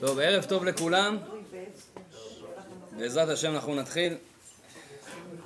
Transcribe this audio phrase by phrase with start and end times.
[0.00, 1.18] טוב, ערב טוב לכולם.
[2.98, 4.14] בעזרת השם אנחנו נתחיל.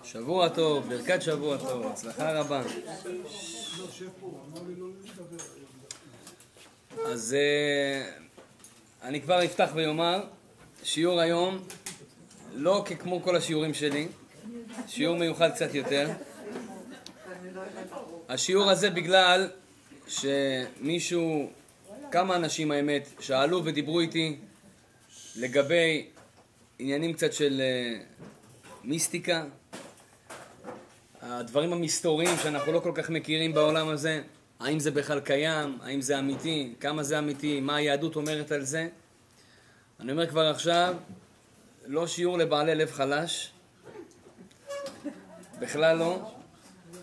[0.05, 2.63] שבוע טוב, ברכת שבוע טוב, הצלחה רבה.
[7.07, 8.11] אז אה,
[9.03, 10.25] אני כבר אפתח ואומר,
[10.83, 11.59] שיעור היום,
[12.55, 14.09] לא כמו כל השיעורים שלי,
[14.87, 16.11] שיעור מיוחד קצת יותר.
[18.29, 19.49] השיעור הזה בגלל
[20.07, 21.51] שמישהו
[22.11, 24.37] כמה אנשים האמת שאלו ודיברו איתי
[25.37, 26.07] לגבי
[26.79, 28.25] עניינים קצת של uh,
[28.85, 29.45] מיסטיקה,
[31.23, 34.23] הדברים המסתוריים שאנחנו לא כל כך מכירים בעולם הזה,
[34.61, 38.89] האם זה בכלל קיים, האם זה אמיתי, כמה זה אמיתי, מה היהדות אומרת על זה.
[40.01, 40.95] אני אומר כבר עכשיו,
[41.87, 43.53] לא שיעור לבעלי לב חלש,
[45.59, 46.31] בכלל לא.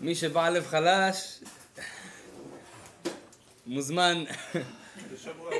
[0.00, 1.40] מי שבעל לב חלש,
[3.66, 4.24] מוזמן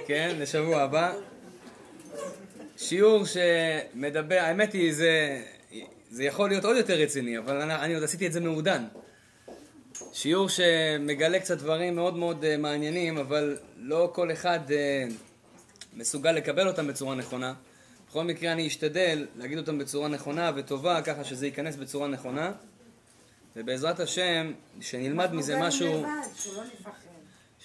[0.06, 1.14] כן, לשבוע הבא.
[2.76, 5.42] שיעור שמדבר, האמת היא, זה,
[6.10, 8.84] זה יכול להיות עוד יותר רציני, אבל אני, אני עוד עשיתי את זה מעודן.
[10.12, 15.12] שיעור שמגלה קצת דברים מאוד מאוד uh, מעניינים, אבל לא כל אחד uh,
[15.94, 17.54] מסוגל לקבל אותם בצורה נכונה.
[18.08, 22.52] בכל מקרה אני אשתדל להגיד אותם בצורה נכונה וטובה, ככה שזה ייכנס בצורה נכונה.
[23.56, 25.86] ובעזרת השם, שנלמד מזה משהו...
[25.86, 26.90] לבד, שהוא לא נפחד.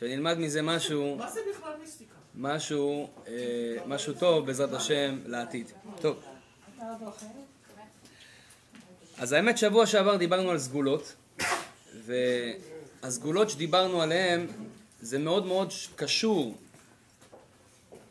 [0.01, 2.13] שנלמד מזה משהו, מה זה בכלל מיסטיקה?
[2.35, 3.33] משהו, אה,
[3.85, 5.71] משהו טוב בעזרת השם לעתיד.
[6.01, 6.23] טוב.
[9.17, 11.15] אז האמת שבוע שעבר דיברנו על סגולות,
[13.03, 14.47] והסגולות שדיברנו עליהן
[15.01, 16.57] זה מאוד מאוד קשור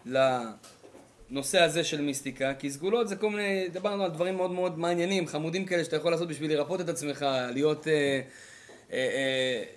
[0.06, 5.26] לנושא הזה של מיסטיקה, כי סגולות זה כל מיני, דיברנו על דברים מאוד מאוד מעניינים,
[5.26, 7.88] חמודים כאלה שאתה יכול לעשות בשביל לרפות את עצמך, להיות...
[7.88, 8.20] אה,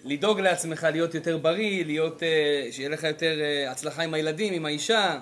[0.04, 5.20] לדאוג לעצמך להיות יותר בריא, להיות, אה, שיהיה לך יותר הצלחה עם הילדים, עם האישה,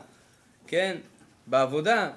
[0.68, 0.98] כן?
[1.48, 2.12] בעבודה.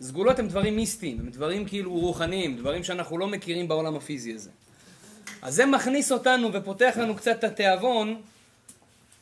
[0.00, 4.50] סגולות הם דברים מיסטיים, הם דברים כאילו רוחניים, דברים שאנחנו לא מכירים בעולם הפיזי הזה.
[5.42, 8.22] אז זה מכניס אותנו ופותח לנו קצת את התיאבון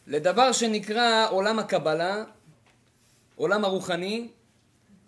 [0.06, 2.24] לדבר שנקרא עולם הקבלה,
[3.36, 4.28] עולם הרוחני,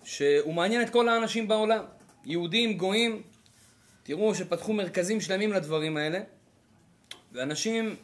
[0.05, 1.85] שהוא מעניין את כל האנשים בעולם,
[2.25, 3.23] יהודים, גויים,
[4.03, 6.21] תראו שפתחו מרכזים שלמים לדברים האלה.
[7.33, 7.97] ואנשים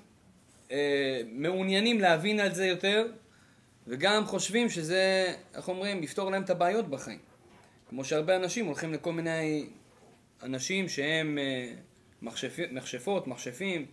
[0.70, 3.06] אה, מעוניינים להבין על זה יותר,
[3.86, 7.18] וגם חושבים שזה, איך אומרים, יפתור להם את הבעיות בחיים.
[7.88, 9.66] כמו שהרבה אנשים הולכים לכל מיני
[10.42, 11.72] אנשים שהם אה,
[12.22, 13.86] מכשפ, מכשפות, מכשפים,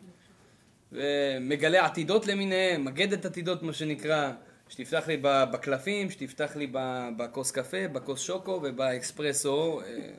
[0.91, 4.31] ומגלי עתידות למיניהם, מגדת עתידות מה שנקרא,
[4.69, 6.67] שתפתח לי בקלפים, שתפתח לי
[7.17, 10.09] בכוס קפה, בכוס שוקו ובאקספרסו אה,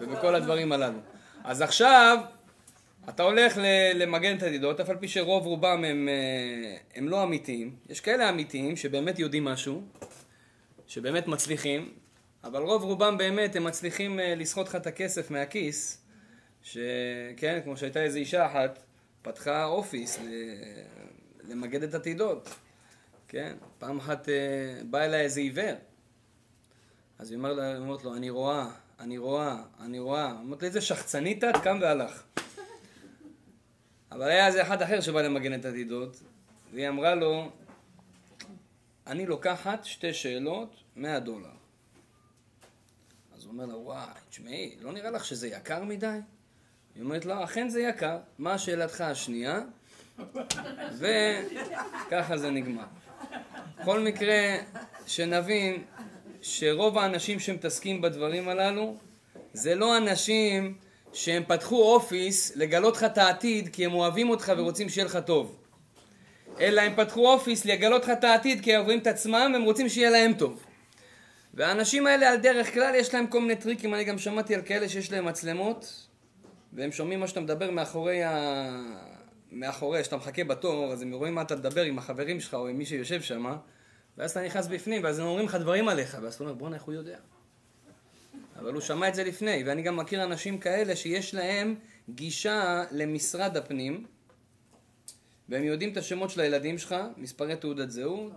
[0.00, 0.98] ובכל הדברים הללו.
[1.44, 2.18] אז עכשיו
[3.08, 3.58] אתה הולך
[3.94, 7.76] למגן את הדידות, אף על פי שרוב רובם הם, אה, הם לא אמיתיים.
[7.88, 9.82] יש כאלה אמיתיים שבאמת יודעים משהו,
[10.86, 11.92] שבאמת מצליחים,
[12.44, 16.04] אבל רוב רובם באמת הם מצליחים אה, לסחוט לך את הכסף מהכיס,
[16.62, 18.78] שכן, כמו שהייתה איזו אישה אחת,
[19.22, 20.18] פתחה אופיס
[21.48, 22.54] למגד את עתידות,
[23.28, 23.56] כן?
[23.78, 24.34] פעם אחת אה,
[24.90, 25.74] בא אליה איזה עיוור,
[27.18, 28.66] אז היא אומרת לו, אני רואה,
[29.00, 30.30] אני רואה, אני רואה.
[30.30, 31.56] אמרת לי, איזה שחצנית את?
[31.56, 32.22] קם והלך.
[34.14, 36.22] אבל היה איזה אחד אחר שבא למגן את הדידות,
[36.72, 37.50] והיא אמרה לו,
[39.06, 41.48] אני לוקחת שתי שאלות, 100 דולר.
[43.34, 46.18] אז הוא אומר לה, וואי, תשמעי, לא נראה לך שזה יקר מדי?
[46.94, 49.60] היא אומרת לו, אכן זה יקר, מה שאלתך השנייה?
[50.98, 52.84] וככה זה נגמר.
[53.80, 54.56] בכל מקרה,
[55.06, 55.84] שנבין
[56.42, 58.96] שרוב האנשים שמתעסקים בדברים הללו,
[59.52, 60.78] זה לא אנשים
[61.14, 65.56] שהם פתחו אופיס לגלות לך את העתיד כי הם אוהבים אותך ורוצים שיהיה לך טוב.
[66.60, 69.88] אלא הם פתחו אופיס לגלות לך את העתיד כי הם אוהבים את עצמם והם רוצים
[69.88, 70.64] שיהיה להם טוב.
[71.54, 74.88] והאנשים האלה על דרך כלל יש להם כל מיני טריקים, אני גם שמעתי על כאלה
[74.88, 76.06] שיש להם מצלמות
[76.72, 78.68] והם שומעים מה שאתה מדבר מאחורי ה...
[79.52, 82.78] מאחורי, שאתה מחכה בתור, אז הם רואים מה אתה מדבר עם החברים שלך או עם
[82.78, 83.56] מי שיושב שם
[84.18, 86.82] ואז אתה נכנס בפנים ואז הם אומרים לך דברים עליך ואז אתה אומר בואנה איך
[86.82, 87.18] הוא יודע
[88.64, 91.74] אבל הוא שמע את זה לפני, ואני גם מכיר אנשים כאלה שיש להם
[92.10, 94.06] גישה למשרד הפנים,
[95.48, 98.32] והם יודעים את השמות של הילדים שלך, מספרי תעודת זהות,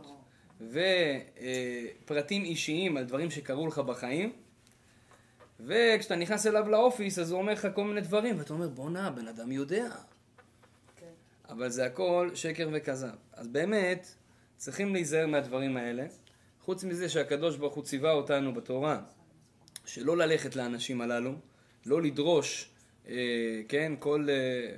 [2.05, 4.33] ופרטים אישיים על דברים שקרו לך בחיים,
[5.59, 9.27] וכשאתה נכנס אליו לאופיס אז הוא אומר לך כל מיני דברים, ואתה אומר בואנה, הבן
[9.27, 9.89] אדם יודע.
[10.95, 11.05] כן.
[11.49, 13.15] אבל זה הכל שקר וכזב.
[13.33, 14.07] אז באמת,
[14.57, 16.05] צריכים להיזהר מהדברים האלה.
[16.61, 19.01] חוץ מזה שהקדוש ברוך הוא ציווה אותנו בתורה
[19.87, 21.35] שלא ללכת לאנשים הללו,
[21.85, 22.69] לא לדרוש,
[23.09, 23.15] אה,
[23.67, 24.77] כן, כל אה,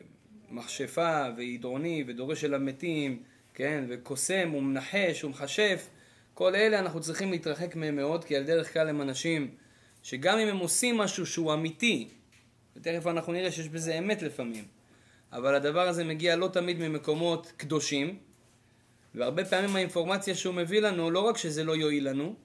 [0.50, 3.24] מכשפה ועידרוני ודורש אל המתים,
[3.54, 5.90] כן, וקוסם ומנחש ומכשף,
[6.34, 9.56] כל אלה אנחנו צריכים להתרחק מהם מאוד, כי על דרך כלל הם אנשים
[10.04, 12.08] שגם אם הם עושים משהו שהוא אמיתי,
[12.76, 14.66] ותכף אנחנו נראה שיש בזה אמת לפעמים,
[15.32, 18.18] אבל הדבר הזה מגיע לא תמיד ממקומות קדושים,
[19.16, 22.36] והרבה פעמים האינפורמציה שהוא מביא לנו, לא רק שזה לא יועיל לנו,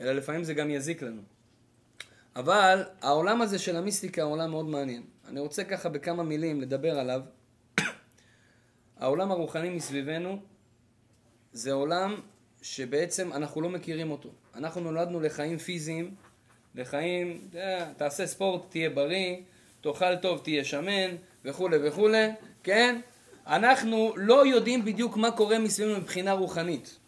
[0.00, 1.35] אלא לפעמים זה גם יזיק לנו.
[2.36, 5.02] אבל העולם הזה של המיסטיקה הוא עולם מאוד מעניין.
[5.28, 7.20] אני רוצה ככה בכמה מילים לדבר עליו.
[9.00, 10.38] העולם הרוחני מסביבנו
[11.52, 12.20] זה עולם
[12.62, 14.28] שבעצם אנחנו לא מכירים אותו.
[14.54, 16.14] אנחנו נולדנו לחיים פיזיים,
[16.74, 17.48] לחיים,
[17.96, 19.36] תעשה ספורט, תהיה בריא,
[19.80, 22.28] תאכל טוב, תהיה שמן, וכולי וכולי,
[22.62, 23.00] כן?
[23.46, 26.98] אנחנו לא יודעים בדיוק מה קורה מסביבנו מבחינה רוחנית.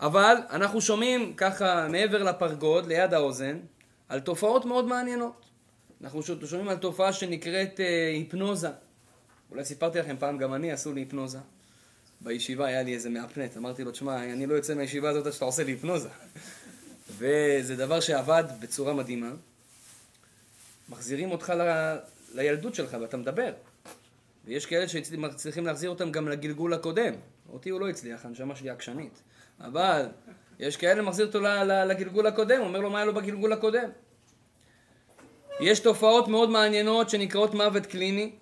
[0.00, 3.60] אבל אנחנו שומעים ככה מעבר לפרגוד, ליד האוזן,
[4.08, 5.44] על תופעות מאוד מעניינות.
[6.02, 8.70] אנחנו שומעים על תופעה שנקראת אה, היפנוזה.
[9.50, 11.38] אולי סיפרתי לכם פעם, גם אני עשו לי היפנוזה.
[12.20, 15.44] בישיבה היה לי איזה מאפנט, אמרתי לו, תשמע, אני לא יוצא מהישיבה הזאת עד שאתה
[15.44, 16.08] עושה לי היפנוזה.
[17.18, 19.30] וזה דבר שעבד בצורה מדהימה.
[20.88, 21.96] מחזירים אותך ל...
[22.34, 23.52] לילדות שלך ואתה מדבר.
[24.44, 27.14] ויש כאלה שצריכים להחזיר אותם גם לגלגול הקודם.
[27.52, 29.22] אותי הוא לא הצליח, הנשמה שלי עקשנית.
[29.60, 30.06] אבל
[30.58, 31.40] יש כאלה מחזיר אותו
[31.86, 33.90] לגלגול הקודם, אומר לו מה היה לו בגלגול הקודם.
[35.60, 38.32] יש תופעות מאוד מעניינות שנקראות מוות קליני,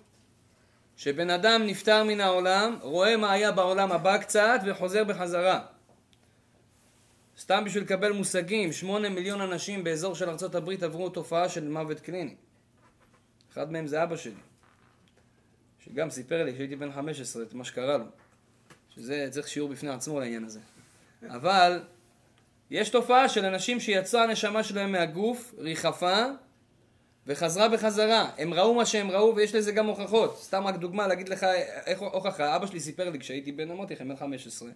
[0.97, 5.65] שבן אדם נפטר מן העולם, רואה מה היה בעולם הבא קצת וחוזר בחזרה.
[7.39, 12.35] סתם בשביל לקבל מושגים, שמונה מיליון אנשים באזור של ארה"ב עברו תופעה של מוות קליני.
[13.53, 14.33] אחד מהם זה אבא שלי,
[15.79, 18.05] שגם סיפר לי כשהייתי בן 15 את מה שקרה לו,
[18.89, 20.59] שזה צריך שיעור בפני עצמו לעניין הזה.
[21.29, 21.81] אבל
[22.71, 26.25] יש תופעה של אנשים שיצאה הנשמה שלהם מהגוף, ריחפה,
[27.27, 28.29] וחזרה בחזרה.
[28.37, 30.37] הם ראו מה שהם ראו ויש לזה גם הוכחות.
[30.37, 31.43] סתם רק דוגמה להגיד לך
[31.85, 32.55] איך הוכחה.
[32.55, 34.69] אבא שלי סיפר לי כשהייתי בן, אמרתי לכם, בן 15,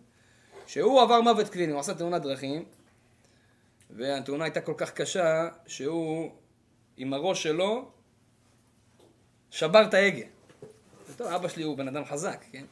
[0.68, 2.66] שהוא עבר מוות קליני, הוא עשה תאונת דרכים,
[3.90, 6.32] והתאונה הייתה כל כך קשה, שהוא
[6.98, 7.92] עם הראש שלו
[9.52, 10.26] שבר את ההגה.
[11.18, 12.64] טוב, אבא שלי הוא בן אדם חזק, כן?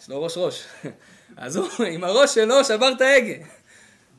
[0.00, 0.66] יש לו ראש ראש.
[1.36, 3.44] אז הוא עם הראש שלו שבר את ההגה.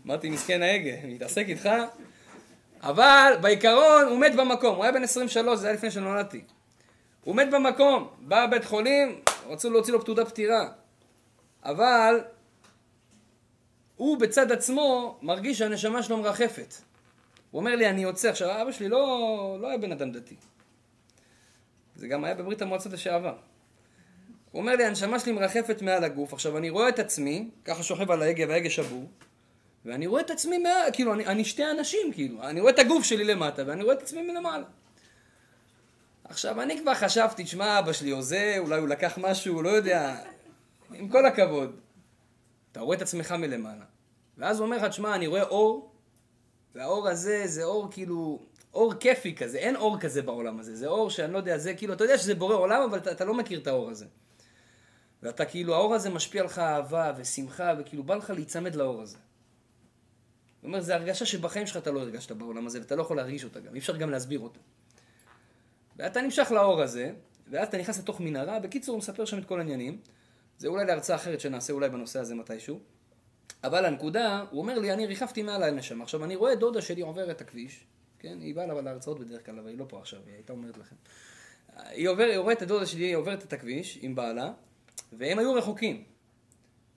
[0.05, 1.69] אמרתי, מסכן ההגה, מתעסק איתך?
[2.83, 6.41] אבל בעיקרון הוא מת במקום, הוא היה בן 23, זה היה לפני שנולדתי.
[7.23, 10.69] הוא מת במקום, בא בית חולים, רצו להוציא לו פתודה פטירה.
[11.63, 12.21] אבל
[13.95, 16.73] הוא בצד עצמו מרגיש שהנשמה שלו מרחפת.
[17.51, 18.29] הוא אומר לי, אני יוצא.
[18.29, 20.35] עכשיו, אבא שלי לא, לא היה בן אדם דתי.
[21.95, 23.35] זה גם היה בברית המועצות לשעבר.
[24.51, 26.33] הוא אומר לי, הנשמה שלי מרחפת מעל הגוף.
[26.33, 29.05] עכשיו, אני רואה את עצמי, ככה שוכב על ההגה וההגה שבור,
[29.85, 30.69] ואני רואה את עצמי, מה...
[30.93, 32.43] כאילו, אני, אני שתי אנשים, כאילו.
[32.43, 34.65] אני רואה את הגוף שלי למטה, ואני רואה את עצמי מלמעלה.
[36.23, 40.15] עכשיו, אני כבר חשבתי, שמע, אבא שלי הוזה, אולי הוא לקח משהו, לא יודע.
[40.93, 41.75] עם כל הכבוד.
[42.71, 43.85] אתה רואה את עצמך מלמעלה.
[44.37, 45.91] ואז הוא אומר לך, תשמע, אני רואה אור,
[46.75, 48.39] והאור הזה זה אור כאילו,
[48.73, 51.93] אור כיפי כזה, אין אור כזה בעולם הזה, זה אור שאני לא יודע, זה כאילו,
[51.93, 54.05] אתה יודע שזה בורא עולם, אבל אתה, אתה לא מכיר את האור הזה.
[55.23, 59.17] ואתה כאילו, האור הזה משפיע לך אהבה ושמחה, וכאילו בא לך להיצמד לאור הזה.
[60.61, 63.43] הוא אומר, זו הרגשה שבחיים שלך אתה לא הרגשת בעולם הזה, ואתה לא יכול להרגיש
[63.43, 64.59] אותה גם, אי אפשר גם להסביר אותה.
[65.97, 67.11] ואתה נמשך לאור הזה,
[67.49, 69.99] ואז אתה נכנס לתוך מנהרה, בקיצור הוא מספר שם את כל העניינים.
[70.57, 72.79] זה אולי להרצאה אחרת שנעשה אולי בנושא הזה מתישהו.
[73.63, 76.03] אבל הנקודה, הוא אומר לי, אני ריחפתי מעל הנשמה.
[76.03, 77.83] עכשיו, אני רואה דודה שלי עוברת את הכביש,
[78.19, 78.37] כן?
[78.41, 80.95] היא באה להרצאות בדרך כלל, אבל היא לא פה עכשיו, היא הייתה אומרת לכם.
[81.75, 84.51] היא, עוברת, היא רואה הדודה שלי, היא עוברת את הכביש עם בעלה,
[85.13, 86.03] והם היו רחוקים.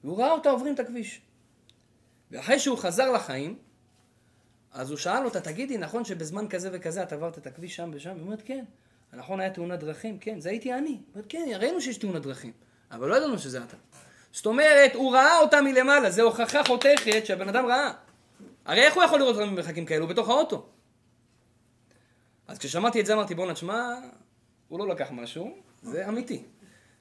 [0.05, 1.21] והוא ראה אותה עוברים את הכביש.
[2.33, 3.59] ואחרי שהוא חזר לחיים,
[4.73, 8.11] אז הוא שאל אותה, תגידי, נכון שבזמן כזה וכזה את עברת את הכביש שם ושם?
[8.11, 8.65] היא אומרת, כן.
[9.13, 10.19] נכון, היה תאונת דרכים?
[10.19, 10.89] כן, זה הייתי אני.
[10.89, 12.53] היא אומרת, כן, ראינו שיש תאונת דרכים,
[12.91, 13.77] אבל לא ידענו שזה אתה.
[14.33, 17.93] זאת אומרת, הוא ראה אותה מלמעלה, זו הוכחה חותכת שהבן אדם ראה.
[18.65, 20.07] הרי איך הוא יכול לראות אותם במרחקים כאלו?
[20.07, 20.67] בתוך האוטו.
[22.49, 23.95] אז כששמעתי את זה אמרתי, בואנה, תשמע,
[24.69, 26.45] הוא לא לקח משהו, זה אמיתי.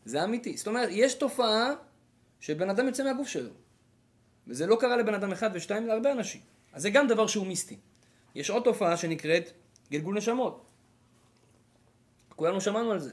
[0.05, 0.57] זה אמיתי.
[0.57, 1.73] זאת אומרת, יש תופעה
[2.39, 3.49] שבן אדם יוצא מהגוף שלו.
[4.47, 6.41] וזה לא קרה לבן אדם אחד ושתיים, להרבה אנשים.
[6.73, 7.77] אז זה גם דבר שהוא מיסטי.
[8.35, 9.51] יש עוד תופעה שנקראת
[9.91, 10.65] גלגול נשמות.
[12.35, 13.11] כולנו שמענו על זה.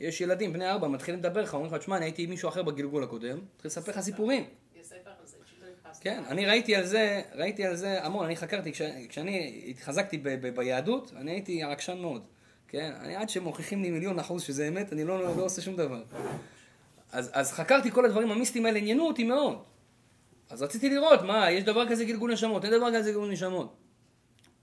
[0.00, 2.62] יש ילדים, בני ארבע, מתחילים לדבר לך, אומרים לך, תשמע, אני הייתי עם מישהו אחר
[2.62, 4.44] בגלגול הקודם, מתחיל לספר לך סיפורים.
[6.00, 10.28] כן, אני ראיתי על זה, ראיתי על זה המון, אני חקרתי, כש, כשאני התחזקתי ב,
[10.28, 12.22] ב, ביהדות, אני הייתי עקשן מאוד.
[12.68, 16.02] כן, אני עד שמוכיחים לי מיליון אחוז שזה אמת, אני לא, לא עושה שום דבר.
[17.12, 19.58] אז, אז חקרתי כל הדברים המיסטיים האלה, עניינו אותי מאוד.
[20.50, 23.76] אז רציתי לראות, מה, יש דבר כזה גלגול נשמות, אין דבר כזה גלגול נשמות.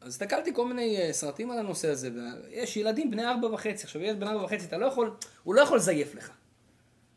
[0.01, 4.01] אז הסתכלתי כל מיני uh, סרטים על הנושא הזה, ויש ילדים בני ארבע וחצי, עכשיו
[4.01, 6.31] ילד בן ארבע וחצי, אתה לא יכול, הוא לא יכול לזייף לך.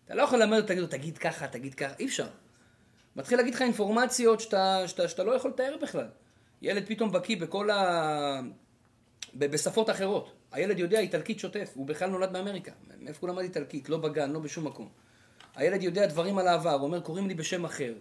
[0.05, 2.29] אתה לא יכול ללמד אותו, תגיד תגיד ככה, תגיד ככה, אי אפשר.
[3.17, 6.07] מתחיל להגיד לך אינפורמציות שאתה, שאתה, שאתה לא יכול לתאר בכלל.
[6.63, 8.41] ילד פתאום בקיא בכל ה...
[9.35, 10.33] בשפות אחרות.
[10.53, 12.73] הילד יודע איטלקית שוטף, הוא בכלל נולד באמריקה.
[13.01, 13.89] מאיפה הוא למד איטלקית?
[13.89, 14.89] לא בגן, לא בשום מקום.
[15.55, 17.95] הילד יודע דברים על העבר, הוא אומר, קוראים לי בשם אחר.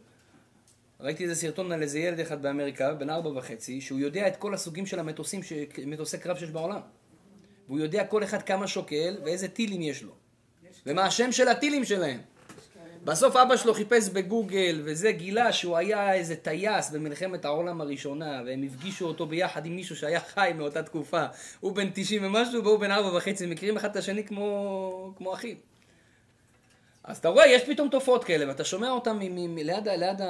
[0.99, 4.53] ראיתי איזה סרטון על איזה ילד אחד באמריקה, בן ארבע וחצי, שהוא יודע את כל
[4.53, 5.53] הסוגים של המטוסים, ש...
[5.85, 6.79] מטוסי קרב שיש בעולם.
[7.67, 10.13] והוא יודע כל אחד כמה שוקל ואיזה טילים יש לו.
[10.85, 12.19] ומה השם של הטילים שלהם.
[13.03, 18.63] בסוף אבא שלו חיפש בגוגל וזה, גילה שהוא היה איזה טייס במלחמת העולם הראשונה והם
[18.63, 21.25] הפגישו אותו ביחד עם מישהו שהיה חי מאותה תקופה.
[21.59, 25.57] הוא בן 90 ומשהו והוא בן 4 וחצי, מכירים אחד את השני כמו, כמו אחים.
[27.07, 30.21] אז אתה רואה, יש פתאום תופעות כאלה ואתה שומע אותן ליד, ליד,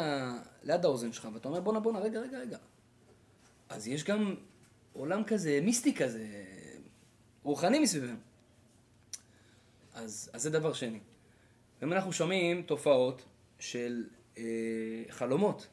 [0.64, 2.58] ליד האוזן שלך ואתה אומר בואנה בואנה רגע רגע רגע.
[3.70, 4.36] אז יש גם
[4.94, 6.26] עולם כזה, מיסטי כזה,
[7.44, 8.16] רוחני מסביבם.
[9.94, 11.00] אז, אז זה דבר שני.
[11.84, 13.22] אם אנחנו שומעים תופעות
[13.60, 14.04] של
[14.38, 14.44] אה,
[15.10, 15.68] חלומות,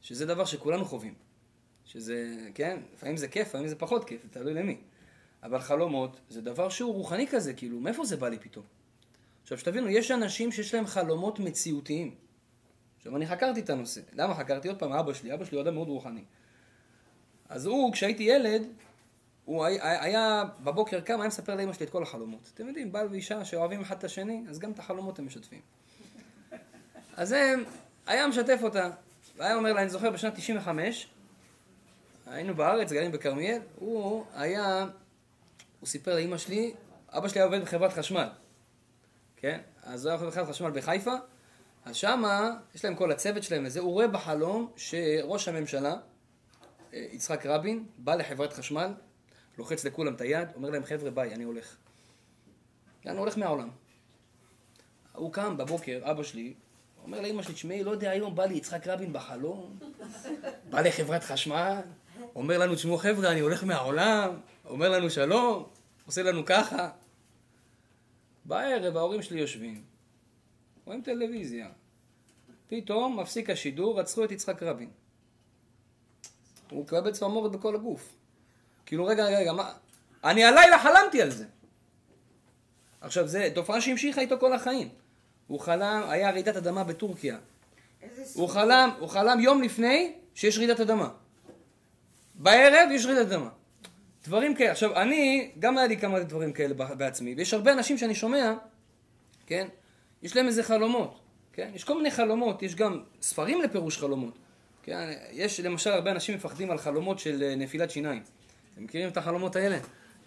[0.00, 1.14] שזה דבר שכולנו חווים.
[1.84, 4.80] שזה, כן, לפעמים זה כיף, לפעמים זה פחות כיף, תלוי למי.
[5.42, 8.64] אבל חלומות זה דבר שהוא רוחני כזה, כאילו, מאיפה זה בא לי פתאום?
[9.42, 12.14] עכשיו, שתבינו, יש אנשים שיש להם חלומות מציאותיים.
[12.96, 14.00] עכשיו, אני חקרתי את הנושא.
[14.12, 14.68] למה חקרתי?
[14.68, 16.24] עוד פעם, אבא שלי, אבא שלי הוא אדם מאוד רוחני.
[17.48, 18.62] אז הוא, כשהייתי ילד,
[19.44, 22.50] הוא היה, היה בבוקר קם, היה מספר לאמא שלי את כל החלומות.
[22.54, 25.60] אתם יודעים, בעל ואישה שאוהבים אחד את השני, אז גם את החלומות הם משתפים.
[27.16, 27.64] אז הם,
[28.06, 28.90] היה משתף אותה,
[29.36, 31.08] והיה אומר לה, אני זוכר בשנת 95,
[32.26, 34.86] היינו בארץ, גרים בכרמיאל, הוא היה,
[35.80, 36.74] הוא סיפר לאמא שלי,
[37.08, 38.28] אבא שלי היה עובד בחברת חשמל,
[39.40, 39.60] כן?
[39.82, 41.14] אז עובד בחברת חשמל בחיפה,
[41.84, 45.96] אז שמה, יש להם כל הצוות שלהם וזה, הוא רואה בחלום שראש הממשלה,
[46.94, 48.92] אה, יצחק רבין, בא לחברת חשמל,
[49.58, 51.76] לוחץ לכולם את היד, אומר להם, חבר'ה, ביי, אני הולך.
[53.06, 53.68] אני הולך מהעולם.
[55.12, 56.54] הוא קם בבוקר, אבא שלי,
[57.02, 59.78] אומר לאמא שלי, תשמעי, לא יודע, היום בא לי יצחק רבין בחלום,
[60.70, 61.80] בא לחברת חשמל,
[62.34, 65.66] אומר לנו, תשמעו חבר'ה, אני הולך מהעולם, אומר לנו שלום,
[66.06, 66.90] עושה לנו ככה.
[68.50, 69.82] בערב ההורים שלי יושבים,
[70.84, 71.68] רואים טלוויזיה.
[72.68, 74.90] פתאום מפסיק השידור, רצחו את יצחק רבין.
[76.70, 78.14] הוא מקבל צמרמורת בכל הגוף.
[78.86, 79.72] כאילו, רגע, רגע, רגע, מה...
[80.24, 81.46] אני הלילה חלמתי על זה.
[83.00, 84.88] עכשיו, זו תופעה שהמשיכה איתו כל החיים.
[85.46, 87.38] הוא חלם, היה רעידת אדמה בטורקיה.
[88.34, 91.10] הוא חלם, הוא חלם יום לפני שיש רעידת אדמה.
[92.34, 93.50] בערב יש רעידת אדמה.
[94.24, 94.70] דברים כאלה.
[94.70, 98.54] עכשיו, אני, גם היה לי כמה דברים כאלה בעצמי, ויש הרבה אנשים שאני שומע,
[99.46, 99.68] כן?
[100.22, 101.20] יש להם איזה חלומות,
[101.52, 101.70] כן?
[101.74, 104.38] יש כל מיני חלומות, יש גם ספרים לפירוש חלומות.
[104.82, 105.12] כן?
[105.32, 108.22] יש למשל הרבה אנשים מפחדים על חלומות של אה, נפילת שיניים.
[108.74, 109.78] אתם מכירים את החלומות האלה?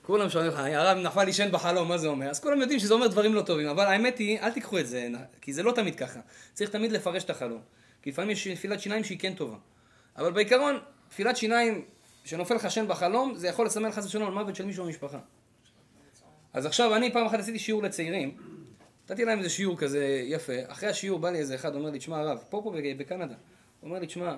[0.02, 2.30] כולם שואלים לך, הרב נפל לישן בחלום, מה זה אומר?
[2.30, 5.08] אז כולם יודעים שזה אומר דברים לא טובים, אבל האמת היא, אל תיקחו את זה,
[5.42, 6.20] כי זה לא תמיד ככה.
[6.54, 7.62] צריך תמיד לפרש את החלום.
[8.02, 9.58] כי לפעמים יש נפילת שיניים שהיא כן טובה.
[10.18, 10.80] אבל בעיקרון,
[11.12, 11.86] נפילת שיניים
[12.24, 15.20] שנופל לך שן בחלום, זה יכול לסמל חס ושלום על מוות של מישהו במשפחה.
[16.53, 18.38] אז עכשיו, אני פעם אחת עשיתי שיעור לצעירים,
[19.03, 22.20] נתתי להם איזה שיעור כזה יפה, אחרי השיעור בא לי איזה אחד, אומר לי, תשמע
[22.20, 23.36] הרב, פה פה בקנדה,
[23.84, 24.36] אומר לי, תשמע,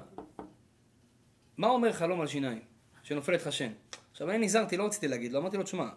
[1.57, 2.59] מה אומר חלום על שיניים?
[3.03, 3.71] שנופל לך שן.
[4.11, 5.89] עכשיו אני נזהרתי, לא רציתי להגיד לו, אמרתי לו, תשמע,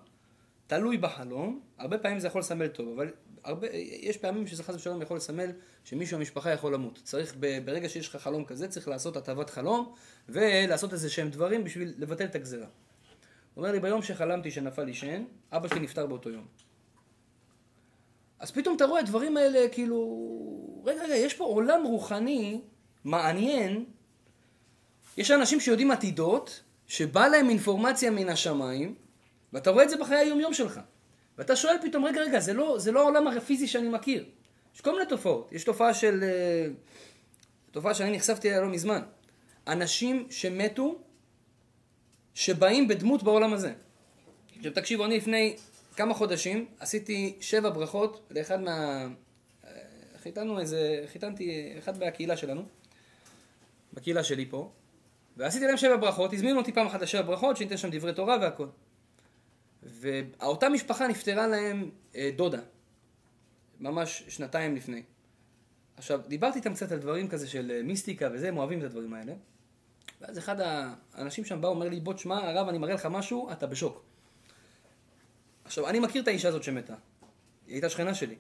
[0.66, 3.10] תלוי בחלום, הרבה פעמים זה יכול לסמל טוב, אבל
[3.44, 3.66] הרבה,
[4.00, 5.50] יש פעמים שזה חס ושלום יכול לסמל
[5.84, 7.00] שמישהו במשפחה יכול למות.
[7.04, 9.94] צריך, ברגע שיש לך חלום כזה, צריך לעשות הטבת חלום,
[10.28, 12.66] ולעשות איזה שהם דברים בשביל לבטל את הגזרה.
[13.54, 16.46] הוא אומר לי, ביום שחלמתי שנפל לי שן, אבא שלי נפטר באותו יום.
[18.38, 22.60] אז פתאום אתה רואה הדברים האלה, כאילו, רגע, רגע, יש פה עולם רוחני
[23.04, 23.84] מעניין.
[25.16, 28.94] יש אנשים שיודעים עתידות, שבא להם אינפורמציה מן השמיים,
[29.52, 30.80] ואתה רואה את זה בחיי היומיום שלך.
[31.38, 34.24] ואתה שואל פתאום, רגע, רגע, זה לא, זה לא העולם הפיזי שאני מכיר.
[34.74, 35.48] יש כל מיני תופעות.
[35.52, 36.20] יש תופעה של...
[36.22, 36.66] אה,
[37.70, 39.02] תופעה שאני נחשפתי אליה לא מזמן.
[39.66, 40.98] אנשים שמתו,
[42.34, 43.72] שבאים בדמות בעולם הזה.
[44.56, 45.56] עכשיו תקשיבו, אני לפני
[45.96, 49.06] כמה חודשים עשיתי שבע ברכות לאחד מה...
[49.64, 49.70] אה,
[50.22, 51.04] חיתנו איזה...
[51.12, 52.62] חיתנתי אחד מהקהילה שלנו,
[53.92, 54.70] בקהילה שלי פה,
[55.36, 58.66] ועשיתי להם שבע ברכות, הזמינו אותי פעם אחת לשבע ברכות, שניתן שם דברי תורה והכל.
[59.90, 62.60] ואותה משפחה נפטרה להם אה, דודה,
[63.80, 65.02] ממש שנתיים לפני.
[65.96, 69.14] עכשיו, דיברתי איתם קצת על דברים כזה של אה, מיסטיקה וזה, הם אוהבים את הדברים
[69.14, 69.32] האלה.
[70.20, 70.56] ואז אחד
[71.14, 74.04] האנשים שם בא, אומר לי, בוא תשמע, הרב, אני מראה לך משהו, אתה בשוק.
[75.64, 76.94] עכשיו, אני מכיר את האישה הזאת שמתה.
[77.66, 78.36] היא הייתה שכנה שלי.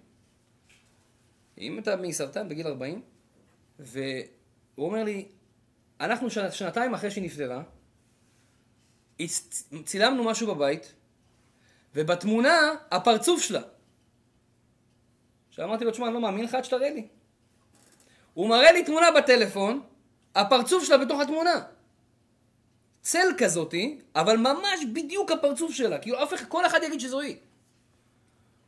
[1.56, 3.02] היא מתה מסרטן בגיל 40,
[3.78, 4.26] והוא
[4.78, 5.28] אומר לי,
[6.00, 7.62] אנחנו שנתיים אחרי שהיא נפטרה,
[9.84, 10.92] צילמנו משהו בבית,
[11.94, 13.62] ובתמונה הפרצוף שלה.
[15.48, 17.08] עכשיו אמרתי לו, תשמע, אני לא מאמין לך עד שתראה לי.
[18.34, 19.82] הוא מראה לי תמונה בטלפון,
[20.34, 21.60] הפרצוף שלה בתוך התמונה.
[23.00, 25.98] צל כזאתי, אבל ממש בדיוק הפרצוף שלה.
[25.98, 27.36] כאילו אף אחד, כל אחד יגיד שזו היא.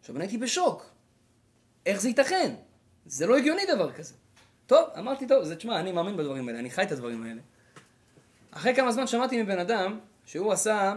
[0.01, 0.91] עכשיו אני הייתי בשוק.
[1.87, 2.55] איך זה ייתכן?
[3.07, 4.15] זה לא הגיוני דבר כזה.
[4.67, 7.41] טוב, אמרתי, טוב, זה, תשמע, אני מאמין בדברים האלה, אני חי את הדברים האלה.
[8.51, 10.95] אחרי כמה זמן שמעתי מבן אדם שהוא עשה,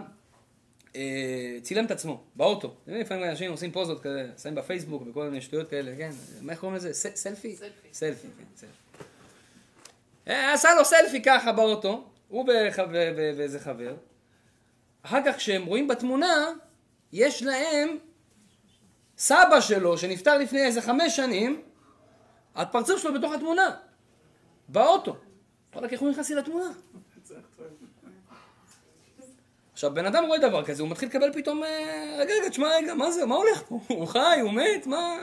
[1.61, 2.75] צילם את עצמו, באוטו.
[2.87, 6.11] לפעמים אנשים עושים פוזות כזה, שמים בפייסבוק וכל מיני שטויות כאלה, כן?
[6.41, 6.93] מה איך קוראים לזה?
[6.93, 7.55] סלפי?
[7.55, 7.87] סלפי.
[7.93, 8.73] סלפי, כן, סלפי.
[10.27, 12.45] אה, עשה לו סלפי ככה באוטו, הוא
[13.37, 13.95] ואיזה חבר.
[15.03, 16.49] אחר כך כשהם רואים בתמונה,
[17.11, 17.97] יש להם
[19.17, 21.61] סבא שלו, שנפטר לפני איזה חמש שנים,
[22.55, 23.75] הפרצוף שלו בתוך התמונה,
[24.69, 25.15] באוטו.
[25.73, 26.69] וואלה, איך הוא נכנס לתמונה?
[29.83, 32.93] עכשיו, בן אדם רואה דבר כזה, הוא מתחיל לקבל פתאום, אה, רגע, רגע, תשמע, רגע,
[32.93, 33.79] מה זה, מה הולך פה?
[33.87, 35.17] הוא חי, הוא מת, מה...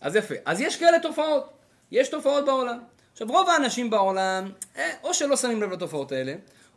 [0.00, 0.34] אז יפה.
[0.44, 1.52] אז יש כאלה תופעות.
[1.90, 2.78] יש תופעות בעולם.
[3.12, 6.34] עכשיו, רוב האנשים בעולם, אה, או שלא שמים לב לתופעות האלה,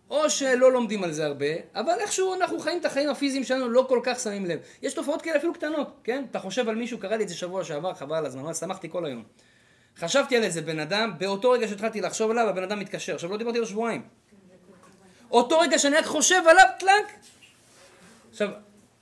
[0.10, 1.46] או שלא לומדים על זה הרבה,
[1.76, 4.60] אבל איכשהו אנחנו חיים את החיים הפיזיים שלנו, לא כל כך שמים לב.
[4.82, 6.26] יש תופעות כאלה אפילו קטנות, כן?
[6.32, 9.06] אתה חושב על מישהו, קרא לי את זה שבוע שעבר, חבל על הזמן, שמחתי כל
[9.06, 9.24] היום.
[9.98, 13.16] חשבתי על איזה בן אדם, באותו רגע שהתחלתי לחשוב עליו, הבן אדם מתקשר.
[13.16, 14.19] עכשיו, לא דיברתי לו שבועיים.
[15.32, 17.14] אותו רגע שאני רק חושב עליו, טלאק.
[18.32, 18.50] עכשיו,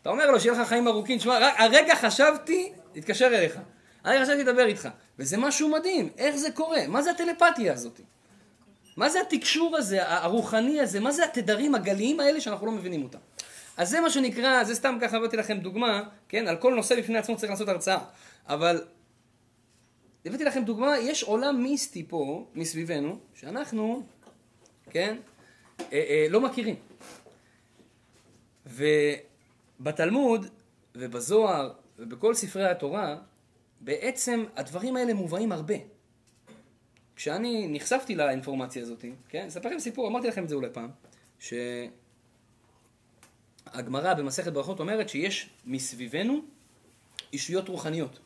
[0.02, 3.60] אתה אומר לו, שיהיה לך חיים ארוכים, תשמע, הרגע חשבתי, להתקשר אליך.
[4.04, 4.90] הרגע חשבתי לדבר איתך.
[5.20, 6.88] וזה משהו מדהים, איך זה קורה?
[6.88, 8.02] מה זה הטלפתיה הזאת?
[8.98, 11.00] מה זה התקשור הזה, הרוחני הזה?
[11.00, 13.20] מה זה התדרים הגליים האלה שאנחנו לא מבינים אותם?
[13.78, 16.48] אז זה מה שנקרא, זה סתם ככה הבאתי לכם דוגמה, כן?
[16.48, 18.00] על כל נושא בפני עצמו צריך לעשות הרצאה.
[18.48, 18.86] אבל
[20.26, 24.04] הבאתי לכם דוגמה, יש עולם מיסטי פה, מסביבנו, שאנחנו,
[24.90, 25.18] כן?
[25.80, 26.76] אה, אה, לא מכירים.
[29.80, 30.46] ובתלמוד
[30.96, 33.18] ובזוהר ובכל ספרי התורה,
[33.82, 35.76] בעצם הדברים האלה מובאים הרבה.
[37.16, 40.90] כשאני נחשפתי לאינפורמציה הזאת, כן, אספר לכם סיפור, אמרתי לכם את זה אולי פעם,
[43.74, 46.42] שהגמרא במסכת ברכות אומרת שיש מסביבנו
[47.34, 48.20] אישויות רוחניות.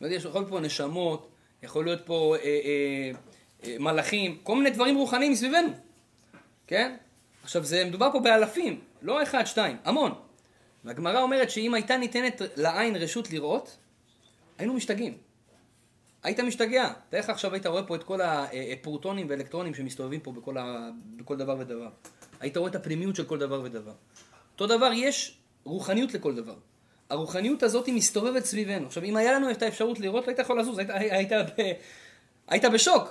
[0.00, 1.28] יש יכול להיות פה נשמות,
[1.62, 3.10] יכול להיות פה אה, אה,
[3.64, 5.68] אה, מלאכים, כל מיני דברים רוחניים מסביבנו,
[6.70, 6.96] כן?
[7.42, 10.12] עכשיו, זה מדובר פה באלפים, לא אחד, שתיים, המון.
[10.84, 13.76] והגמרא אומרת שאם הייתה ניתנת לעין רשות לראות,
[14.58, 15.18] היינו משתגעים.
[16.22, 16.92] היית משתגע.
[17.08, 20.90] תאר עכשיו היית רואה פה את כל הפרוטונים ואלקטרונים שמסתובבים פה בכל, ה...
[21.16, 21.88] בכל דבר ודבר.
[22.40, 23.94] היית רואה את הפנימיות של כל דבר ודבר.
[24.52, 26.56] אותו דבר, יש רוחניות לכל דבר.
[27.10, 28.86] הרוחניות הזאת היא מסתובבת סביבנו.
[28.86, 31.72] עכשיו, אם היה לנו את האפשרות לראות, לא היית יכול לזוז, היית, היית, ב...
[32.48, 33.08] היית בשוק.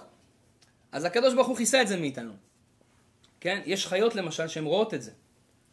[0.91, 2.48] אז הקדוש ברוך הוא כיסה את זה מאיתנו.
[3.39, 3.61] כן?
[3.65, 5.11] יש חיות למשל שהן רואות את זה.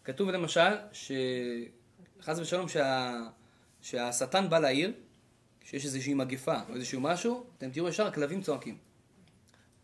[0.04, 3.22] כתוב למשל, שחס ושלום שה...
[3.80, 4.92] שהשטן בא לעיר,
[5.60, 8.78] כשיש איזושהי מגפה או איזשהו משהו, אתם תראו ישר הכלבים צועקים.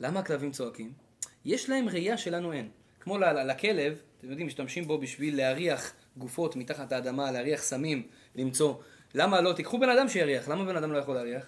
[0.00, 0.92] למה הכלבים צועקים?
[1.44, 2.68] יש להם ראייה שלנו אין.
[3.00, 8.74] כמו לכלב, אתם יודעים, משתמשים בו בשביל להריח גופות מתחת האדמה, להריח סמים, למצוא.
[9.14, 9.52] למה לא?
[9.52, 11.46] תיקחו בן אדם שיריח, למה בן אדם לא יכול להריח?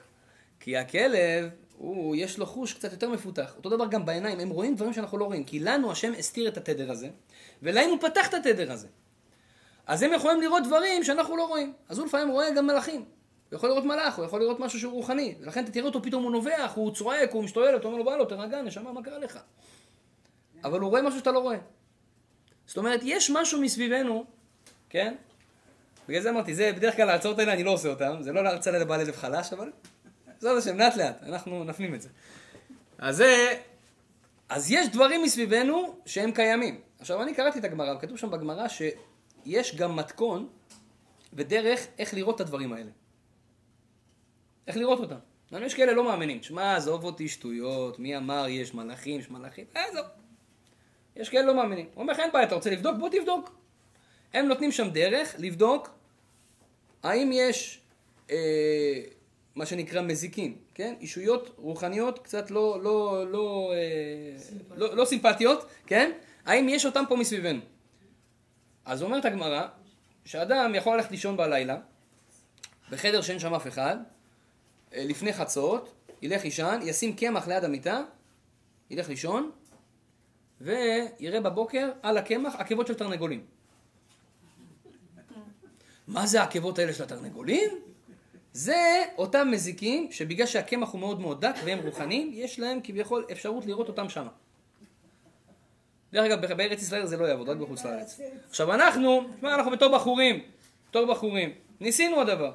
[0.61, 3.55] כי הכלב, הוא, יש לו חוש קצת יותר מפותח.
[3.57, 5.45] אותו דבר גם בעיניים, הם רואים דברים שאנחנו לא רואים.
[5.45, 7.09] כי לנו השם הסתיר את התדר הזה,
[7.63, 8.89] ולהם הוא פתח את התדר הזה.
[9.87, 11.73] אז הם יכולים לראות דברים שאנחנו לא רואים.
[11.89, 13.05] אז הוא לפעמים רואה גם מלאכים.
[13.51, 15.35] הוא יכול לראות מלאך, הוא יכול לראות משהו שהוא רוחני.
[15.41, 18.17] ולכן אתה תראה אותו, פתאום הוא נובח, הוא צועק, הוא משתולל, אתה אומר לו, בא
[18.17, 19.39] לו, תרגע, נשמה, מה קרה לך?
[20.65, 21.59] אבל הוא רואה משהו שאתה לא רואה.
[22.67, 24.25] זאת אומרת, יש משהו מסביבנו,
[24.91, 25.15] כן?
[26.09, 28.79] בגלל זה אמרתי, זה בדרך כלל ההרצאות האלה אני לא עושה אותן, זה לא להרצאה
[28.79, 29.71] לבעל לב חלש, אבל
[30.45, 32.09] בעזרת השם, לאט לאט, אנחנו נפנים את זה.
[32.99, 33.61] אז זה,
[34.49, 36.81] אז יש דברים מסביבנו שהם קיימים.
[36.99, 40.49] עכשיו, אני קראתי את הגמרא, וכתוב שם בגמרא שיש גם מתכון
[41.33, 42.91] ודרך איך לראות את הדברים האלה.
[44.67, 45.17] איך לראות אותם.
[45.53, 46.43] יש כאלה לא מאמינים.
[46.43, 50.07] שמע, עזוב אותי שטויות, מי אמר יש מלאכים, יש מלאכים, עזוב.
[51.17, 51.87] יש כאלה לא מאמינים.
[51.95, 52.97] הוא אומר לך, אין בעיה, אתה רוצה לבדוק?
[52.99, 53.57] בוא תבדוק.
[54.35, 55.91] הם נותנים שם דרך לבדוק
[57.03, 57.81] האם יש
[58.31, 59.01] אה,
[59.55, 60.95] מה שנקרא מזיקים, כן?
[61.01, 64.37] אישויות רוחניות קצת לא, לא, לא, אה,
[64.77, 66.12] לא, לא סימפטיות, כן?
[66.45, 67.61] האם יש אותם פה מסביבנו?
[68.85, 69.67] אז אומרת הגמרא,
[70.25, 71.77] שאדם יכול ללכת לישון בלילה,
[72.90, 73.97] בחדר שאין שם אף אחד,
[74.95, 78.03] אה, לפני חצות, ילך לישון, ישים קמח ליד המיטה,
[78.90, 79.51] ילך לישון,
[80.61, 83.47] ויראה בבוקר על הקמח עקבות של תרנגולים.
[86.09, 87.71] מה זה העקבות האלה של התרנגולים?
[88.55, 93.67] זה אותם מזיקים שבגלל שהקמח הוא מאוד מאוד דק והם רוחניים, יש להם כביכול אפשרות
[93.67, 94.27] לראות אותם שם.
[96.12, 98.21] דרך אגב, בארץ ישראל זה לא יעבוד, רק בחוץ לארץ.
[98.49, 100.45] עכשיו אנחנו, תשמע, אנחנו בתור בחורים,
[100.90, 102.53] בתור בחורים, ניסינו הדבר.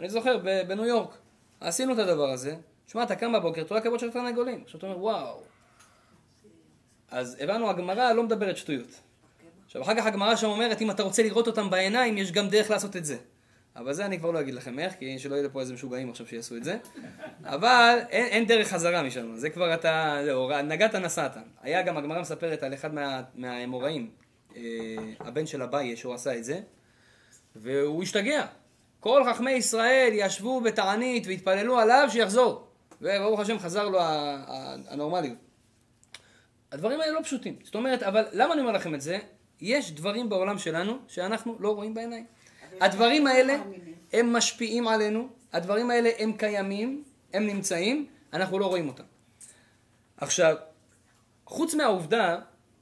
[0.00, 1.16] אני זוכר, בניו יורק,
[1.60, 4.60] עשינו את הדבר הזה, תשמע, אתה קם בבוקר, אתה רואה כבוד של תרנגולים.
[4.64, 5.40] עכשיו אתה אומר, וואו.
[7.10, 9.00] אז הבנו, הגמרא לא מדברת שטויות.
[9.66, 12.70] עכשיו, אחר כך הגמרא שם אומרת, אם אתה רוצה לראות אותם בעיניים, יש גם דרך
[12.70, 13.16] לעשות את זה.
[13.76, 16.26] אבל זה אני כבר לא אגיד לכם איך, כי שלא יהיו פה איזה משוגעים עכשיו
[16.26, 16.78] שיעשו את זה.
[17.44, 21.36] אבל אין, אין דרך חזרה משם, זה כבר אתה, זהו, נגעת נסעת.
[21.62, 22.90] היה גם, הגמרא מספרת על אחד
[23.34, 24.10] מהאמוראים,
[24.56, 24.62] אה,
[25.20, 26.60] הבן של אביי, שהוא עשה את זה,
[27.56, 28.46] והוא השתגע.
[29.00, 32.66] כל חכמי ישראל ישבו בתענית והתפללו עליו שיחזור.
[33.00, 33.98] וברוך השם חזר לו
[34.88, 35.38] הנורמליות.
[36.72, 37.56] הדברים האלה לא פשוטים.
[37.64, 39.18] זאת אומרת, אבל למה אני אומר לכם את זה?
[39.60, 42.26] יש דברים בעולם שלנו שאנחנו לא רואים בעיניים.
[42.80, 43.56] הדברים האלה
[44.12, 49.02] הם משפיעים עלינו, הדברים האלה הם קיימים, הם נמצאים, אנחנו לא רואים אותם.
[50.16, 50.56] עכשיו,
[51.46, 52.38] חוץ מהעובדה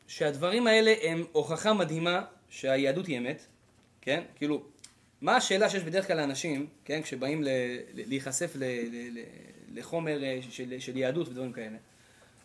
[0.06, 3.46] שהדברים האלה הם הוכחה מדהימה שהיהדות היא אמת,
[4.00, 4.22] כן?
[4.36, 4.62] כאילו,
[5.20, 7.02] מה השאלה שיש בדרך כלל לאנשים, כן?
[7.02, 7.42] כשבאים
[7.94, 8.56] להיחשף
[9.74, 11.76] לחומר אה, של, של יהדות ודברים כאלה.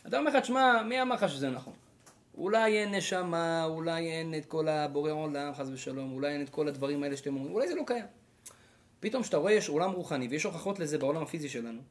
[0.07, 1.73] אתה אומר לך, תשמע, מי אמר לך שזה נכון?
[2.37, 6.67] אולי אין נשמה, אולי אין את כל הבורא עולם, חס ושלום, אולי אין את כל
[6.67, 8.05] הדברים האלה שאתם אומרים, אולי זה לא קיים.
[8.99, 11.81] פתאום כשאתה רואה יש עולם רוחני, ויש הוכחות לזה בעולם הפיזי שלנו,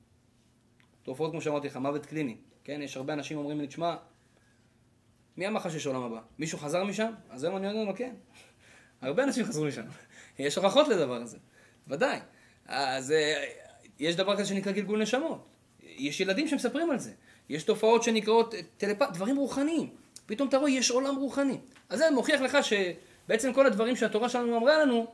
[1.03, 2.83] תופעות כמו שאמרתי לך, מוות קליני, כן?
[2.83, 3.97] יש הרבה אנשים אומרים לי, תשמע,
[5.37, 6.21] מי אמר לך שיש עולם הבא?
[6.39, 7.13] מישהו חזר משם?
[7.31, 8.15] אז היום אני אומר לו, כן.
[9.03, 9.83] הרבה אנשים חזרו משם.
[10.39, 11.39] יש הוכחות לדבר הזה,
[11.89, 12.19] ודאי.
[12.67, 13.45] אז אה,
[13.99, 15.49] יש דבר כזה שנקרא גלגול נשמות.
[15.83, 17.13] יש ילדים שמספרים על זה.
[17.49, 19.03] יש תופעות שנקראות טלפ...
[19.13, 20.04] דברים רוחניים.
[20.27, 21.59] פתאום אתה רואה, יש עולם רוחני.
[21.89, 25.07] אז זה מוכיח לך שבעצם כל הדברים שהתורה שלנו אמרה לנו,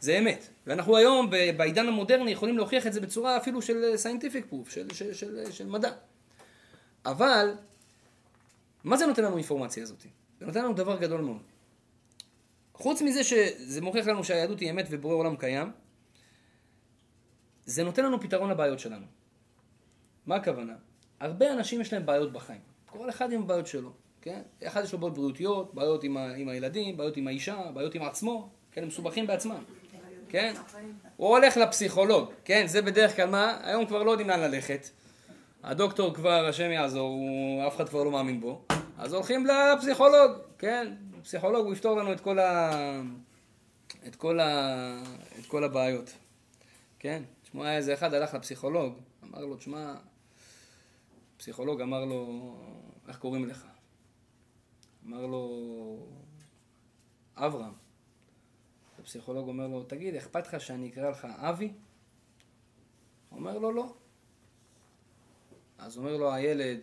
[0.00, 0.48] זה אמת.
[0.66, 5.14] ואנחנו היום, בעידן המודרני, יכולים להוכיח את זה בצורה אפילו של scientific proof, של, של,
[5.14, 5.92] של, של מדע.
[7.06, 7.54] אבל,
[8.84, 10.06] מה זה נותן לנו האינפורמציה הזאת?
[10.40, 11.42] זה נותן לנו דבר גדול מאוד.
[12.74, 15.72] חוץ מזה שזה מוכיח לנו שהיהדות היא אמת ובורא עולם קיים,
[17.66, 19.06] זה נותן לנו פתרון לבעיות שלנו.
[20.26, 20.74] מה הכוונה?
[21.20, 22.60] הרבה אנשים יש להם בעיות בחיים.
[22.86, 23.92] כל אחד עם הבעיות שלו.
[24.24, 24.42] כן?
[24.66, 28.02] אחד יש לו בעיות בריאותיות, בעיות עם, ה, עם הילדים, בעיות עם האישה, בעיות עם
[28.02, 28.82] עצמו, כן?
[28.82, 29.64] הם מסובכים בעצמם,
[30.28, 30.54] כן?
[31.16, 32.66] הוא הולך לפסיכולוג, כן?
[32.66, 33.58] זה בדרך כלל מה?
[33.62, 34.88] היום כבר לא יודעים לאן ללכת.
[35.62, 38.62] הדוקטור כבר, השם יעזור, הוא, אף אחד כבר לא מאמין בו.
[38.98, 40.94] אז הולכים לפסיכולוג, כן?
[41.22, 42.72] פסיכולוג הוא יפתור לנו את כל, ה...
[44.06, 45.02] את כל, ה...
[45.40, 46.12] את כל הבעיות,
[46.98, 47.22] כן?
[47.42, 49.94] תשמע, איזה אחד הלך לפסיכולוג, אמר לו, תשמע,
[51.36, 52.54] פסיכולוג אמר לו,
[53.08, 53.73] איך קוראים לך?
[55.06, 56.06] אמר לו,
[57.36, 57.72] אברהם.
[58.98, 61.72] הפסיכולוג אומר לו, תגיד, אכפת לך שאני אקרא לך אבי?
[63.32, 63.94] אומר לו, לא.
[65.78, 66.78] אז אומר לו הילד,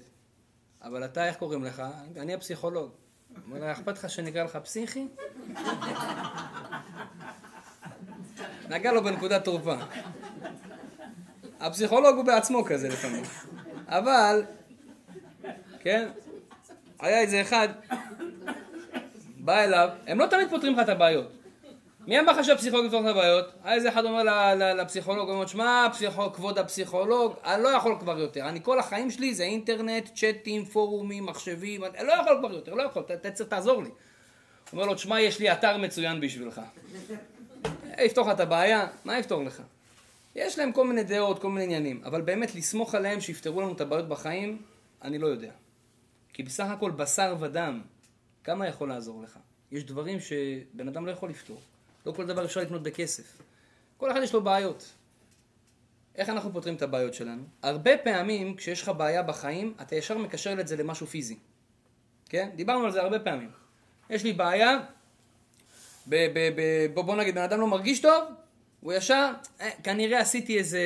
[0.81, 1.83] אבל אתה, איך קוראים לך?
[2.15, 2.91] אני הפסיכולוג.
[3.45, 5.07] אומר לו, אכפת לך שאני אקרא לך פסיכי?
[8.69, 9.75] נגע לו בנקודת תורפה.
[11.59, 13.23] הפסיכולוג הוא בעצמו כזה לפעמים.
[13.87, 14.45] אבל,
[15.79, 16.09] כן,
[17.01, 17.67] היה איזה אחד,
[19.37, 21.31] בא אליו, הם לא תמיד פותרים לך את הבעיות.
[22.07, 23.45] מי אמר לך שהפסיכולוג יפתור את הבעיות?
[23.63, 24.23] היה איזה אחד אומר
[24.73, 25.87] לפסיכולוג, הוא אומר, שמע,
[26.33, 28.49] כבוד הפסיכולוג, אני לא יכול כבר יותר.
[28.49, 32.83] אני כל החיים שלי זה אינטרנט, צ'אטים, פורומים, מחשבים, אני לא יכול כבר יותר, לא
[32.83, 33.89] יכול, אתה צריך לעזור לי.
[33.89, 33.95] הוא
[34.73, 36.61] אומר לו, תשמע, יש לי אתר מצוין בשבילך.
[37.99, 39.61] יפתור לך את הבעיה, מה יפתור לך?
[40.35, 43.81] יש להם כל מיני דעות, כל מיני עניינים, אבל באמת לסמוך עליהם שיפתרו לנו את
[43.81, 44.61] הבעיות בחיים,
[45.03, 45.51] אני לא יודע.
[46.33, 47.81] כי בסך הכל בשר ודם,
[48.43, 49.39] כמה יכול לעזור לך?
[49.71, 51.61] יש דברים שבן אדם לא יכול לפתור.
[52.05, 53.41] לא כל דבר אפשר לקנות בכסף.
[53.97, 54.93] כל אחד יש לו בעיות.
[56.15, 57.43] איך אנחנו פותרים את הבעיות שלנו?
[57.63, 61.37] הרבה פעמים כשיש לך בעיה בחיים, אתה ישר מקשר את זה למשהו פיזי.
[62.29, 62.49] כן?
[62.55, 63.51] דיברנו על זה הרבה פעמים.
[64.09, 64.79] יש לי בעיה,
[66.07, 68.23] ב- ב- ב- בוא נגיד, בן אדם לא מרגיש טוב,
[68.81, 70.81] הוא ישר, אה, כנראה עשיתי איזה,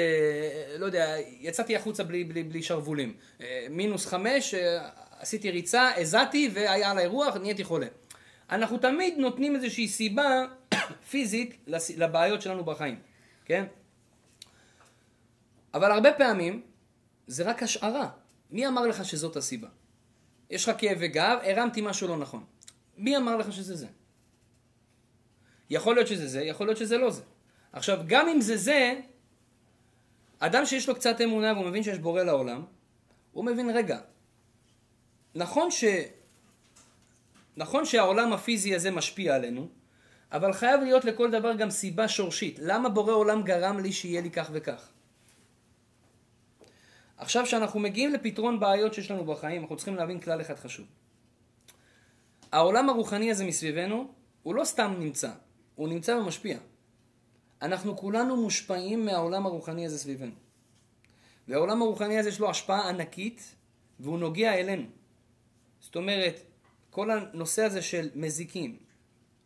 [0.78, 3.14] לא יודע, יצאתי החוצה בלי, בלי, בלי שרוולים.
[3.42, 7.88] אה, מינוס חמש, אה, עשיתי ריצה, הזעתי והיה עליי רוח, נהייתי חולה.
[8.50, 10.46] אנחנו תמיד נותנים איזושהי סיבה
[11.10, 11.58] פיזית
[11.98, 13.00] לבעיות שלנו בחיים,
[13.46, 13.66] כן?
[15.74, 16.62] אבל הרבה פעמים
[17.28, 18.10] זה רק השערה.
[18.52, 19.68] מי אמר לך שזאת הסיבה?
[20.50, 22.44] יש לך כאבי גב, הרמתי משהו לא נכון.
[22.98, 23.88] מי אמר לך שזה זה?
[25.70, 27.22] יכול להיות שזה זה, יכול להיות שזה לא זה.
[27.74, 29.00] עכשיו, גם אם זה זה,
[30.40, 32.66] אדם שיש לו קצת אמונה והוא מבין שיש בורא לעולם,
[33.32, 34.00] הוא מבין, רגע,
[35.36, 35.84] נכון ש...
[37.58, 39.68] נכון שהעולם הפיזי הזה משפיע עלינו,
[40.32, 42.60] אבל חייב להיות לכל דבר גם סיבה שורשית.
[42.62, 44.90] למה בורא עולם גרם לי שיהיה לי כך וכך?
[47.18, 50.86] עכשיו כשאנחנו מגיעים לפתרון בעיות שיש לנו בחיים, אנחנו צריכים להבין כלל אחד חשוב.
[52.52, 55.32] העולם הרוחני הזה מסביבנו, הוא לא סתם נמצא,
[55.76, 56.58] הוא נמצא ומשפיע.
[57.62, 60.32] אנחנו כולנו מושפעים מהעולם הרוחני הזה סביבנו.
[61.48, 63.56] והעולם הרוחני הזה יש לו השפעה ענקית,
[64.00, 64.86] והוא נוגע אלינו.
[65.86, 66.42] זאת אומרת,
[66.90, 68.78] כל הנושא הזה של מזיקים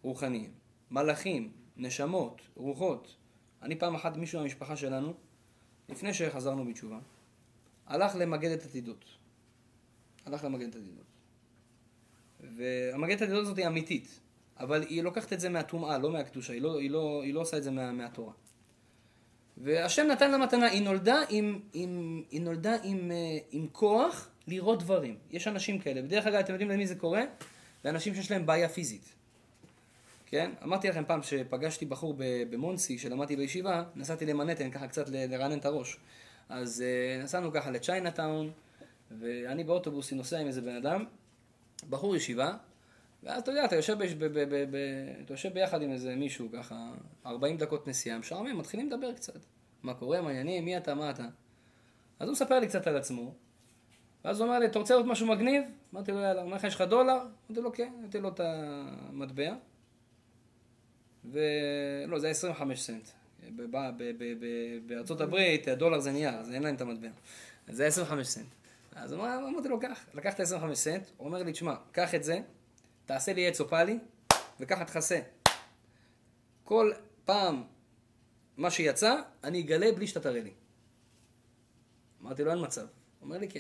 [0.02, 0.52] רוחניים,
[0.92, 3.16] מלאכים, נשמות, רוחות.
[3.62, 5.14] אני פעם אחת, מישהו מהמשפחה שלנו,
[5.90, 7.00] לפני שחזרנו בתשובה,
[7.88, 9.06] הלך למגדת עתידות.
[10.26, 11.06] הלך למגדת עתידות.
[12.40, 14.20] והמגדת עתידות הזאת היא אמיתית,
[14.60, 17.58] אבל היא לוקחת את זה מהטומאה, לא מהקדושה, היא לא, היא לא, היא לא עושה
[17.58, 18.34] את זה מה, מהתורה.
[19.58, 24.84] והשם נתן לה מתנה, היא נולדה עם, עם, היא נולדה עם, אה, עם כוח לראות
[24.84, 25.18] דברים.
[25.32, 26.02] יש אנשים כאלה.
[26.02, 27.24] בדרך כלל, אתם יודעים למי זה קורה?
[27.86, 29.16] לאנשים שיש להם בעיה פיזית.
[30.26, 30.52] כן?
[30.64, 32.16] אמרתי לכם פעם שפגשתי בחור
[32.50, 35.98] במונסי, שלמדתי בישיבה, נסעתי למנהטן ככה קצת לרענן את הראש.
[36.50, 38.52] אז uh, נסענו ככה לצ'יינאטאון,
[39.20, 41.06] ואני באוטובוס נוסע עם איזה בן אדם,
[41.90, 42.54] בחור ישיבה,
[43.24, 44.76] ואז אתה יודע, אתה יושב, ב, ב, ב, ב,
[45.26, 46.92] אתה יושב ביחד עם איזה מישהו ככה,
[47.26, 49.40] 40 דקות נסיעה, משעמם, מתחילים לדבר קצת.
[49.84, 51.26] מה קורה, מה העניינים, מי אתה, מה אתה.
[52.20, 53.34] אז הוא מספר לי קצת על עצמו,
[54.26, 55.64] ואז הוא אמר לי, אתה רוצה לראות משהו מגניב?
[55.94, 57.22] אמרתי לו, יאללה, הוא אומר לך, יש לך דולר?
[57.50, 59.56] אמרתי לו, כן, נתתי לו את המטבע.
[61.26, 63.08] ולא, זה היה 25 סנט.
[64.86, 67.08] בארצות הברית הדולר זה נייר, אז אין להם את המטבע.
[67.68, 68.48] זה היה 25 סנט.
[68.96, 72.40] אז אמרתי לו, קח, לקחת 25 סנט, הוא אומר לי, תשמע, קח את זה,
[73.06, 74.00] תעשה לי עץ אופלי,
[74.60, 75.20] וככה תכסה.
[76.64, 76.92] כל
[77.26, 77.64] פעם
[78.58, 80.52] מה שיצא, אני אגלה בלי שאתה תראה לי.
[82.22, 82.82] אמרתי לו, אין מצב.
[82.82, 82.88] הוא
[83.22, 83.60] אומר לי, כן.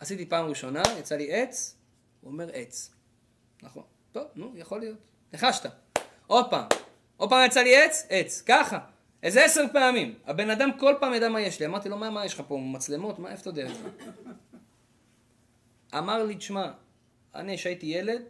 [0.00, 1.76] עשיתי פעם ראשונה, יצא לי עץ,
[2.20, 2.94] הוא אומר עץ.
[3.62, 3.82] נכון.
[4.12, 4.98] טוב, נו, יכול להיות.
[5.32, 5.70] ניחשת.
[6.26, 6.66] עוד פעם.
[7.16, 8.06] עוד פעם יצא לי עץ?
[8.10, 8.42] עץ.
[8.46, 8.78] ככה.
[9.22, 10.14] איזה עשר פעמים.
[10.26, 11.66] הבן אדם כל פעם ידע מה יש לי.
[11.66, 12.58] אמרתי לו, מה, מה יש לך פה?
[12.58, 13.18] מצלמות?
[13.18, 13.88] מה, איפה אתה יודע את זה?
[15.98, 16.72] אמר לי, תשמע,
[17.34, 18.22] אני כשהייתי ילד,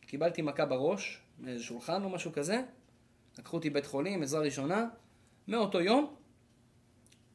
[0.00, 2.62] קיבלתי מכה בראש, מאיזה שולחן או משהו כזה,
[3.38, 4.86] לקחו אותי בית חולים, עזרה ראשונה,
[5.48, 6.14] מאותו יום,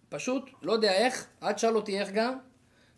[0.10, 2.38] פשוט, לא יודע איך, אל תשאל אותי איך גם,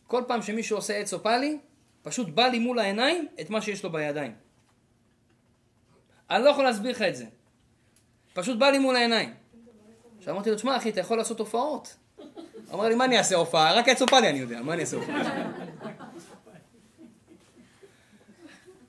[0.08, 1.58] כל פעם שמישהו עושה עץ אופלי,
[2.02, 4.36] פשוט בא לי מול העיניים את מה שיש לו בידיים.
[6.30, 7.26] אני לא יכול להסביר לך את זה.
[8.34, 9.34] פשוט בא לי מול העיניים.
[10.18, 11.96] עכשיו אמרתי לו, תשמע אחי, אתה יכול לעשות הופעות?
[12.74, 13.74] אמר לי, מה אני אעשה הופעה?
[13.74, 15.22] רק עץ אופלי אני יודע, מה אני אעשה הופעה?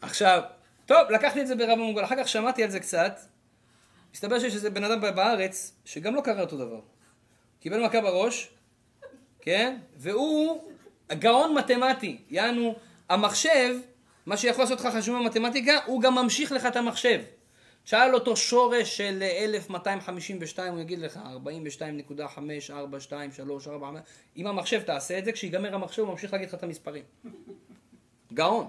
[0.01, 0.43] עכשיו,
[0.87, 3.21] טוב, לקחתי את זה ברב מוגבל, אחר כך שמעתי על זה קצת,
[4.15, 6.81] מסתבר שיש איזה בן אדם בארץ, שגם לא קרה אותו דבר.
[7.61, 8.51] קיבל מכה בראש,
[9.41, 9.79] כן?
[9.97, 10.63] והוא
[11.13, 12.75] גאון מתמטי, יענו,
[13.09, 13.77] המחשב,
[14.27, 17.21] מה שיכול לעשות לך חשוב במתמטיקה, הוא גם ממשיך לך את המחשב.
[17.85, 21.21] שאל אותו שורש של 1252, הוא יגיד לך 42.542345.
[24.37, 27.03] אם המחשב תעשה את זה, כשיגמר המחשב הוא ממשיך להגיד לך את המספרים.
[28.33, 28.69] גאון.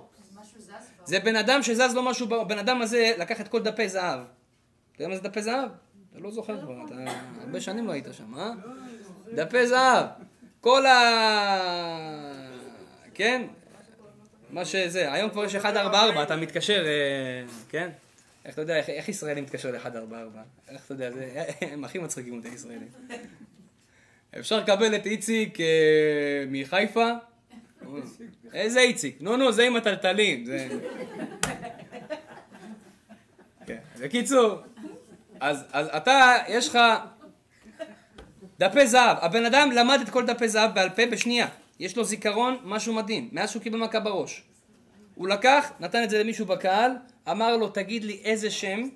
[1.06, 4.20] זה בן אדם שזז לו משהו, בן אדם הזה לקח את כל דפי זהב.
[4.92, 5.70] אתה יודע מה זה דפי זהב?
[6.12, 6.96] אתה לא זוכר כבר, אתה
[7.42, 8.52] הרבה שנים לא היית שם, אה?
[9.34, 10.06] דפי זהב.
[10.68, 10.98] כל ה...
[13.14, 13.42] כן?
[14.50, 17.90] מה שזה, היום כבר יש 144, אתה מתקשר, אה, כן?
[18.46, 20.38] איך אתה יודע, איך, ישראלים מתקשר ל-144?
[20.70, 21.10] איך אתה יודע,
[21.62, 22.88] הם הכי מצחיקים אותי ישראלים.
[24.40, 25.66] אפשר לקבל את איציק אה,
[26.48, 27.12] מחיפה?
[28.54, 29.18] איזה איציק?
[29.22, 30.46] נו נו, זה עם הטלטלים.
[33.66, 33.78] כן.
[34.02, 34.62] בקיצור,
[35.40, 36.78] אז אתה, יש לך
[38.60, 39.18] דפי זהב.
[39.22, 41.48] הבן אדם למד את כל דפי זהב בעל פה בשנייה.
[41.80, 44.44] יש לו זיכרון, משהו מדהים, מאז שהוא קיבל מכה בראש.
[45.16, 46.92] הוא לקח, נתן את זה למישהו בקהל,
[47.32, 48.90] אמר לו, תגיד לי איזה שם,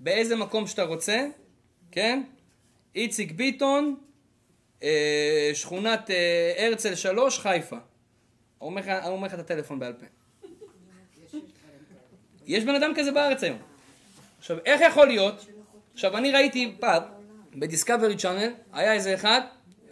[0.00, 1.26] באיזה מקום שאתה רוצה,
[1.90, 2.22] כן?
[2.94, 3.96] איציק ביטון,
[4.82, 7.76] אה, שכונת אה, הרצל שלוש, חיפה.
[8.58, 8.68] הוא
[9.06, 10.06] אומר לך את הטלפון בעל פה.
[12.46, 13.58] יש בן אדם כזה בארץ היום.
[14.38, 15.46] עכשיו, איך יכול להיות?
[15.94, 17.02] עכשיו, אני ראיתי פעם,
[17.54, 19.40] בדיסקאברי צ'אנל, היה איזה אחד,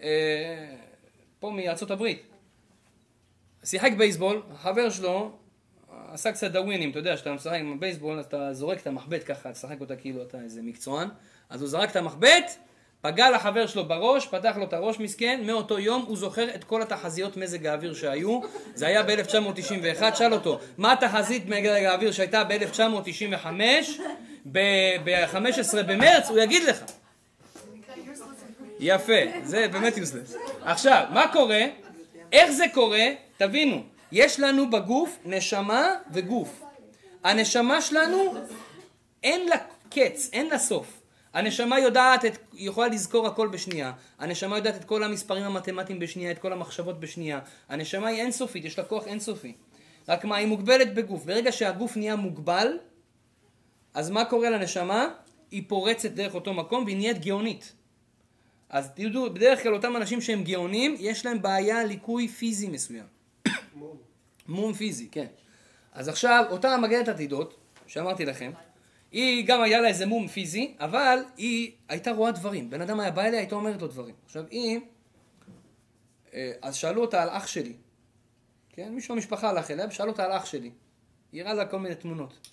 [0.03, 0.75] אה,
[1.40, 2.23] פה מארצות הברית.
[3.64, 5.33] שיחק בייסבול, החבר שלו
[6.12, 9.81] עשה קצת דווינים, אתה יודע, כשאתה משחק עם הבייסבול, אתה זורק את המחבט ככה, תשחק
[9.81, 11.09] אותה כאילו אתה איזה מקצוען,
[11.51, 12.57] אז הוא זרק את המחבט,
[13.01, 16.83] פגע לחבר שלו בראש, פתח לו את הראש מסכן, מאותו יום הוא זוכר את כל
[16.83, 18.40] התחזיות מזג האוויר שהיו,
[18.75, 23.46] זה היה ב-1991, שאל אותו, מה התחזית מזג האוויר שהייתה ב-1995,
[24.46, 26.83] ב-15 במרץ, הוא יגיד לך.
[28.81, 29.12] יפה,
[29.45, 30.37] זה באמת יוסלס.
[30.62, 31.62] עכשיו, מה קורה?
[32.33, 33.07] איך זה קורה?
[33.37, 36.62] תבינו, יש לנו בגוף נשמה וגוף.
[37.25, 38.35] הנשמה שלנו,
[39.23, 39.57] אין לה
[39.90, 41.01] קץ, אין לה סוף.
[41.35, 43.93] הנשמה יודעת, את, יכולה לזכור הכל בשנייה.
[44.19, 47.38] הנשמה יודעת את כל המספרים המתמטיים בשנייה, את כל המחשבות בשנייה.
[47.69, 49.53] הנשמה היא אינסופית, יש לה כוח אינסופי.
[50.09, 51.25] רק מה, היא מוגבלת בגוף.
[51.25, 52.79] ברגע שהגוף נהיה מוגבל,
[53.95, 55.09] אז מה קורה לנשמה?
[55.51, 57.73] היא פורצת דרך אותו מקום והיא נהיית גאונית.
[58.70, 63.04] אז תדעו, בדרך כלל אותם אנשים שהם גאונים, יש להם בעיה, ליקוי פיזי מסוים.
[64.48, 65.26] מום פיזי, כן.
[65.92, 67.56] אז עכשיו, אותה מגנת עתידות,
[67.87, 68.50] שאמרתי לכם,
[69.12, 72.70] היא גם היה לה איזה מום פיזי, אבל היא הייתה רואה דברים.
[72.70, 74.14] בן אדם היה בא אליה, הייתה אומרת לו דברים.
[74.24, 74.80] עכשיו, היא...
[76.35, 77.72] אה, אז שאלו אותה על אח שלי.
[78.72, 78.92] כן?
[78.94, 80.70] מישהו במשפחה הלך אליה ושאל אותה על אח שלי.
[81.33, 82.48] היא הראה לה כל מיני תמונות.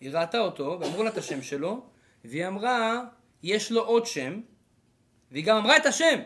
[0.00, 1.82] היא ראתה אותו, ואמרו לה את השם שלו,
[2.24, 3.04] והיא אמרה,
[3.42, 4.40] יש לו עוד שם,
[5.30, 6.20] והיא גם אמרה את השם.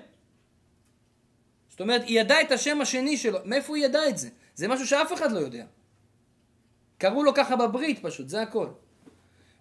[1.69, 3.39] זאת אומרת, היא ידעה את השם השני שלו.
[3.45, 4.29] מאיפה היא ידעה את זה?
[4.55, 5.65] זה משהו שאף אחד לא יודע.
[6.99, 8.69] קראו לו ככה בברית פשוט, זה הכל.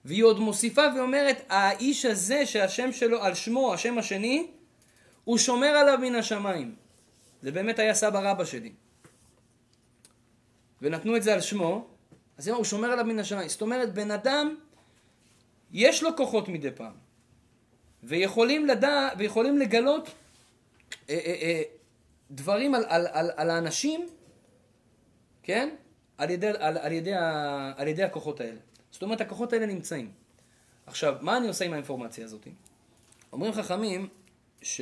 [0.05, 4.47] והיא עוד מוסיפה ואומרת, האיש הזה שהשם שלו, על שמו, השם השני,
[5.23, 6.75] הוא שומר עליו מן השמיים.
[7.41, 8.71] זה באמת היה סבא רבא שלי.
[10.81, 11.87] ונתנו את זה על שמו,
[12.37, 13.49] אז הוא שומר עליו מן השמיים.
[13.49, 14.55] זאת אומרת, בן אדם,
[15.71, 17.02] יש לו כוחות מדי פעם.
[18.03, 20.09] ויכולים לדע, ויכולים לגלות
[21.09, 21.61] אה, אה, אה,
[22.31, 24.09] דברים על, על, על, על האנשים,
[25.43, 25.75] כן?
[26.17, 28.59] על ידי, על, על, ידי ה, על ידי הכוחות האלה.
[28.91, 30.11] זאת אומרת, הכוחות האלה נמצאים.
[30.85, 32.47] עכשיו, מה אני עושה עם האינפורמציה הזאת?
[33.33, 34.07] אומרים חכמים
[34.61, 34.81] ש...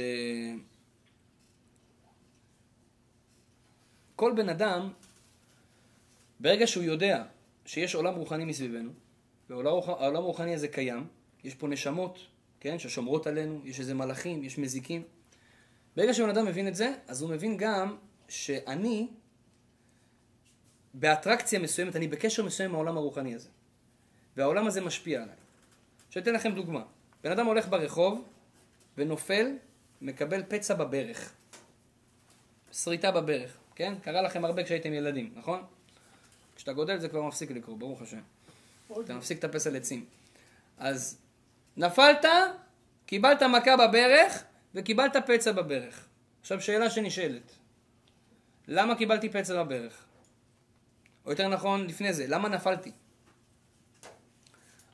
[4.16, 4.90] כל בן אדם,
[6.40, 7.24] ברגע שהוא יודע
[7.66, 8.92] שיש עולם רוחני מסביבנו,
[9.50, 11.08] והעולם הרוחני הזה קיים,
[11.44, 12.20] יש פה נשמות,
[12.62, 15.04] כן, ששומרות עלינו, יש איזה מלאכים, יש מזיקים.
[15.96, 17.98] ברגע שבן אדם מבין את זה, אז הוא מבין גם
[18.30, 19.08] שאני,
[20.94, 23.50] באטרקציה מסוימת, אני בקשר מסוים עם העולם הרוחני הזה.
[24.38, 25.36] והעולם הזה משפיע עליי.
[26.08, 26.84] עכשיו אתן לכם דוגמה.
[27.24, 28.24] בן אדם הולך ברחוב
[28.98, 29.48] ונופל,
[30.02, 31.34] מקבל פצע בברך.
[32.72, 33.94] שריטה בברך, כן?
[34.02, 35.64] קרה לכם הרבה כשהייתם ילדים, נכון?
[36.56, 38.22] כשאתה גודל זה כבר מפסיק לקרות, ברוך השם.
[39.06, 40.06] אתה מפסיק לטפס על עצים.
[40.78, 41.18] אז
[41.78, 42.26] נפלת,
[43.06, 44.44] קיבלת מכה בברך
[44.76, 46.08] וקיבלת פצע בברך.
[46.42, 47.52] עכשיו שאלה שנשאלת,
[48.68, 50.06] למה קיבלתי פצע בברך?
[51.26, 52.92] או יותר נכון, לפני זה, למה נפלתי?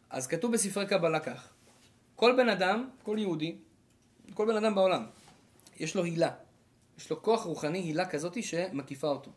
[0.09, 1.49] אז כתוב בספרי קבלה כך,
[2.15, 3.55] כל בן אדם, כל יהודי,
[4.33, 5.05] כל בן אדם בעולם,
[5.79, 6.31] יש לו הילה.
[6.97, 9.31] יש לו כוח רוחני, הילה כזאת שמקיפה אותו.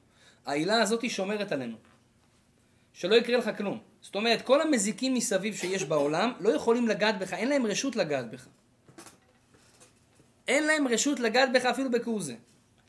[0.46, 1.76] ההילה הזאת שומרת עלינו.
[2.92, 3.78] שלא יקרה לך כלום.
[4.00, 8.30] זאת אומרת, כל המזיקים מסביב שיש בעולם לא יכולים לגעת בך, אין להם רשות לגעת
[8.30, 8.46] בך.
[10.48, 12.20] אין להם רשות לגעת בך אפילו בכהוא.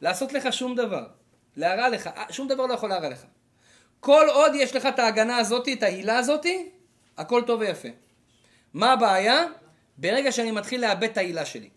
[0.02, 1.08] לעשות לך שום דבר.
[1.58, 3.26] להרע לך, שום דבר לא יכול להרע לך.
[4.00, 6.46] כל עוד יש לך את ההגנה הזאת, את ההילה הזאת,
[7.18, 7.90] הכל טוב ויפה.
[8.74, 9.46] מה הבעיה?
[9.98, 11.70] ברגע שאני מתחיל לאבד את ההילה שלי.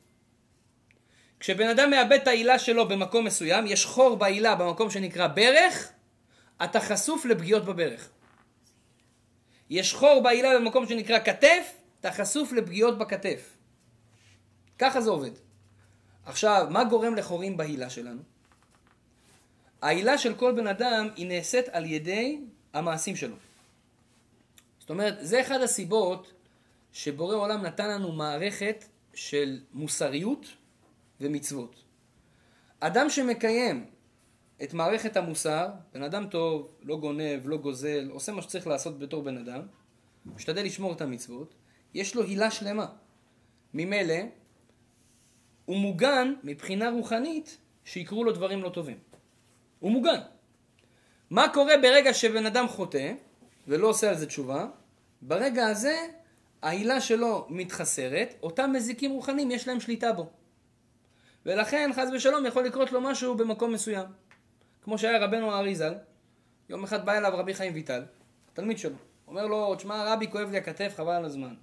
[1.40, 5.92] כשבן אדם מאבד את ההילה שלו במקום מסוים, יש חור בהילה במקום שנקרא ברך,
[6.64, 8.08] אתה חשוף לפגיעות בברך.
[9.70, 13.56] יש חור בהילה במקום שנקרא כתף, אתה חשוף לפגיעות בכתף.
[14.78, 15.30] ככה זה עובד.
[16.26, 18.22] עכשיו, מה גורם לחורים בהילה שלנו?
[19.82, 22.40] ההילה של כל בן אדם היא נעשית על ידי
[22.72, 23.36] המעשים שלו.
[24.78, 26.32] זאת אומרת, זה אחד הסיבות
[26.92, 30.46] שבורא עולם נתן לנו מערכת של מוסריות
[31.20, 31.82] ומצוות.
[32.80, 33.86] אדם שמקיים
[34.62, 39.22] את מערכת המוסר, בן אדם טוב, לא גונב, לא גוזל, עושה מה שצריך לעשות בתור
[39.22, 39.60] בן אדם,
[40.26, 41.54] משתדל לשמור את המצוות,
[41.94, 42.86] יש לו הילה שלמה.
[43.74, 44.14] ממילא,
[45.64, 48.98] הוא מוגן מבחינה רוחנית שיקרו לו דברים לא טובים.
[49.80, 50.20] הוא מוגן.
[51.30, 53.12] מה קורה ברגע שבן אדם חוטא
[53.68, 54.66] ולא עושה על זה תשובה?
[55.22, 56.06] ברגע הזה
[56.62, 60.30] ההילה שלו מתחסרת, אותם מזיקים רוחניים יש להם שליטה בו.
[61.46, 64.06] ולכן חס ושלום יכול לקרות לו משהו במקום מסוים.
[64.84, 65.94] כמו שהיה רבנו האריזל,
[66.68, 68.04] יום אחד בא אליו רבי חיים ויטל,
[68.52, 68.96] תלמיד שלו,
[69.28, 71.54] אומר לו, תשמע רבי כואב לי הכתף חבל על הזמן.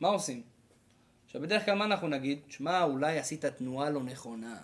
[0.00, 0.42] מה עושים?
[1.24, 2.38] עכשיו בדרך כלל מה אנחנו נגיד?
[2.48, 4.56] תשמע אולי עשית תנועה לא נכונה,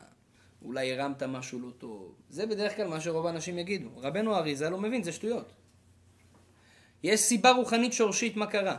[0.62, 2.14] אולי הרמת משהו לא טוב.
[2.30, 3.88] זה בדרך כלל מה שרוב האנשים יגידו.
[3.96, 5.52] רבנו האריזל לא מבין, זה שטויות.
[7.02, 8.78] יש סיבה רוחנית שורשית מה קרה.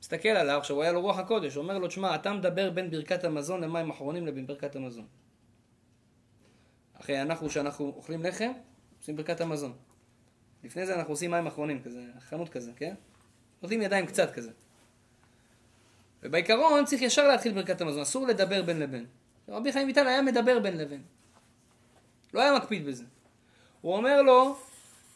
[0.00, 3.24] מסתכל עליו, עכשיו הוא היה לו רוח הקודש, אומר לו, תשמע, אתה מדבר בין ברכת
[3.24, 5.06] המזון למים אחרונים לבין ברכת המזון.
[7.04, 8.52] אחרי אנחנו, שאנחנו אוכלים לחם,
[9.00, 9.72] עושים ברכת המזון.
[10.64, 12.94] לפני זה אנחנו עושים מים אחרונים, כזה, חנות כזה, כן?
[13.62, 14.50] נותנים ידיים קצת כזה.
[16.22, 19.06] ובעיקרון צריך ישר להתחיל ברכת המזון, אסור לדבר בין לבין.
[19.48, 21.02] רבי חיים ויטל היה מדבר בין לבין.
[22.34, 23.04] לא היה מקפיד בזה.
[23.80, 24.56] הוא אומר לו,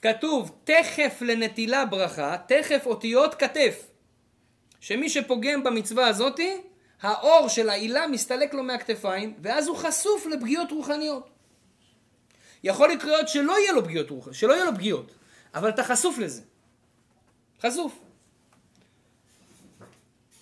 [0.02, 3.86] כתוב תכף לנטילה ברכה, תכף אותיות כתף.
[4.80, 6.60] שמי שפוגם במצווה הזאתי,
[7.02, 11.37] האור של העילה מסתלק לו מהכתפיים, ואז הוא חשוף לפגיעות רוחניות.
[12.64, 15.12] יכול לקרות שלא יהיה לו פגיעות רוחניות, שלא יהיה לו פגיעות,
[15.54, 16.42] אבל אתה חשוף לזה.
[17.62, 17.98] חשוף.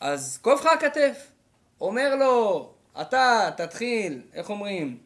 [0.01, 1.31] אז כואב לך הכתף.
[1.81, 4.99] אומר לו אתה תתחיל, איך אומרים,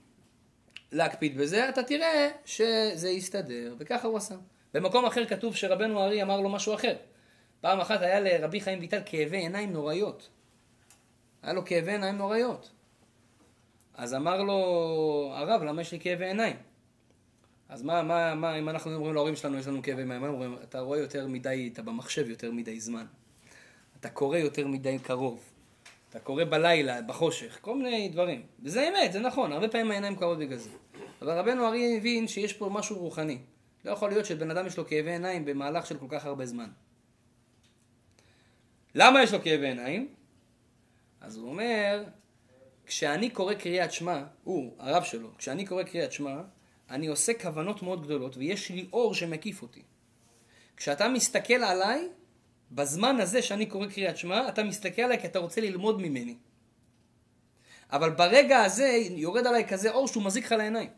[0.93, 4.35] להקפיד בזה, אתה תראה שזה יסתדר, וככה הוא עשה.
[4.75, 6.97] במקום אחר כתוב שרבנו ארי אמר לו משהו אחר.
[7.61, 10.29] פעם אחת היה לרבי חיים ויטל כאבי עיניים נוראיות.
[11.43, 12.71] היה לו כאבי עיניים נוראיות.
[13.95, 16.57] אז אמר לו, הרב, למה יש לי כאבי עיניים?
[17.71, 20.81] אז מה, מה, מה, אם אנחנו אומרים להורים שלנו, יש לנו כאבי עיניים, אומרים, אתה
[20.81, 23.07] רואה יותר מדי, אתה במחשב יותר מדי זמן.
[24.01, 25.45] אתה קורא יותר מדי קרוב.
[26.11, 28.43] אתה קורא בלילה, בחושך, כל מיני דברים.
[28.63, 30.71] וזה אמת, זה נכון, הרבה פעמים העיניים קרות בגלל זה.
[31.23, 33.39] אבל רבנו אריה הבין שיש פה משהו רוחני.
[33.85, 36.69] לא יכול להיות שבן אדם יש לו כאבי עיניים במהלך של כל כך הרבה זמן.
[38.95, 40.09] למה יש לו כאבי עיניים?
[41.21, 42.05] אז הוא אומר,
[42.87, 46.41] כשאני קורא קריאת שמע, הוא, הרב שלו, כשאני קורא קריאת שמע,
[46.91, 49.83] אני עושה כוונות מאוד גדולות ויש לי אור שמקיף אותי.
[50.77, 52.09] כשאתה מסתכל עליי,
[52.73, 56.37] בזמן הזה שאני קורא קריאת שמע, אתה מסתכל עליי כי אתה רוצה ללמוד ממני.
[57.93, 60.91] אבל ברגע הזה יורד עליי כזה אור שהוא מזיק לך לעיניים.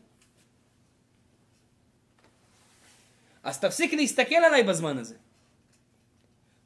[3.43, 5.15] אז תפסיק להסתכל עליי בזמן הזה.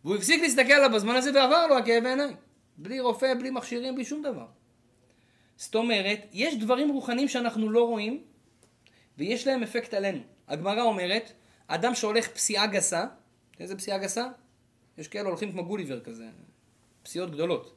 [0.03, 2.35] והוא הפסיק להסתכל עליו בזמן הזה ועבר לו הכאב העיניים.
[2.77, 4.45] בלי רופא, בלי מכשירים, בלי שום דבר.
[5.55, 8.23] זאת אומרת, יש דברים רוחניים שאנחנו לא רואים,
[9.17, 10.19] ויש להם אפקט עלינו.
[10.47, 11.31] הגמרא אומרת,
[11.67, 13.05] אדם שהולך פסיעה גסה,
[13.59, 14.27] איזה פסיעה גסה?
[14.97, 16.25] יש כאלה הולכים כמו גוליבר כזה,
[17.03, 17.73] פסיעות גדולות.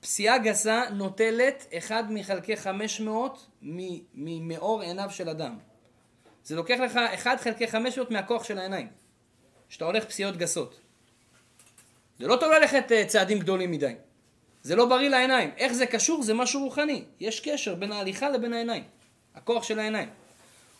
[0.00, 3.46] פסיעה גסה נוטלת אחד מחלקי 500
[4.14, 5.58] ממאור עיניו של אדם.
[6.44, 8.88] זה לוקח לך אחד חלקי 500 מהכוח של העיניים.
[9.68, 10.80] שאתה הולך פסיעות גסות.
[12.18, 13.94] זה לא טוב ללכת אה, צעדים גדולים מדי.
[14.62, 15.50] זה לא בריא לעיניים.
[15.56, 16.22] איך זה קשור?
[16.22, 17.04] זה משהו רוחני.
[17.20, 18.84] יש קשר בין ההליכה לבין העיניים.
[19.34, 20.08] הכוח של העיניים.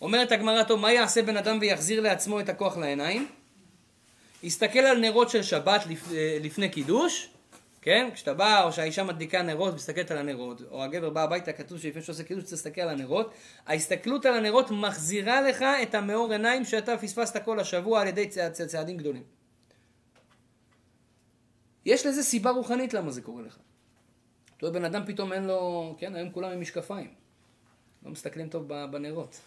[0.01, 3.29] אומרת הגמרא, טוב, מה יעשה בן אדם ויחזיר לעצמו את הכוח לעיניים?
[4.43, 5.81] יסתכל על נרות של שבת
[6.13, 7.31] אה, לפני קידוש,
[7.83, 8.11] כן?
[8.15, 12.03] כשאתה בא, או שהאישה מדליקה נרות, מסתכלת על הנרות, או הגבר בא הביתה, כתוב שלפני
[12.03, 13.33] שהוא עושה קידוש, צריך להסתכל על הנרות.
[13.67, 18.51] ההסתכלות על הנרות מחזירה לך את המאור עיניים שאתה פספסת כל השבוע על ידי צע,
[18.51, 19.23] צע, צעדים גדולים.
[21.87, 23.59] יש לזה סיבה רוחנית למה זה קורה לך.
[24.57, 27.24] אתה רואה, בן אדם פתאום אין לו, כן, היום כולם עם משקפיים.
[28.05, 29.41] לא מסתכלים טוב בנרות.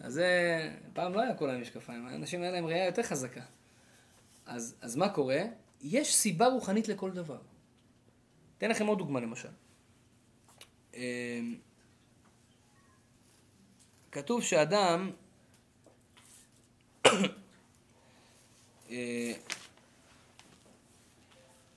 [0.00, 3.42] אז זה, פעם לא היה כולם עם משקפיים, האנשים האלה עם ראייה יותר חזקה.
[4.46, 5.42] אז, אז מה קורה?
[5.82, 7.38] יש סיבה רוחנית לכל דבר.
[8.58, 9.48] אתן לכם עוד דוגמה למשל.
[10.94, 11.58] אמ,
[14.12, 15.10] כתוב שאדם
[18.90, 19.32] אה,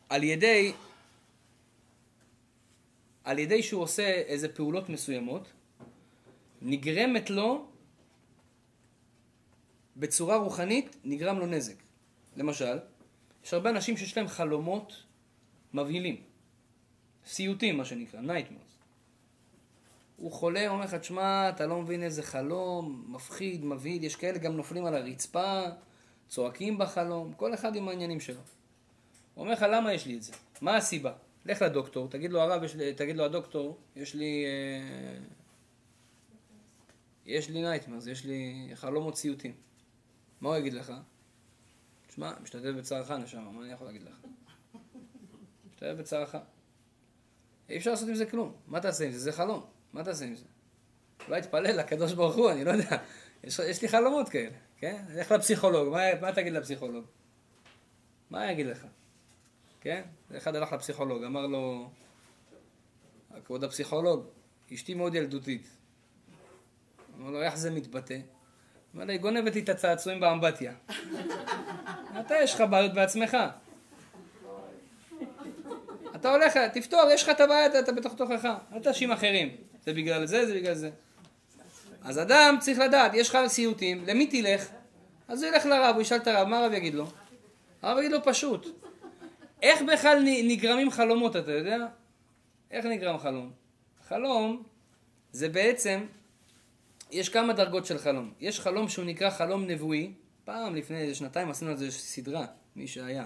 [0.10, 0.74] על ידי
[3.24, 5.52] על ידי שהוא עושה איזה פעולות מסוימות,
[6.62, 7.68] נגרמת לו
[9.98, 11.76] בצורה רוחנית, נגרם לו נזק.
[12.38, 12.80] למשל,
[13.44, 15.04] יש הרבה אנשים שיש להם חלומות
[15.74, 16.22] מבהילים.
[17.26, 18.62] סיוטים, מה שנקרא, nightmares.
[20.18, 24.58] הוא חולה, אומר לך, תשמע, אתה לא מבין איזה חלום, מפחיד, מבהיל, יש כאלה גם
[24.58, 25.62] נופלים על הרצפה,
[26.28, 28.42] צועקים בחלום, כל אחד עם העניינים שלו.
[29.34, 30.34] הוא אומר לך, למה יש לי את זה?
[30.62, 31.14] מה הסיבה?
[31.46, 34.46] לך לדוקטור, תגיד לו הרב, לי, תגיד לו הדוקטור, יש לי...
[34.46, 35.41] אה,
[37.26, 39.54] יש לי nightmares, יש לי חלומות סיוטים.
[40.42, 40.94] מה הוא יגיד לך?
[42.08, 44.14] תשמע, משתתף בצערך, נשמה, מה אני יכול להגיד לך?
[45.70, 46.36] משתתף בצערך.
[47.70, 48.56] אי אפשר לעשות עם זה כלום.
[48.68, 49.20] מה תעשה עם זה?
[49.20, 49.66] זה חלום.
[49.94, 50.46] מה תעשה עם זה?
[51.28, 52.98] אולי תתפלל לקדוש ברוך הוא, אני לא יודע.
[53.44, 55.06] יש, יש לי חלומות כאלה, כן?
[55.16, 57.06] לך לפסיכולוג, מה, מה תגיד לפסיכולוג?
[58.30, 58.86] מה יגיד לך?
[59.82, 60.02] כן?
[60.38, 61.90] אחד הלך לפסיכולוג, אמר לו,
[63.46, 64.26] כבוד הפסיכולוג,
[64.74, 65.81] אשתי מאוד ילדותית.
[67.22, 68.18] אמר לו, איך זה מתבטא?
[68.96, 70.74] אמר לו, היא גונבת לי את הצעצועים באמבטיה.
[72.20, 73.38] אתה יש לך בעיות בעצמך.
[76.16, 78.48] אתה הולך, תפתור, יש לך את הבעיה, אתה בתוך תוכך.
[78.74, 79.50] אל תאשים אחרים.
[79.86, 80.90] זה בגלל זה, זה בגלל זה.
[82.04, 84.68] אז אדם צריך לדעת, יש לך סיוטים, למי תלך?
[85.28, 87.06] אז הוא ילך לרב, הוא ישאל את הרב, מה הרב יגיד לו?
[87.82, 88.68] הרב יגיד לו פשוט.
[89.62, 91.78] איך בכלל נגרמים חלומות, אתה יודע?
[92.72, 93.52] איך נגרם חלום?
[94.08, 94.64] חלום
[95.32, 96.06] זה בעצם,
[97.12, 98.34] יש כמה דרגות של חלום.
[98.40, 100.12] יש חלום שהוא נקרא חלום נבואי,
[100.44, 102.46] פעם לפני איזה שנתיים עשינו על זה סדרה,
[102.76, 103.26] מי שהיה.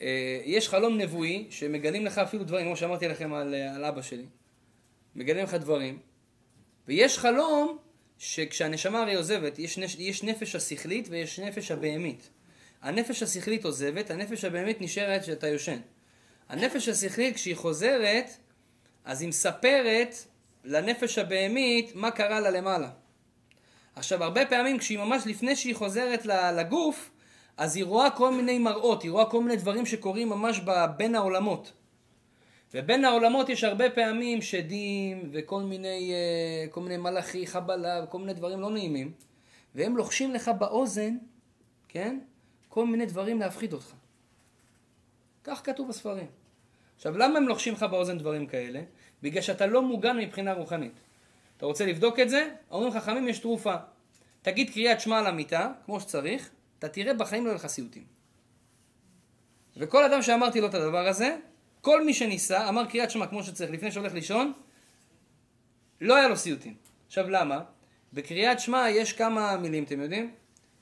[0.00, 4.02] אה, יש חלום נבואי שמגלים לך אפילו דברים, כמו שאמרתי לכם על, אה, על אבא
[4.02, 4.26] שלי.
[5.16, 5.98] מגלים לך דברים.
[6.88, 7.78] ויש חלום
[8.18, 12.30] שכשהנשמה הרי עוזבת, יש, נש, יש נפש השכלית ויש נפש הבהמית.
[12.82, 15.78] הנפש השכלית עוזבת, הנפש הבהמית נשארת כשאתה יושן.
[16.48, 18.30] הנפש השכלית כשהיא חוזרת,
[19.04, 20.14] אז היא מספרת
[20.64, 22.90] לנפש הבהמית מה קרה לה למעלה.
[23.94, 27.10] עכשיו, הרבה פעמים כשהיא ממש לפני שהיא חוזרת לגוף,
[27.56, 30.60] אז היא רואה כל מיני מראות, היא רואה כל מיני דברים שקורים ממש
[30.96, 31.72] בין העולמות.
[32.74, 38.34] ובין העולמות יש הרבה פעמים שדים וכל מיני, אה, כל מיני מלאכי חבלה וכל מיני
[38.34, 39.12] דברים לא נעימים,
[39.74, 41.16] והם לוחשים לך באוזן,
[41.88, 42.18] כן?
[42.68, 43.92] כל מיני דברים להפחיד אותך.
[45.44, 46.26] כך כתוב בספרים.
[46.96, 48.82] עכשיו, למה הם לוחשים לך באוזן דברים כאלה?
[49.22, 50.92] בגלל שאתה לא מוגן מבחינה רוחנית.
[51.56, 52.50] אתה רוצה לבדוק את זה?
[52.70, 53.74] אומרים חכמים יש תרופה.
[54.42, 58.04] תגיד קריאת שמע על המיטה, כמו שצריך, אתה תראה בחיים לא יהיה לך סיוטים.
[59.76, 61.36] וכל אדם שאמרתי לו את הדבר הזה,
[61.80, 64.52] כל מי שניסה, אמר קריאת שמע כמו שצריך, לפני שהולך לישון,
[66.00, 66.74] לא היה לו סיוטים.
[67.06, 67.60] עכשיו למה?
[68.12, 70.34] בקריאת שמע יש כמה מילים, אתם יודעים?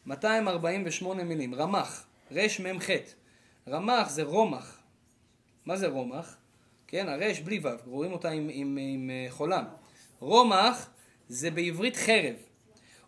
[0.07, 2.91] 248 מילים, רמ"ח, רמ"ח.
[3.68, 4.78] רמ"ח זה רומח.
[5.66, 6.36] מה זה רומח?
[6.89, 9.64] כן, הרש בלי ו', רואים אותה עם, עם, עם אה, חולם.
[10.20, 10.91] רומח
[11.28, 12.34] זה בעברית חרב.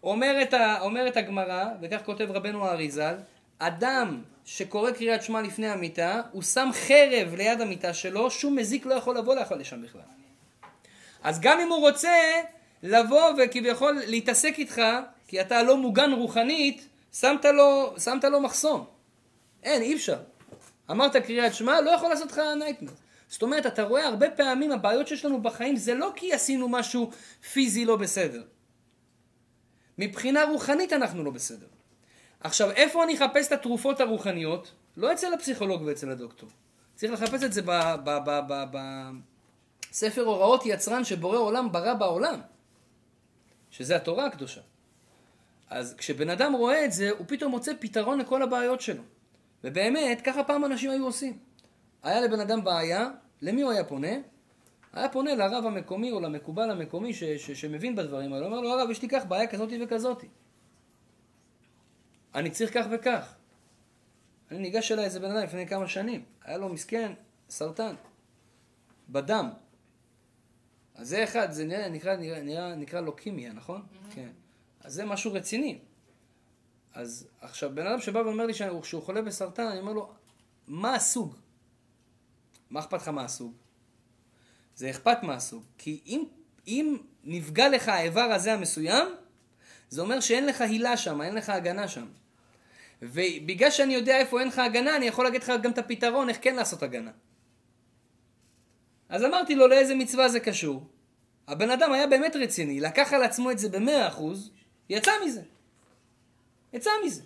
[0.02, 3.14] אומרת, אומרת הגמרא, וכך כותב רבנו האריזל,
[3.58, 8.94] אדם שקורא קריאת שמע לפני המיטה, הוא שם חרב ליד המיטה שלו, שום מזיק לא
[8.94, 10.00] יכול לבוא לאכול לשם בכלל.
[11.22, 12.18] אז גם אם הוא רוצה
[12.82, 14.82] לבוא וכביכול להתעסק איתך,
[15.28, 18.84] כי אתה לא מוגן רוחנית, שמת לו, שמת לו מחסום.
[19.62, 20.18] אין, אי אפשר.
[20.90, 22.92] אמרת קריאת שמע, לא יכול לעשות לך נייטמר.
[23.30, 27.10] זאת אומרת, אתה רואה הרבה פעמים הבעיות שיש לנו בחיים זה לא כי עשינו משהו
[27.52, 28.42] פיזי לא בסדר.
[29.98, 31.66] מבחינה רוחנית אנחנו לא בסדר.
[32.40, 34.72] עכשיו, איפה אני אחפש את התרופות הרוחניות?
[34.96, 36.48] לא אצל הפסיכולוג ואצל הדוקטור.
[36.94, 37.62] צריך לחפש את זה
[39.90, 42.40] בספר הוראות יצרן שבורא עולם ברא בעולם,
[43.70, 44.60] שזה התורה הקדושה.
[45.68, 49.02] אז כשבן אדם רואה את זה, הוא פתאום מוצא פתרון לכל הבעיות שלו.
[49.64, 51.38] ובאמת, ככה פעם אנשים היו עושים.
[52.02, 53.10] היה לבן אדם בעיה,
[53.42, 54.12] למי הוא היה פונה?
[54.92, 58.90] היה פונה לרב המקומי או למקובל המקומי ש, ש, שמבין בדברים האלה, אומר לו, הרב,
[58.90, 60.28] יש לי כך בעיה כזאתי וכזאתי.
[62.34, 63.34] אני צריך כך וכך.
[64.50, 67.12] אני ניגש אליי איזה בן אדם לפני כמה שנים, היה לו מסכן,
[67.48, 67.94] סרטן,
[69.08, 69.50] בדם.
[70.94, 73.80] אז זה אחד, זה נראה, נקרא, נקרא, נקרא, נקרא לוקימיה, נכון?
[73.82, 74.14] Mm-hmm.
[74.14, 74.28] כן.
[74.80, 75.78] אז זה משהו רציני.
[76.94, 80.12] אז עכשיו, בן אדם שבא ואומר לי שהוא חולה בסרטן, אני אומר לו,
[80.66, 81.36] מה הסוג?
[82.70, 83.54] מה אכפת לך מה הסוג?
[84.74, 85.64] זה אכפת מה הסוג.
[85.78, 86.24] כי אם,
[86.66, 89.08] אם נפגע לך האיבר הזה המסוים,
[89.88, 92.06] זה אומר שאין לך הילה שם, אין לך הגנה שם.
[93.02, 96.38] ובגלל שאני יודע איפה אין לך הגנה, אני יכול להגיד לך גם את הפתרון איך
[96.40, 97.10] כן לעשות הגנה.
[99.08, 100.86] אז אמרתי לו לאיזה מצווה זה קשור.
[101.48, 104.50] הבן אדם היה באמת רציני, לקח על עצמו את זה במאה אחוז,
[104.88, 105.42] יצא מזה.
[106.72, 107.22] יצא מזה.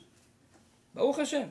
[0.95, 1.47] ברוך השם.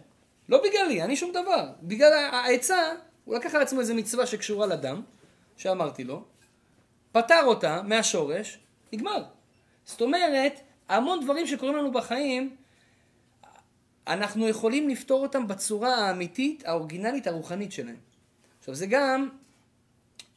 [0.50, 1.70] לא בגללי, אני שום דבר.
[1.82, 2.82] בגלל העצה,
[3.26, 5.02] הוא לקח על עצמו איזה מצווה שקשורה לדם,
[5.58, 6.24] שאמרתי לו,
[7.12, 8.60] פתר אותה מהשורש,
[8.94, 9.24] נגמר.
[9.86, 10.60] זאת אומרת,
[10.90, 12.56] המון דברים שקורים לנו בחיים,
[14.08, 17.98] אנחנו יכולים לפתור אותם בצורה האמיתית, האורגינלית, הרוחנית שלהם.
[18.60, 19.30] עכשיו זה גם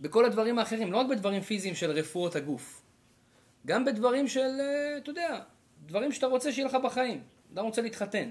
[0.00, 2.82] בכל הדברים האחרים, לא רק בדברים פיזיים של רפואות הגוף,
[3.66, 5.40] גם בדברים של, אה, אתה יודע,
[5.86, 7.22] דברים שאתה רוצה שיהיה לך בחיים.
[7.54, 8.30] אדם רוצה להתחתן,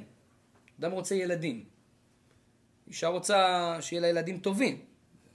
[0.80, 1.64] אדם רוצה ילדים,
[2.88, 4.86] אישה רוצה שיהיה לה ילדים טובים.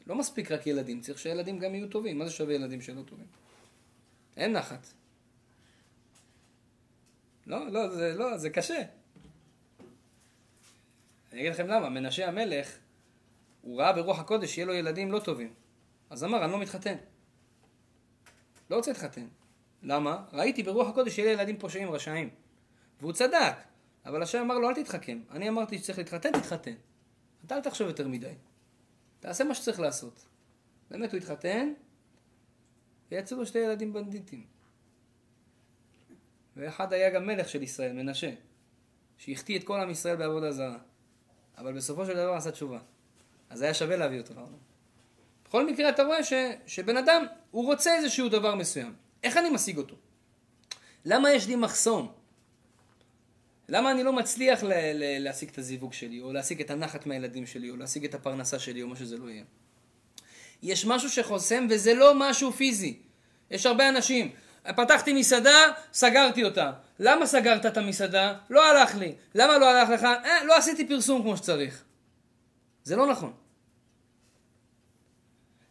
[0.06, 2.18] לא מספיק רק ילדים, צריך שילדים גם יהיו טובים.
[2.18, 3.26] מה זה שווה ילדים שלא טובים?
[4.36, 4.86] אין נחת.
[7.46, 8.82] לא, לא, זה, לא, זה קשה.
[11.32, 12.78] אני אגיד לכם למה, מנשה המלך,
[13.60, 15.54] הוא ראה ברוח הקודש שיהיה לו ילדים לא טובים.
[16.10, 16.96] אז אמר, אני לא מתחתן.
[18.70, 19.26] לא רוצה להתחתן.
[19.82, 20.24] למה?
[20.32, 22.30] ראיתי ברוח הקודש שיהיה לי ילדים פושעים רשעים.
[23.00, 23.54] והוא צדק.
[24.06, 25.20] אבל השם אמר לו, אל תתחכם.
[25.30, 26.74] אני אמרתי שצריך להתחתן, תתחתן.
[27.50, 28.34] אתה אל תחשוב יותר מדי.
[29.20, 30.26] תעשה מה שצריך לעשות.
[30.90, 31.72] באמת הוא התחתן,
[33.10, 34.44] ויצאו לו שתי ילדים בנדיטים.
[36.56, 38.30] ואחד היה גם מלך של ישראל, מנשה,
[39.18, 40.78] שהחטיא את כל עם ישראל בעבודה זרה.
[41.58, 42.78] אבל בסופו של דבר עשה תשובה.
[43.50, 44.58] אז היה שווה להביא אותו לעולם.
[45.44, 46.32] בכל מקרה אתה רואה ש,
[46.66, 48.94] שבן אדם, הוא רוצה איזשהו דבר מסוים.
[49.22, 49.96] איך אני משיג אותו?
[51.04, 52.12] למה יש לי מחסום?
[53.70, 57.46] למה אני לא מצליח ל- ל- להשיג את הזיווג שלי, או להשיג את הנחת מהילדים
[57.46, 59.44] שלי, או להשיג את הפרנסה שלי, או מה שזה לא יהיה?
[60.62, 62.98] יש משהו שחוסם, וזה לא משהו פיזי.
[63.50, 64.30] יש הרבה אנשים,
[64.76, 65.58] פתחתי מסעדה,
[65.92, 66.72] סגרתי אותה.
[66.98, 68.34] למה סגרת את המסעדה?
[68.50, 69.14] לא הלך לי.
[69.34, 70.04] למה לא הלך לך?
[70.04, 71.84] אה, לא עשיתי פרסום כמו שצריך.
[72.84, 73.32] זה לא נכון.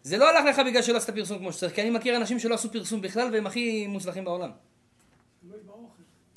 [0.04, 2.56] זה לא הלך לך בגלל שלא עשית פרסום כמו שצריך, כי אני מכיר אנשים שלא
[2.56, 4.52] עשו פרסום בכלל והם הכי מוצלחים בעולם.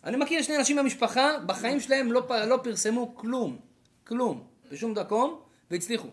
[0.05, 3.59] אני מכיר שני אנשים במשפחה, בחיים שלהם לא, לא פרסמו כלום,
[4.05, 5.40] כלום, בשום דקום,
[5.70, 6.09] והצליחו.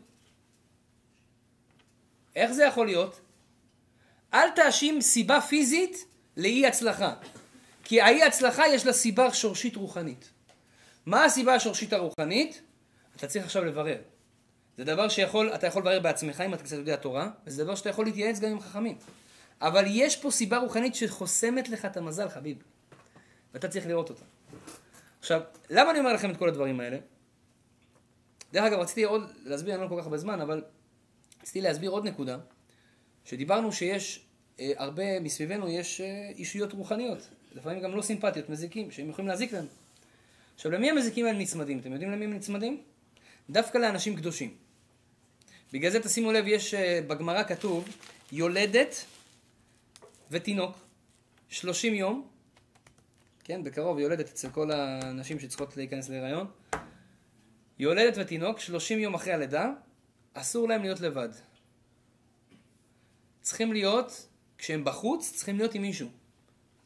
[2.35, 3.19] איך זה יכול להיות?
[4.33, 6.05] אל תאשים סיבה פיזית
[6.37, 7.13] לאי הצלחה.
[7.83, 10.29] כי האי הצלחה יש לה סיבה שורשית רוחנית.
[11.05, 12.61] מה הסיבה השורשית הרוחנית?
[13.15, 13.97] אתה צריך עכשיו לברר.
[14.77, 17.89] זה דבר שיכול, אתה יכול לברר בעצמך אם אתה קצת יודע תורה, וזה דבר שאתה
[17.89, 18.97] יכול להתייעץ גם עם חכמים.
[19.61, 22.57] אבל יש פה סיבה רוחנית שחוסמת לך את המזל, חביב.
[23.53, 24.23] ואתה צריך לראות אותה.
[25.19, 26.97] עכשיו, למה אני אומר לכם את כל הדברים האלה?
[28.53, 30.63] דרך אגב, רציתי עוד להסביר, אני לא כל כך הרבה זמן, אבל
[31.41, 32.37] רציתי להסביר עוד נקודה,
[33.25, 34.25] שדיברנו שיש
[34.59, 39.53] אה, הרבה מסביבנו, יש אה, אישיות רוחניות, לפעמים גם לא סימפטיות, מזיקים, שהם יכולים להזיק
[39.53, 39.67] לנו.
[40.55, 41.79] עכשיו, למי המזיקים האלה נצמדים?
[41.79, 42.81] אתם יודעים למי הם נצמדים?
[43.49, 44.53] דווקא לאנשים קדושים.
[45.73, 47.89] בגלל זה תשימו לב, יש אה, בגמרא כתוב,
[48.31, 49.05] יולדת
[50.31, 50.77] ותינוק,
[51.49, 52.27] 30 יום,
[53.49, 56.47] כן, בקרוב יולדת אצל כל הנשים שצריכות להיכנס להיריון,
[57.79, 59.69] יולדת ותינוק, 30 יום אחרי הלידה,
[60.33, 61.29] אסור להם להיות לבד.
[63.41, 64.27] צריכים להיות,
[64.57, 66.09] כשהם בחוץ, צריכים להיות עם מישהו.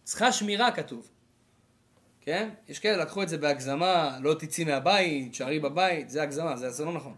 [0.04, 1.10] צריכה שמירה כתוב.
[2.22, 2.50] כן?
[2.68, 6.86] יש כאלה לקחו את זה בהגזמה, לא תצאי מהבית, שערי בבית, זה הגזמה, זה, זה
[6.86, 7.16] לא נכון.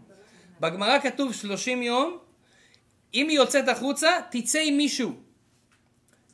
[0.60, 2.18] בגמרא כתוב 30 יום,
[3.14, 5.12] אם היא יוצאת החוצה, תצא עם מישהו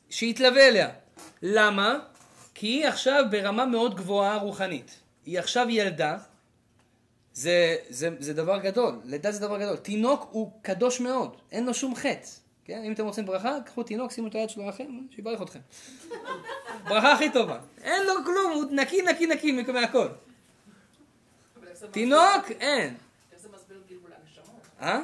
[0.09, 0.89] שיתלווה אליה.
[1.41, 1.99] למה?
[2.55, 4.99] כי היא עכשיו ברמה מאוד גבוהה רוחנית.
[5.25, 6.17] היא עכשיו ילדה,
[7.33, 9.75] זה, זה, זה דבר גדול, לידה זה דבר גדול.
[9.75, 12.27] תינוק הוא קדוש מאוד, אין לו שום חטא.
[12.65, 12.83] כן?
[12.83, 15.59] אם אתם רוצים ברכה, קחו תינוק, שימו את היד שלו לכם, שיברך אתכם.
[16.83, 17.59] ברכה הכי טובה.
[17.81, 20.07] אין לו כלום, הוא נקי, נקי, נקי מהכל.
[21.91, 22.95] תינוק, אין.
[24.81, 25.01] אה?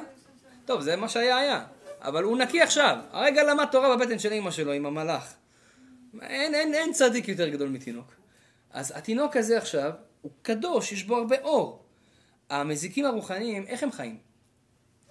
[0.64, 1.64] טוב, זה מה שהיה היה.
[2.00, 2.96] אבל הוא נקי עכשיו.
[3.12, 5.34] הרגע למד תורה בבטן של אמא שלו עם המלאך.
[6.22, 8.14] אין, אין, אין צדיק יותר גדול מתינוק.
[8.70, 9.92] אז התינוק הזה עכשיו,
[10.22, 11.84] הוא קדוש, יש בו הרבה אור.
[12.50, 14.18] המזיקים הרוחניים, איך הם חיים?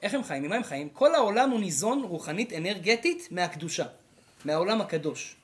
[0.01, 0.43] איך הם חיים?
[0.43, 0.89] ממה הם חיים?
[0.89, 3.85] כל העולם הוא ניזון רוחנית אנרגטית מהקדושה,
[4.45, 5.35] מהעולם הקדוש.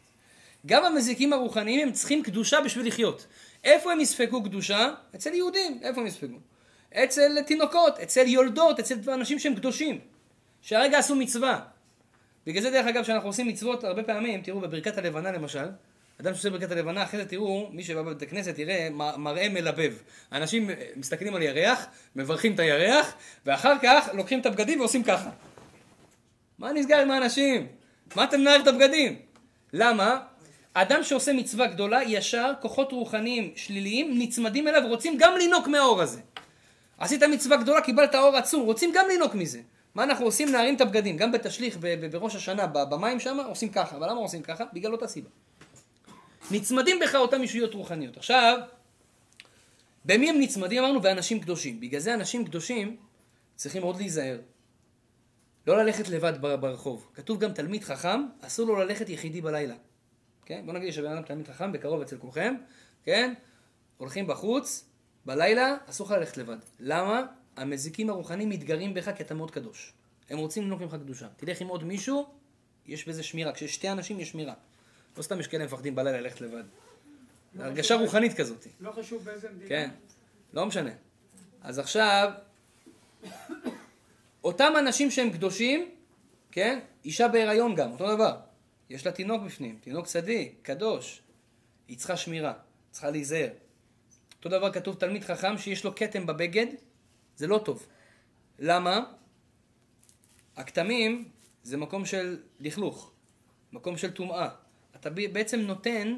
[0.66, 3.26] גם המזיקים הרוחניים הם צריכים קדושה בשביל לחיות.
[3.64, 4.94] איפה הם יספגו קדושה?
[5.16, 5.80] אצל יהודים.
[5.84, 6.38] איפה הם יספגו?
[6.94, 10.00] אצל תינוקות, אצל יולדות, אצל אנשים שהם קדושים,
[10.62, 11.75] שהרגע עשו מצווה.
[12.48, 15.66] בגלל זה דרך אגב כשאנחנו עושים מצוות הרבה פעמים, תראו בברכת הלבנה למשל,
[16.22, 19.94] אדם שעושה ברכת הלבנה, אחרי זה תראו, מי שבא בבית הכנסת יראה מראה מלבב.
[20.32, 21.86] אנשים מסתכלים על ירח,
[22.16, 23.16] מברכים את הירח,
[23.46, 25.30] ואחר כך לוקחים את הבגדים ועושים ככה.
[26.60, 27.68] מה נסגר עם האנשים?
[28.16, 29.20] מה אתם מנהל את הבגדים?
[29.74, 30.20] למה?
[30.74, 36.20] אדם שעושה מצווה גדולה, ישר כוחות רוחניים שליליים נצמדים אליו ורוצים גם לינוק מהאור הזה.
[36.98, 39.60] עשית מצווה גדולה, קיבלת אור עצום, רוצים גם לינוק מזה.
[39.96, 40.52] מה אנחנו עושים?
[40.52, 41.18] נערים את הבגדים.
[41.18, 41.78] גם בתשליך
[42.12, 43.98] בראש השנה, במים שם, עושים ככה.
[43.98, 44.64] אבל למה עושים ככה?
[44.74, 45.30] בגלל אותה סיבה.
[46.52, 48.18] נצמדים בך אותם אישויות רוחניות.
[48.18, 48.60] עכשיו,
[50.06, 50.84] במי הם נצמדים?
[50.84, 51.80] אמרנו, באנשים קדושים.
[51.80, 52.98] בגלל זה אנשים קדושים
[53.56, 54.40] צריכים מאוד להיזהר.
[55.68, 57.08] לא ללכת לבד ברחוב.
[57.14, 59.76] כתוב גם תלמיד חכם, אסור לו ללכת יחידי בלילה.
[60.46, 60.62] כן?
[60.66, 62.56] בוא נגיד שבן אדם תלמיד חכם, בקרוב אצל כולכם,
[63.04, 63.34] כן?
[63.98, 64.86] הולכים בחוץ,
[65.26, 66.58] בלילה, אסור לך ללכת לבד.
[66.80, 67.26] למה?
[67.56, 69.94] המזיקים הרוחניים מתגרים בך כי אתה מאוד קדוש.
[70.30, 71.28] הם רוצים לנוק ממך קדושה.
[71.38, 72.26] תלך עם עוד מישהו,
[72.88, 73.52] יש בזה שמירה.
[73.52, 74.54] כשיש שתי אנשים יש שמירה.
[75.18, 76.64] לא סתם יש כאלה מפחדים בלילה ללכת לבד.
[77.56, 78.68] לא הרגשה רוחנית כזאת.
[78.80, 79.70] לא חשוב באיזה מדינה.
[79.70, 79.90] כן,
[80.54, 80.92] לא משנה.
[81.62, 82.32] אז עכשיו,
[84.44, 85.90] אותם אנשים שהם קדושים,
[86.52, 86.80] כן?
[87.06, 88.38] אישה בהיריון גם, אותו דבר.
[88.90, 91.22] יש לה תינוק בפנים, תינוק צדיק, קדוש.
[91.88, 92.54] היא צריכה שמירה,
[92.92, 93.50] צריכה להיזהר.
[94.38, 96.66] אותו דבר כתוב תלמיד חכם שיש לו כתם בבגד,
[97.36, 97.88] זה לא טוב.
[98.60, 99.12] למה?
[100.56, 101.30] הכתמים
[101.64, 103.12] זה מקום של לכלוך,
[103.72, 104.50] מקום של טומאה.
[104.96, 106.18] אתה בעצם נותן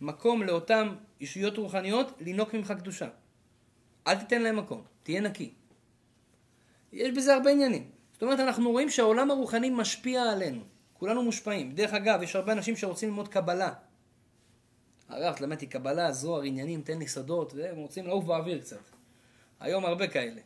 [0.00, 3.08] מקום לאותן אישויות רוחניות לינוק ממך קדושה.
[4.06, 5.52] אל תיתן להם מקום, תהיה נקי.
[6.92, 7.90] יש בזה הרבה עניינים.
[8.12, 10.62] זאת אומרת, אנחנו רואים שהעולם הרוחני משפיע עלינו.
[10.92, 11.72] כולנו מושפעים.
[11.72, 13.72] דרך אגב, יש הרבה אנשים שרוצים ללמוד קבלה.
[15.08, 18.99] הרב, למדתי קבלה, זוהר, עניינים, תן לי סודות, והם רוצים לעוף באוויר קצת.
[19.60, 20.40] היום הרבה כאלה.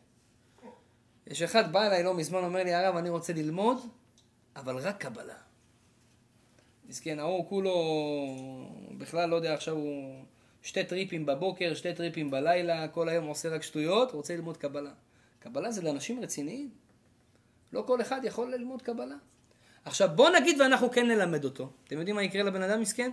[1.26, 3.78] יש אחד בא אליי לא מזמן, אומר לי, הרב, אני רוצה ללמוד,
[4.56, 5.34] אבל רק קבלה.
[6.88, 7.74] מסכן, ההוא כולו,
[8.98, 10.24] בכלל לא יודע, עכשיו הוא
[10.62, 14.92] שתי טריפים בבוקר, שתי טריפים בלילה, כל היום עושה רק שטויות, רוצה ללמוד קבלה.
[15.38, 16.70] קבלה זה לאנשים רציניים.
[17.72, 19.16] לא כל אחד יכול ללמוד קבלה.
[19.84, 21.70] עכשיו בוא נגיד ואנחנו כן נלמד אותו.
[21.86, 23.10] אתם יודעים מה יקרה לבן אדם מסכן?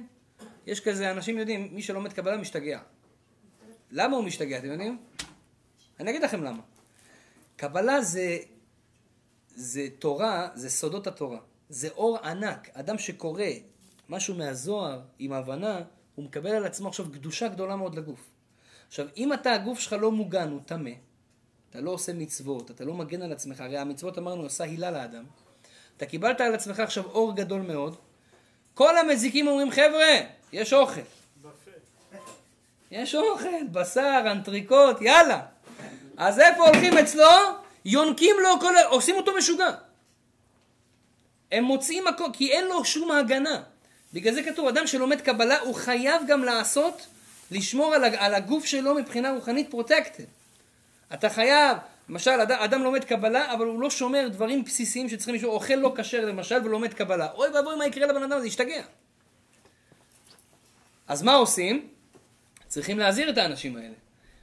[0.67, 2.79] יש כזה, אנשים יודעים, מי שלומד קבלה משתגע.
[3.91, 4.97] למה הוא משתגע, אתם יודעים?
[6.01, 6.61] אני אגיד לכם למה.
[7.55, 8.37] קבלה זה,
[9.55, 11.39] זה תורה, זה סודות התורה.
[11.69, 12.69] זה אור ענק.
[12.73, 13.43] אדם שקורא
[14.09, 15.81] משהו מהזוהר עם הבנה,
[16.15, 18.29] הוא מקבל על עצמו עכשיו קדושה גדולה מאוד לגוף.
[18.87, 20.91] עכשיו, אם אתה, הגוף שלך לא מוגן, הוא טמא,
[21.69, 25.23] אתה לא עושה מצוות, אתה לא מגן על עצמך, הרי המצוות אמרנו עושה הילה לאדם,
[25.97, 27.95] אתה קיבלת על עצמך עכשיו אור גדול מאוד,
[28.73, 30.17] כל המזיקים אומרים, חבר'ה,
[30.53, 31.01] יש אוכל.
[32.91, 35.45] יש אוכל, בשר, אנטריקוט, יאללה.
[36.17, 37.25] אז איפה הולכים אצלו?
[37.85, 38.85] יונקים לו כל ה...
[38.85, 39.71] עושים אותו משוגע.
[41.51, 43.63] הם מוצאים הכל, כי אין לו שום הגנה.
[44.13, 47.07] בגלל זה כתוב, אדם שלומד קבלה, הוא חייב גם לעשות,
[47.51, 50.23] לשמור על, על הגוף שלו מבחינה רוחנית פרוטקטד.
[51.13, 51.77] אתה חייב,
[52.09, 55.93] למשל, אדם, אדם לומד קבלה, אבל הוא לא שומר דברים בסיסיים שצריכים לשמור, אוכל לא
[55.97, 57.31] כשר למשל, ולומד קבלה.
[57.31, 58.47] אוי ואבוי, מה יקרה לבן אדם הזה?
[58.47, 58.81] ישתגע.
[61.07, 61.87] אז מה עושים?
[62.67, 63.95] צריכים להזהיר את האנשים האלה.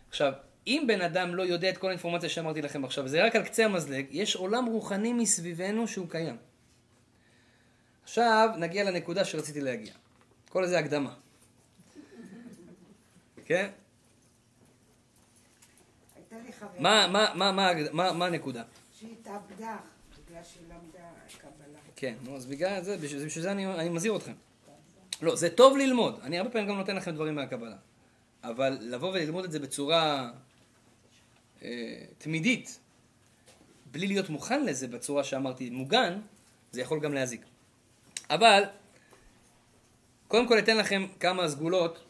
[0.08, 0.32] עכשיו,
[0.68, 3.64] אם בן אדם לא יודע את כל האינפורמציה שאמרתי לכם עכשיו, זה רק על קצה
[3.64, 6.36] המזלג, יש עולם רוחני מסביבנו שהוא קיים.
[8.02, 9.92] עכשיו נגיע לנקודה שרציתי להגיע.
[10.48, 11.14] כל זה הקדמה.
[13.44, 13.68] כן?
[16.78, 18.62] מה הנקודה?
[18.98, 19.76] שהיא התאבדה
[20.26, 21.08] בגלל שהיא למדה
[21.38, 21.78] קבלה.
[21.96, 24.32] כן, נו, אז בגלל זה, בשביל זה אני מזהיר אתכם.
[25.22, 26.20] לא, זה טוב ללמוד.
[26.22, 27.76] אני הרבה פעמים גם נותן לכם דברים מהקבלה.
[28.44, 30.30] אבל לבוא וללמוד את זה בצורה
[32.18, 32.80] תמידית,
[33.86, 36.20] בלי להיות מוכן לזה בצורה שאמרתי, מוגן,
[36.72, 37.40] זה יכול גם להזיק.
[38.30, 38.62] אבל,
[40.28, 42.04] קודם כל אתן לכם כמה סגולות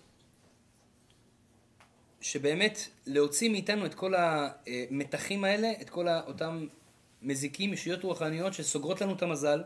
[2.20, 6.66] שבאמת להוציא מאיתנו את כל המתחים האלה, את כל אותם
[7.22, 9.62] מזיקים, ישויות רוחניות שסוגרות לנו את המזל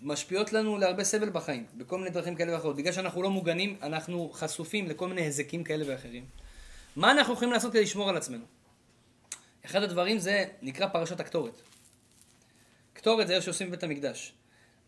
[0.00, 2.76] ושמשפיעות לנו להרבה סבל בחיים, בכל מיני דרכים כאלה ואחרות.
[2.76, 6.24] בגלל שאנחנו לא מוגנים, אנחנו חשופים לכל מיני היזקים כאלה ואחרים.
[6.96, 8.44] מה אנחנו יכולים לעשות כדי לשמור על עצמנו?
[9.64, 11.60] אחד הדברים זה נקרא פרשת הקטורת.
[12.92, 14.34] קטורת זה איך שעושים בבית המקדש.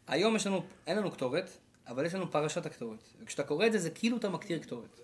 [0.07, 1.51] היום יש לנו, אין לנו קטורת,
[1.87, 3.09] אבל יש לנו פרשת הקטורת.
[3.21, 5.01] וכשאתה קורא את זה, זה כאילו אתה מקטיר קטורת.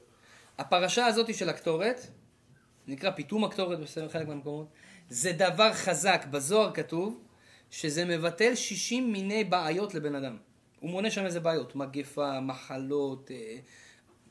[0.59, 2.07] הפרשה הזאת של הקטורת,
[2.87, 4.67] נקרא פיתום הקטורת בחלק מהמקומות,
[5.09, 6.27] זה דבר חזק.
[6.31, 7.21] בזוהר כתוב
[7.71, 10.37] שזה מבטל 60 מיני בעיות לבן אדם.
[10.81, 13.31] הוא מונה שם איזה בעיות, מגפה, מחלות.
[13.31, 13.57] אה,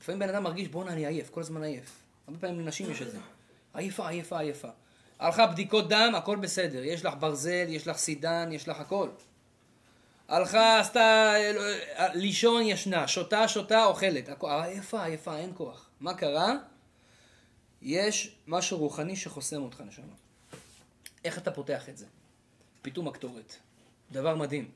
[0.01, 2.08] לפעמים בן אדם מרגיש, בואנה, אני עייף, כל הזמן עייף.
[2.29, 3.17] הרבה פעמים לנשים יש את זה.
[3.73, 4.67] עייפה, עייפה, עייפה.
[5.19, 6.83] הלכה בדיקות דם, הכל בסדר.
[6.83, 9.09] יש לך ברזל, יש לך סידן, יש לך הכל.
[10.27, 11.33] הלכה, עשתה,
[12.13, 14.29] לישון ישנה, שותה, שותה, אוכלת.
[14.43, 15.89] עייפה, עייפה, אין כוח.
[15.99, 16.53] מה קרה?
[17.81, 20.05] יש משהו רוחני שחוסם אותך, נשמה.
[21.25, 22.05] איך אתה פותח את זה?
[22.81, 23.55] פיתום הקטורת.
[24.11, 24.71] דבר מדהים.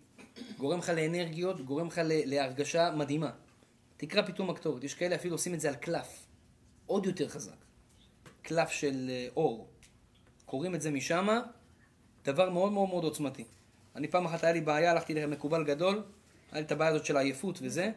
[0.58, 3.32] גורם לך לאנרגיות, גורם לך להרגשה מדהימה.
[3.98, 4.84] תקרא פיתום הקטורת.
[4.84, 6.23] יש כאלה אפילו עושים את זה על קלף.
[6.94, 7.56] עוד יותר חזק.
[8.42, 9.68] קלף של אה, אור.
[10.46, 11.40] קוראים את זה משם,
[12.26, 13.44] דבר מאוד מאוד מאוד עוצמתי.
[13.96, 16.04] אני פעם אחת היה לי בעיה, הלכתי למקובל גדול,
[16.52, 17.92] היה לי את הבעיה הזאת של העייפות וזה.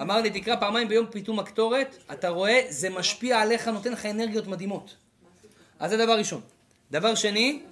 [0.00, 4.46] אמר לי, תקרא פעמיים ביום פיתום הקטורת, אתה רואה, זה משפיע עליך, נותן לך אנרגיות
[4.46, 4.96] מדהימות.
[5.78, 6.40] אז זה דבר ראשון.
[6.90, 7.62] דבר שני,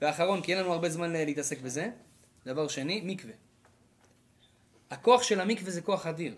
[0.00, 1.90] ואחרון, כי אין לנו הרבה זמן להתעסק בזה,
[2.46, 3.34] דבר שני, מקווה.
[4.90, 6.34] הכוח של המקווה זה כוח אדיר.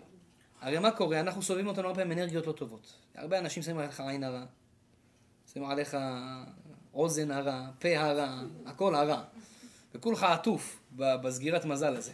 [0.63, 1.19] הרי מה קורה?
[1.19, 2.93] אנחנו סובבים אותנו הרבה פעמים אנרגיות לא טובות.
[3.15, 4.45] הרבה אנשים שמים עליך עין הרע,
[5.53, 5.97] שמים עליך
[6.93, 9.23] אוזן הרע, פה הרע, הכל הרע.
[9.95, 12.11] וכולך עטוף בסגירת מזל הזה.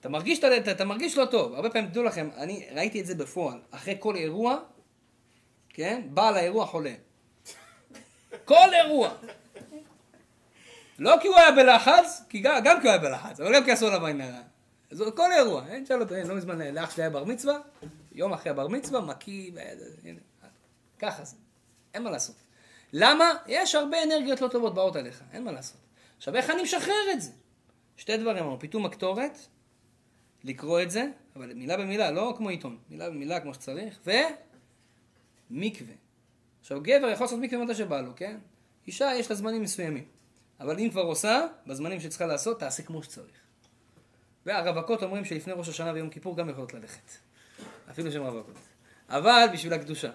[0.00, 1.54] אתה מרגיש, אתה, אתה מרגיש לא טוב.
[1.54, 3.60] הרבה פעמים, תדעו לכם, אני ראיתי את זה בפועל.
[3.70, 4.58] אחרי כל אירוע,
[5.68, 6.02] כן?
[6.10, 6.94] בעל האירוע חולה.
[8.44, 9.10] כל אירוע.
[10.98, 13.70] לא כי הוא היה בלחץ, כי גם, גם כי הוא היה בלחץ, אבל גם כי
[13.70, 14.42] עשו עליו עין הרע.
[14.90, 17.58] זה כל אירוע, אין שאל אותו, לא מזמן לאח שלי היה בר מצווה,
[18.12, 19.52] יום אחרי הבר מצווה, מקיא,
[20.98, 21.36] ככה זה,
[21.94, 22.36] אין מה לעשות.
[22.92, 23.32] למה?
[23.46, 25.80] יש הרבה אנרגיות לא טובות באות עליך, אין מה לעשות.
[26.16, 27.30] עכשיו, איך אני משחרר את זה?
[27.96, 29.38] שתי דברים אמרנו, פיתום הקטורת,
[30.44, 34.00] לקרוא את זה, אבל מילה במילה, לא כמו עיתון, מילה במילה כמו שצריך,
[35.50, 35.94] ומקווה.
[36.60, 38.38] עכשיו, גבר יכול לעשות מקווה מתי שבא לו, כן?
[38.86, 40.04] אישה יש לה זמנים מסוימים.
[40.60, 43.47] אבל אם כבר עושה, בזמנים שצריכה לעשות, תעשה כמו שצריך.
[44.48, 47.10] והרווקות אומרים שלפני ראש השנה ויום כיפור גם יכולות ללכת.
[47.90, 48.56] אפילו שהן רווקות.
[49.08, 50.10] אבל בשביל הקדושה.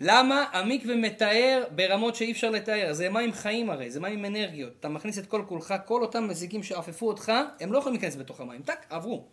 [0.00, 0.44] למה?
[0.52, 2.92] המקווה מתאר ברמות שאי אפשר לתאר.
[2.92, 4.72] זה מים חיים הרי, זה מים אנרגיות.
[4.80, 8.40] אתה מכניס את כל כולך, כל אותם מזיקים שעפפו אותך, הם לא יכולים להיכנס בתוך
[8.40, 8.62] המים.
[8.62, 9.24] טאק, עברו.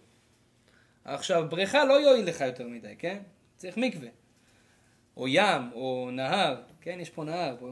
[1.06, 3.18] עכשיו, בריכה לא יועיל לך יותר מדי, כן?
[3.58, 4.10] צריך מקווה.
[5.18, 6.62] או ים, או נהר.
[6.82, 7.56] כן, יש פה נהר.
[7.60, 7.72] פה...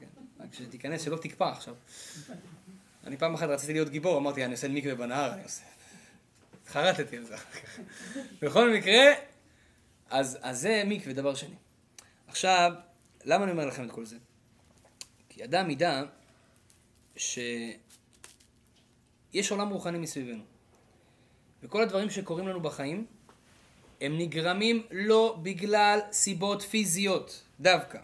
[0.00, 0.06] כן.
[0.40, 1.74] רק שתיכנס, שלא תקפא עכשיו.
[3.06, 5.73] אני פעם אחת רציתי להיות גיבור, אמרתי, אני עושה מקווה בנהר, אני עושה.
[6.66, 7.36] חרטתי על זה.
[8.42, 9.04] בכל מקרה,
[10.10, 11.54] אז, אז זה מקווה, דבר שני.
[12.26, 12.72] עכשיו,
[13.24, 14.16] למה אני אומר לכם את כל זה?
[15.28, 16.02] כי אדם ידע
[17.16, 17.76] שיש
[19.50, 20.42] עולם רוחני מסביבנו.
[21.62, 23.06] וכל הדברים שקורים לנו בחיים,
[24.00, 27.98] הם נגרמים לא בגלל סיבות פיזיות, דווקא.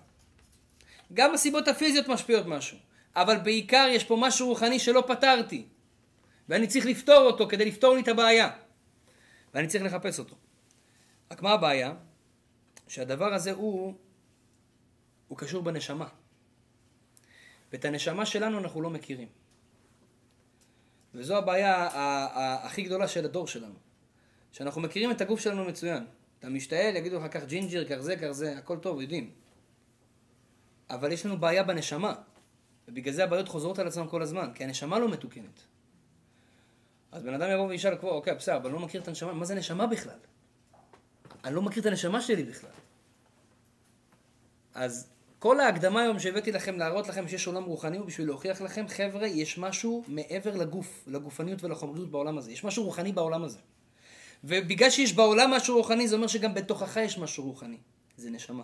[1.15, 2.79] גם הסיבות הפיזיות משפיעות משהו,
[3.17, 5.65] אבל בעיקר יש פה משהו רוחני שלא פתרתי.
[6.51, 8.51] ואני צריך לפתור אותו כדי לפתור לי את הבעיה.
[9.55, 10.37] ואני צריך לחפש אותו.
[11.31, 11.95] רק מה הבעיה?
[12.89, 13.95] שהדבר הזה הוא,
[15.29, 16.09] הוא קשור בנשמה.
[17.73, 19.29] ואת הנשמה שלנו אנחנו לא מכירים.
[21.15, 21.89] וזו הבעיה
[22.63, 23.75] הכי גדולה של הדור שלנו.
[24.53, 26.07] שאנחנו מכירים את הגוף שלנו מצוין.
[26.39, 29.31] אתה משתעל, יגידו לך, קח ג'ינג'ר, קח זה, קח זה, הכל טוב, יודעים.
[30.91, 32.15] אבל יש לנו בעיה בנשמה.
[32.89, 35.71] ובגלל זה הבעיות חוזרות על עצמן כל הזמן, כי הנשמה לא מתוקנת.
[37.13, 39.45] אז בן אדם יבוא וישאל, כבר, אוקיי, בסדר, אבל אני לא מכיר את הנשמה, מה
[39.45, 40.19] זה נשמה בכלל?
[41.45, 42.71] אני לא מכיר את הנשמה שלי בכלל.
[44.75, 48.89] אז כל ההקדמה היום שהבאתי לכם להראות לכם שיש עולם רוחני הוא בשביל להוכיח לכם,
[48.89, 52.53] חבר'ה, יש משהו מעבר לגוף, לגופניות ולחומריות בעולם הזה.
[52.53, 53.59] יש משהו רוחני בעולם הזה.
[54.45, 57.77] ובגלל שיש בעולם משהו רוחני, זה אומר שגם בתוכך יש משהו רוחני.
[58.17, 58.63] זה נשמה.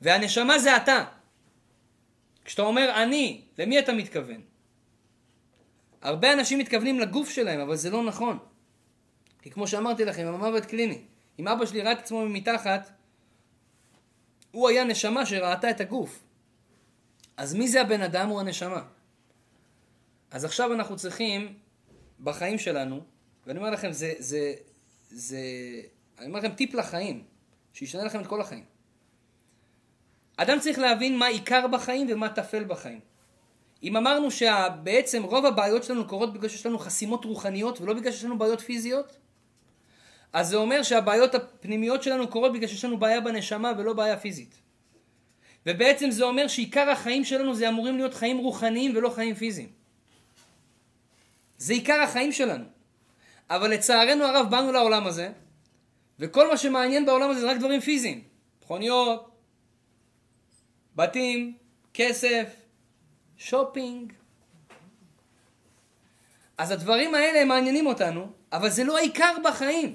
[0.00, 1.04] והנשמה זה אתה.
[2.44, 4.40] כשאתה אומר אני, למי אתה מתכוון?
[6.06, 8.38] הרבה אנשים מתכוונים לגוף שלהם, אבל זה לא נכון.
[9.42, 11.02] כי כמו שאמרתי לכם, המוות קליני.
[11.38, 12.90] אם אבא שלי ראה את עצמו מתחת,
[14.50, 16.22] הוא היה נשמה שראתה את הגוף.
[17.36, 18.28] אז מי זה הבן אדם?
[18.28, 18.82] הוא הנשמה.
[20.30, 21.58] אז עכשיו אנחנו צריכים,
[22.20, 23.00] בחיים שלנו,
[23.46, 24.54] ואני אומר לכם, זה, זה,
[25.10, 25.40] זה,
[26.18, 27.24] אני אומר לכם טיפ לחיים,
[27.72, 28.64] שישנה לכם את כל החיים.
[30.36, 33.00] אדם צריך להבין מה עיקר בחיים ומה טפל בחיים.
[33.82, 38.24] אם אמרנו שבעצם רוב הבעיות שלנו קורות בגלל שיש לנו חסימות רוחניות ולא בגלל שיש
[38.24, 39.16] לנו בעיות פיזיות,
[40.32, 44.54] אז זה אומר שהבעיות הפנימיות שלנו קורות בגלל שיש לנו בעיה בנשמה ולא בעיה פיזית.
[45.66, 49.68] ובעצם זה אומר שעיקר החיים שלנו זה אמורים להיות חיים רוחניים ולא חיים פיזיים.
[51.58, 52.64] זה עיקר החיים שלנו.
[53.50, 55.32] אבל לצערנו הרב באנו לעולם הזה,
[56.18, 58.24] וכל מה שמעניין בעולם הזה זה רק דברים פיזיים.
[58.62, 59.30] מכוניות,
[60.96, 61.56] בתים,
[61.94, 62.65] כסף,
[63.36, 64.12] שופינג.
[66.58, 69.94] אז הדברים האלה הם מעניינים אותנו, אבל זה לא העיקר בחיים.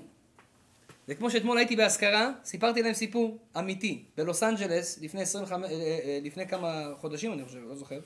[1.07, 6.19] זה כמו שאתמול הייתי באזכרה, סיפרתי להם סיפור אמיתי, בלוס אנג'לס, לפני, 25, אה, אה,
[6.23, 7.99] לפני כמה חודשים, אני חושב, לא זוכר.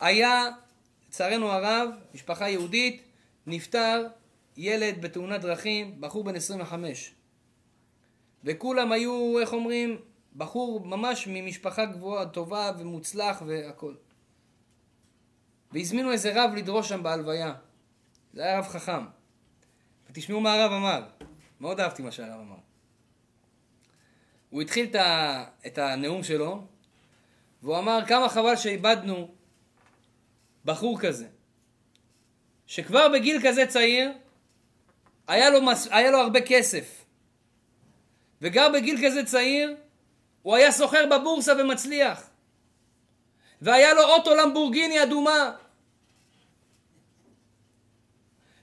[0.00, 0.48] היה,
[1.08, 3.02] לצערנו הרב, משפחה יהודית,
[3.46, 4.06] נפטר
[4.56, 7.12] ילד בתאונת דרכים, בחור בן 25.
[8.44, 9.98] וכולם היו, איך אומרים,
[10.36, 13.94] בחור ממש ממשפחה גבוהה, טובה ומוצלח והכל.
[15.72, 17.54] והזמינו איזה רב לדרוש שם בהלוויה.
[18.32, 19.04] זה היה רב חכם.
[20.10, 21.02] ותשמעו מה הרב אמר.
[21.60, 22.56] מאוד אהבתי מה שהרב אמר.
[24.50, 24.86] הוא התחיל
[25.66, 26.64] את, הנאום שלו,
[27.62, 29.34] והוא אמר כמה חבל שאיבדנו
[30.64, 31.26] בחור כזה,
[32.66, 34.12] שכבר בגיל כזה צעיר,
[35.28, 37.04] היה לו, מס, היה לו הרבה כסף.
[38.42, 39.76] וגר בגיל כזה צעיר,
[40.42, 42.29] הוא היה סוחר בבורסה ומצליח.
[43.62, 45.52] והיה לו אוטו למבורגיני אדומה.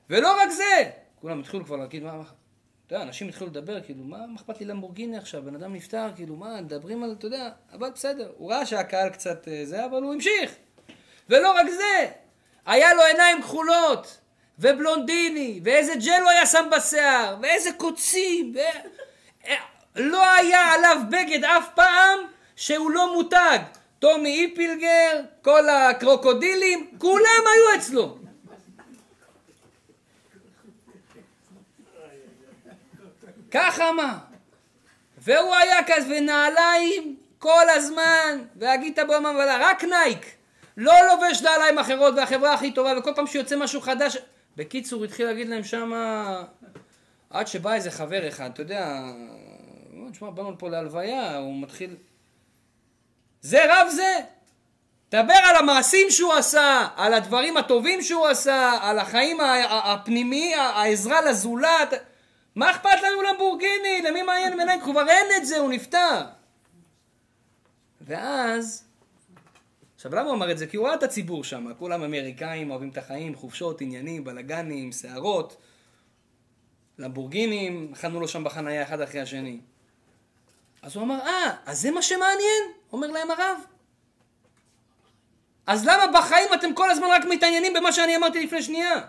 [0.09, 0.89] ולא רק זה,
[1.21, 2.21] כולם התחילו כבר להגיד, מה,
[2.87, 6.35] אתה יודע, אנשים התחילו לדבר, כאילו, מה, אכפת לי למבורגיני עכשיו, בן אדם נפטר, כאילו,
[6.35, 10.13] מה, מדברים על, אתה יודע, אבל בסדר, הוא ראה שהקהל קצת אה, זה, אבל הוא
[10.13, 10.55] המשיך.
[11.29, 12.11] ולא רק זה,
[12.65, 14.19] היה לו עיניים כחולות,
[14.59, 18.59] ובלונדיני, ואיזה ג'ל הוא היה שם בשיער, ואיזה קוצים, ו...
[19.97, 22.19] לא היה עליו בגד אף פעם
[22.55, 23.59] שהוא לא מותג.
[23.99, 28.17] טומי איפילגר, כל הקרוקודילים, כולם היו אצלו.
[33.51, 34.17] ככה מה?
[35.17, 40.25] והוא היה כזה, ונעליים כל הזמן, והגית בו המבלה, רק נייק.
[40.77, 44.17] לא לובש נעליים אחרות, והחברה הכי טובה, וכל פעם שיוצא משהו חדש...
[44.57, 46.43] בקיצור, התחיל להגיד להם שמה...
[47.29, 49.03] עד שבא איזה חבר אחד, אתה יודע,
[50.11, 51.95] תשמע, באנו פה להלוויה, הוא מתחיל...
[53.47, 54.13] זה רב זה?
[55.11, 59.37] דבר על המעשים שהוא עשה, על הדברים הטובים שהוא עשה, על החיים
[59.69, 61.93] הפנימי, העזרה לזולת.
[62.55, 64.01] מה אכפת לנו למבורגיני?
[64.09, 64.81] למי מעניין מעיניים?
[64.81, 66.21] כבר אין את זה, הוא נפטר.
[68.01, 68.83] ואז...
[69.95, 70.67] עכשיו למה הוא אמר את זה?
[70.67, 75.57] כי הוא ראה את הציבור שם, כולם אמריקאים, אוהבים את החיים, חופשות, עניינים, בלאגנים, שערות,
[76.97, 79.59] למבורגינים, אכלנו לו שם בחנייה אחד אחרי השני.
[80.81, 82.63] אז הוא אמר, אה, אז זה מה שמעניין?
[82.93, 83.57] אומר להם הרב.
[85.67, 89.01] אז למה בחיים אתם כל הזמן רק מתעניינים במה שאני אמרתי לפני שנייה?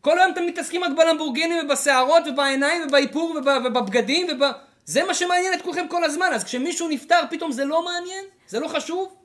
[0.00, 4.50] כל היום אתם מתעסקים רק בלמבורגינים ובשערות ובעיניים ובאיפור ובבגדים וב...
[4.84, 6.30] זה מה שמעניין את כולכם כל הזמן.
[6.34, 8.24] אז כשמישהו נפטר פתאום זה לא מעניין?
[8.48, 9.16] זה לא חשוב?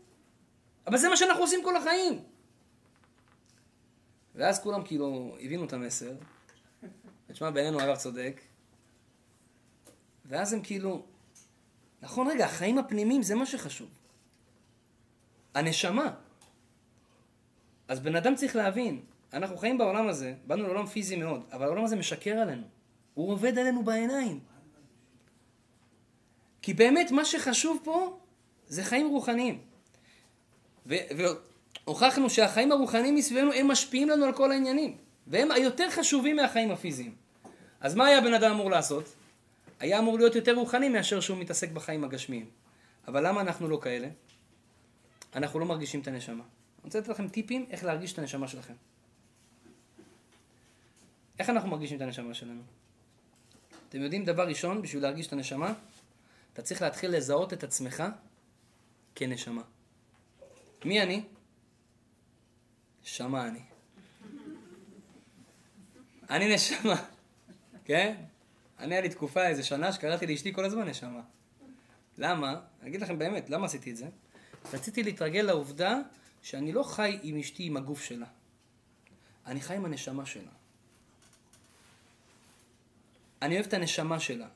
[0.88, 2.20] אבל זה מה שאנחנו עושים כל החיים.
[4.36, 6.12] ואז כולם כאילו הבינו את המסר.
[7.30, 8.42] ותשמע, בעינינו הרב צודק.
[10.28, 11.06] ואז הם כאילו,
[12.02, 13.90] נכון רגע, החיים הפנימיים זה מה שחשוב.
[15.54, 16.14] הנשמה.
[17.88, 19.02] אז בן אדם צריך להבין,
[19.34, 22.68] אנחנו חיים בעולם הזה, באנו לעולם פיזי מאוד, אבל העולם הזה משקר עלינו.
[23.14, 24.40] הוא עובד עלינו בעיניים.
[26.62, 28.20] כי באמת מה שחשוב פה
[28.68, 29.62] זה חיים רוחניים.
[30.86, 34.98] והוכחנו שהחיים הרוחניים מסביבנו הם משפיעים לנו על כל העניינים,
[35.28, 37.16] והם היותר חשובים מהחיים הפיזיים.
[37.82, 39.14] אז מה היה בן אדם אמור לעשות?
[39.80, 42.50] היה אמור להיות יותר רוחני מאשר שהוא מתעסק בחיים הגשמיים.
[43.08, 44.08] אבל למה אנחנו לא כאלה?
[45.36, 46.44] אנחנו לא מרגישים את הנשמה.
[46.44, 48.74] אני רוצה לתת לכם טיפים איך להרגיש את הנשמה שלכם.
[51.40, 52.62] איך אנחנו מרגישים את הנשמה שלנו?
[53.90, 55.74] אתם יודעים דבר ראשון, בשביל להרגיש את הנשמה,
[56.54, 58.04] אתה צריך להתחיל לזהות את עצמך
[59.16, 59.62] כנשמה.
[60.86, 61.24] מי אני?
[63.04, 63.60] נשמה אני.
[66.30, 67.06] אני נשמה,
[67.86, 68.16] כן?
[68.80, 71.22] אני היה לי תקופה, איזה שנה, שקראתי לאשתי כל הזמן נשמה.
[72.18, 72.62] למה?
[72.82, 74.08] אני אגיד לכם באמת, למה עשיתי את זה?
[74.74, 76.00] רציתי להתרגל לעובדה
[76.42, 78.28] שאני לא חי עם אשתי עם הגוף שלה.
[79.46, 80.52] אני חי עם הנשמה שלה.
[83.42, 84.48] אני אוהב את הנשמה שלה.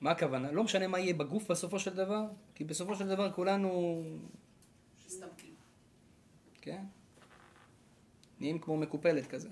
[0.00, 0.52] מה הכוונה?
[0.52, 4.02] לא משנה מה יהיה בגוף בסופו של דבר, כי בסופו של דבר כולנו...
[5.06, 5.54] מסתמכים.
[6.60, 6.84] כן?
[8.40, 9.48] נהיים כמו מקופלת כזה.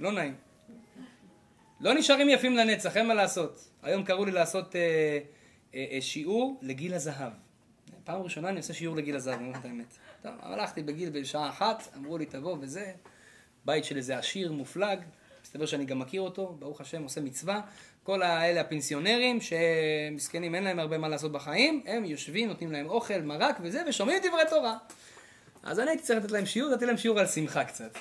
[0.00, 0.34] לא נעים.
[1.82, 3.68] לא נשארים יפים לנצח, אין מה לעשות.
[3.82, 4.80] היום קראו לי לעשות אה,
[5.74, 7.32] אה, אה, שיעור לגיל הזהב.
[8.04, 9.96] פעם ראשונה אני עושה שיעור לגיל הזהב, אני אומר את האמת.
[10.22, 12.92] טוב, הלכתי בגיל בשעה אחת, אמרו לי תבוא וזה,
[13.64, 14.98] בית של איזה עשיר מופלג,
[15.42, 17.60] מסתבר שאני גם מכיר אותו, ברוך השם עושה מצווה.
[18.02, 23.20] כל האלה הפנסיונרים שמסכנים אין להם הרבה מה לעשות בחיים, הם יושבים, נותנים להם אוכל,
[23.20, 24.76] מרק וזה, ושומעים דברי תורה.
[25.62, 27.98] אז אני הייתי צריך לתת להם שיעור, נתתי להם שיעור על שמחה קצת.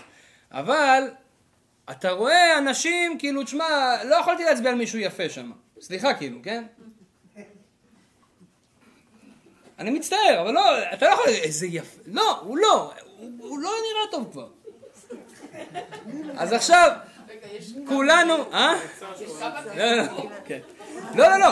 [0.52, 1.04] אבל
[1.92, 5.52] אתה רואה אנשים, כאילו, תשמע, לא יכולתי להצביע על מישהו יפה שם.
[5.82, 6.64] סליחה, כאילו, כן?
[9.80, 10.62] אני מצטער, אבל לא,
[10.94, 14.48] אתה לא יכול, איזה יפה, לא, הוא לא, הוא, הוא לא נראה טוב כבר.
[16.38, 16.92] אז עכשיו,
[17.88, 18.74] כולנו, אה?
[19.78, 20.60] לא, לא, כן.
[21.16, 21.48] לא, לא, לא.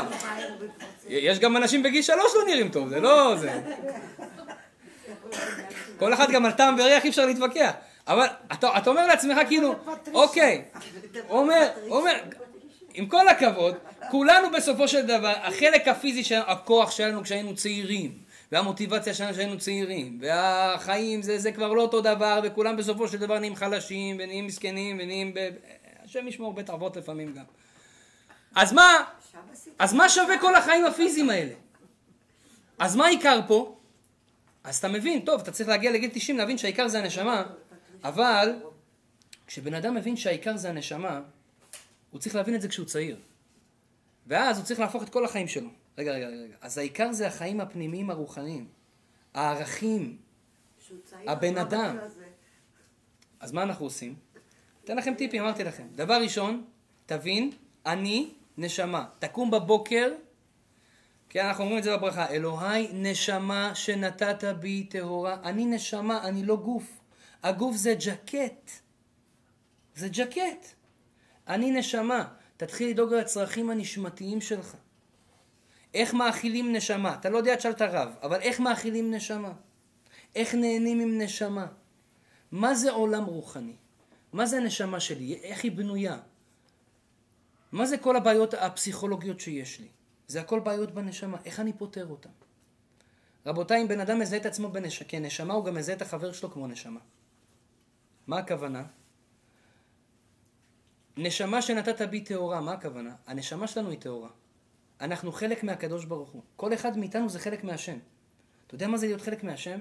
[1.08, 3.62] יש גם אנשים בגיל שלוש לא נראים טוב, זה לא זה.
[5.98, 7.72] כל אחד גם על טעם וריח אי אפשר להתווכח.
[8.10, 9.76] אבל אתה, אתה אומר לעצמך כאילו,
[10.14, 10.64] אוקיי,
[11.30, 12.14] אומר, אומר,
[12.94, 13.76] עם כל הכבוד,
[14.12, 18.18] כולנו בסופו של דבר, החלק הפיזי של הכוח שלנו כשהיינו צעירים,
[18.52, 23.40] והמוטיבציה שלנו כשהיינו צעירים, והחיים זה, זה כבר לא אותו דבר, וכולם בסופו של דבר
[23.40, 25.50] נהיים חלשים, ונהיים מסכנים, ונהיים ב...
[26.06, 27.44] השם ישמור בית אבות לפעמים גם.
[28.56, 29.04] אז מה,
[29.80, 31.54] אז מה שווה כל החיים הפיזיים האלה?
[32.80, 33.76] אז מה העיקר פה?
[34.64, 37.44] אז אתה מבין, טוב, אתה צריך להגיע לגיל 90 להבין שהעיקר זה הנשמה,
[38.04, 38.56] אבל
[39.48, 41.22] כשבן אדם מבין שהעיקר זה הנשמה,
[42.10, 43.20] הוא צריך להבין את זה כשהוא צעיר.
[44.28, 45.70] ואז הוא צריך להפוך את כל החיים שלו.
[45.98, 46.56] רגע, רגע, רגע.
[46.62, 48.68] אז העיקר זה החיים הפנימיים הרוחניים.
[49.34, 50.18] הערכים.
[51.28, 51.98] הבן אדם.
[53.40, 54.16] אז מה אנחנו עושים?
[54.84, 55.88] אתן לכם טיפים, אמרתי לכם.
[55.96, 56.64] דבר ראשון,
[57.06, 57.52] תבין,
[57.86, 59.06] אני נשמה.
[59.20, 60.12] תקום בבוקר,
[61.30, 65.38] כי אנחנו אומרים את זה בברכה, אלוהי נשמה שנתת בי טהורה.
[65.44, 66.99] אני נשמה, אני לא גוף.
[67.44, 68.72] הגוף זה ג'קט.
[69.96, 70.68] זה ג'קט.
[71.48, 72.34] אני נשמה.
[72.58, 74.76] תתחיל לדאוג לצרכים הנשמתיים שלך.
[75.94, 77.16] איך מאכילים נשמה?
[77.16, 79.54] אתה לא יודע, תשאל את הרב, אבל איך מאכילים נשמה?
[80.36, 81.68] איך נהנים עם נשמה?
[82.52, 83.76] מה זה עולם רוחני?
[84.34, 85.34] מה זה הנשמה שלי?
[85.44, 86.20] איך היא בנויה?
[87.72, 89.88] מה זה כל הבעיות הפסיכולוגיות שיש לי?
[90.28, 92.30] זה הכל בעיות בנשמה, איך אני פותר אותן?
[93.46, 95.04] רבותיי, אם בן אדם מזהה את עצמו בנש...
[95.04, 97.00] כנשמה, הוא גם מזהה את החבר שלו כמו נשמה.
[98.30, 98.84] מה הכוונה?
[101.18, 103.16] נשמה שנתת בי טהורה, מה הכוונה?
[103.28, 104.30] הנשמה שלנו היא טהורה.
[105.02, 106.42] אנחנו חלק מהקדוש ברוך הוא.
[106.56, 107.98] כל אחד מאיתנו זה חלק מהשם.
[108.68, 109.80] אתה יודע מה זה להיות חלק מהשם?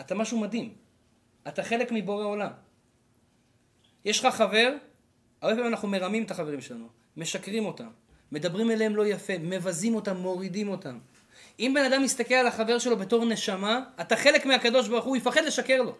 [0.00, 0.74] אתה משהו מדהים.
[1.48, 2.50] אתה חלק מבורא עולם.
[4.04, 4.74] יש לך חבר,
[5.40, 7.88] הרבה פעמים אנחנו מרמים את החברים שלנו, משקרים אותם,
[8.32, 10.98] מדברים אליהם לא יפה, מבזים אותם, מורידים אותם.
[11.58, 15.40] אם בן אדם מסתכל על החבר שלו בתור נשמה, אתה חלק מהקדוש ברוך הוא, יפחד
[15.40, 15.96] לשקר לו.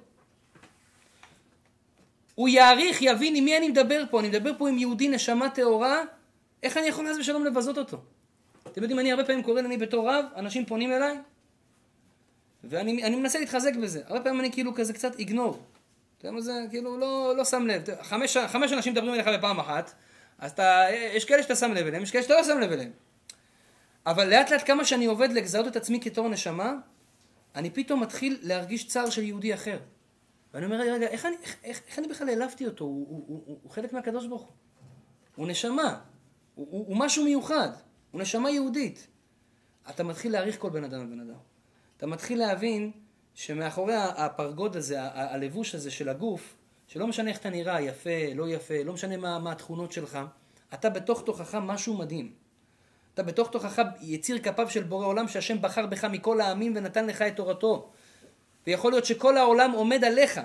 [2.37, 4.21] הוא יעריך, יבין עם מי אני מדבר פה.
[4.21, 6.03] אני מדבר פה עם יהודי נשמה טהורה,
[6.63, 7.97] איך אני יכול אז ושלום לבזות אותו?
[8.73, 11.17] אתם יודעים, אני הרבה פעמים קורא לי בתור רב, אנשים פונים אליי,
[12.65, 14.01] ואני מנסה להתחזק בזה.
[14.07, 15.59] הרבה פעמים אני כאילו כזה קצת איגנור.
[16.19, 16.53] אתה יודע מה זה?
[16.71, 18.03] כאילו לא, לא שם לב.
[18.03, 19.93] חמש, חמש אנשים מדברים אליך בפעם אחת,
[20.39, 20.85] אז אתה,
[21.15, 22.91] יש כאלה שאתה שם לב אליהם, יש כאלה שאתה לא שם לב אליהם.
[24.07, 26.75] אבל לאט לאט כמה שאני עובד לזהות את עצמי כתור נשמה,
[27.55, 29.79] אני פתאום מתחיל להרגיש צער של יהודי אחר.
[30.57, 32.85] ואני אומר, רגע, איך אני, איך, איך, אני בכלל העלבתי אותו?
[32.85, 34.53] הוא, הוא, הוא, הוא, הוא חלק מהקדוש ברוך הוא.
[35.37, 36.01] הוא נשמה.
[36.55, 37.69] הוא, הוא, הוא משהו מיוחד.
[38.11, 39.07] הוא נשמה יהודית.
[39.91, 41.39] אתה מתחיל להעריך כל בן אדם ובן אדם.
[41.97, 42.91] אתה מתחיל להבין
[43.35, 48.83] שמאחורי הפרגוד הזה, הלבוש הזה של הגוף, שלא משנה איך אתה נראה, יפה, לא יפה,
[48.85, 50.19] לא משנה מה, מה התכונות שלך,
[50.75, 52.33] אתה בתוך תוכך משהו מדהים.
[53.15, 57.23] אתה בתוך תוכך יציר כפיו של בורא עולם שהשם בחר בך מכל העמים ונתן לך
[57.23, 57.93] את תורתו.
[58.67, 60.41] ויכול להיות שכל העולם עומד עליך.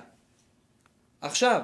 [1.22, 1.62] עכשיו,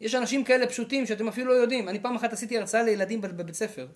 [0.00, 1.88] יש אנשים כאלה פשוטים שאתם אפילו לא יודעים.
[1.88, 3.86] אני פעם אחת עשיתי הרצאה לילדים בבית ספר.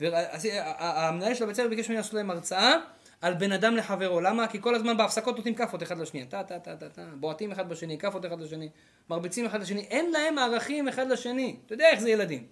[0.00, 2.76] והמנהל של הבית ספר ביקש ממני לעשות להם הרצאה
[3.20, 4.20] על בן אדם לחברו.
[4.20, 4.46] למה?
[4.46, 6.26] כי כל הזמן בהפסקות נותנים כאפות אחד לשני.
[6.26, 8.68] טה טה טה טה טה, בועטים אחד בשני, כאפות אחד לשני,
[9.10, 9.80] מרביצים אחד לשני.
[9.80, 11.56] אין להם ערכים אחד לשני.
[11.66, 12.46] אתה יודע איך זה ילדים.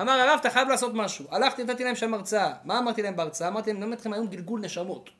[0.00, 1.26] אמר הרב, אתה חייב לעשות משהו.
[1.30, 2.52] הלכתי, נתתי להם שם הרצאה.
[2.64, 3.48] מה אמרתי להם בהרצאה?
[3.48, 5.10] אמרתי להם, אני לומד אתכם היום גלגול נשמות.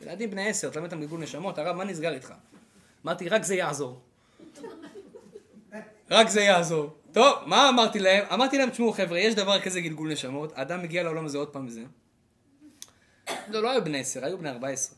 [0.00, 2.34] ילדים בני עשר, תלמד אותם גלגול נשמות, הרב, מה נסגר איתך?
[3.04, 4.00] אמרתי, רק זה יעזור.
[6.10, 6.90] רק זה יעזור.
[7.12, 8.24] טוב, מה אמרתי להם?
[8.32, 11.66] אמרתי להם, תשמעו חבר'ה, יש דבר כזה גלגול נשמות, אדם מגיע לעולם הזה עוד פעם
[11.66, 11.82] וזה.
[13.48, 14.96] לא, לא היו בני עשר, היו בני ארבע עשרה.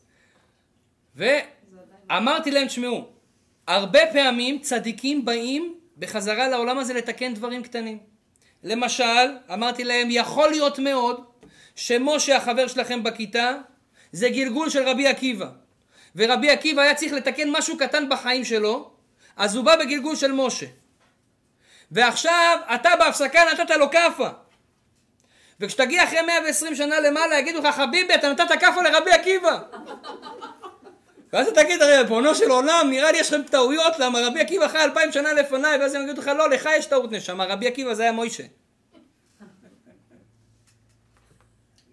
[1.15, 3.07] ואמרתי להם, תשמעו,
[3.67, 7.97] הרבה פעמים צדיקים באים בחזרה לעולם הזה לתקן דברים קטנים.
[8.63, 11.23] למשל, אמרתי להם, יכול להיות מאוד
[11.75, 13.57] שמשה החבר שלכם בכיתה
[14.11, 15.47] זה גלגול של רבי עקיבא.
[16.15, 18.91] ורבי עקיבא היה צריך לתקן משהו קטן בחיים שלו,
[19.37, 20.65] אז הוא בא בגלגול של משה.
[21.91, 24.29] ועכשיו אתה בהפסקה נתת לו כאפה.
[25.59, 29.59] וכשתגיע אחרי 120 שנה למעלה יגידו לך חביבי אתה נתת כאפה לרבי עקיבא.
[31.33, 34.67] ואז אתה תגיד, הרי ריבונו של עולם, נראה לי יש לכם טעויות, למה רבי עקיבא
[34.67, 37.93] חי אלפיים שנה לפניי, ואז הם יגידו לך, לא, לך יש טעות נשמה, רבי עקיבא
[37.93, 38.43] זה היה מוישה.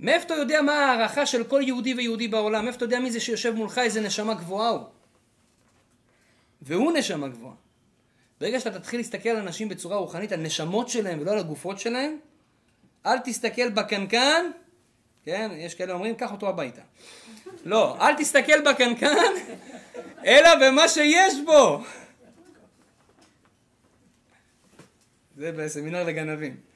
[0.01, 2.65] מאיפה אתה יודע מה ההערכה של כל יהודי ויהודי בעולם?
[2.65, 4.85] מאיפה אתה יודע מי זה שיושב מולך איזה נשמה גבוהה הוא?
[6.63, 7.55] והוא נשמה גבוהה.
[8.41, 12.19] ברגע שאתה תתחיל להסתכל על אנשים בצורה רוחנית, על נשמות שלהם ולא על הגופות שלהם,
[13.07, 14.51] אל תסתכל בקנקן,
[15.25, 16.83] כן, יש כאלה אומרים, קח אותו הביתה.
[17.65, 19.33] לא, אל תסתכל בקנקן,
[20.27, 21.83] אלא במה שיש בו.
[25.37, 26.68] זה בסמינר לגנבים.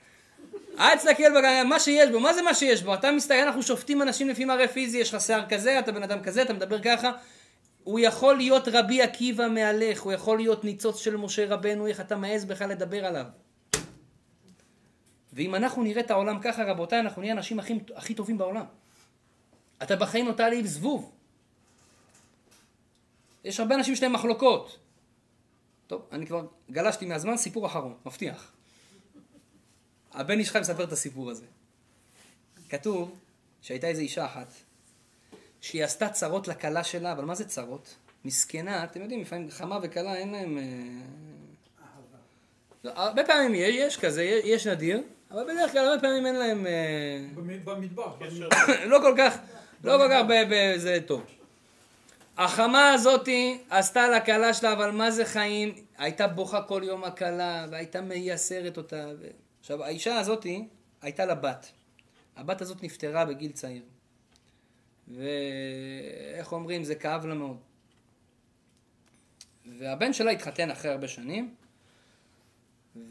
[0.78, 2.94] אל תסתכל במה שיש בו, מה זה מה שיש בו?
[2.94, 6.22] אתה מסתכל, אנחנו שופטים אנשים לפי מראה פיזי, יש לך שיער כזה, אתה בן אדם
[6.22, 7.12] כזה, אתה מדבר ככה.
[7.84, 12.16] הוא יכול להיות רבי עקיבא מהלך, הוא יכול להיות ניצוץ של משה רבנו, איך אתה
[12.16, 13.24] מעז בכלל לדבר עליו.
[15.32, 18.64] ואם אנחנו נראה את העולם ככה, רבותיי, אנחנו נהיה האנשים הכי, הכי טובים בעולם.
[19.82, 21.12] אתה בחיים נוטה להעיב זבוב.
[23.44, 24.78] יש הרבה אנשים שיש להם מחלוקות.
[25.86, 28.52] טוב, אני כבר גלשתי מהזמן, סיפור אחרון, מבטיח.
[30.14, 31.44] הבן איש חי מספר את הסיפור הזה.
[32.68, 33.16] כתוב
[33.62, 34.52] שהייתה איזו אישה אחת,
[35.60, 37.94] שהיא עשתה צרות לכלה שלה, אבל מה זה צרות?
[38.24, 40.58] מסכנה, אתם יודעים, לפעמים חמה וכלה אין להם...
[40.58, 40.62] אה,
[42.84, 46.66] לא, הרבה פעמים יש, יש כזה, יש נדיר, אבל בדרך כלל הרבה פעמים אין להם...
[46.66, 46.72] אה,
[47.64, 48.12] במטבח.
[48.92, 49.38] לא כל כך,
[49.84, 50.26] לא כל כך,
[50.76, 51.22] זה טוב.
[52.38, 55.74] החמה הזאתי עשתה לכלה שלה, אבל מה זה חיים?
[55.98, 59.06] הייתה בוכה כל יום הכלה, והייתה מייסרת אותה.
[59.62, 60.68] עכשיו, האישה הזאתי,
[61.02, 61.72] הייתה לה בת.
[62.36, 63.82] הבת הזאת נפטרה בגיל צעיר.
[65.08, 67.56] ואיך אומרים, זה כאב לה מאוד.
[69.78, 71.54] והבן שלה התחתן אחרי הרבה שנים,
[72.96, 73.10] והיא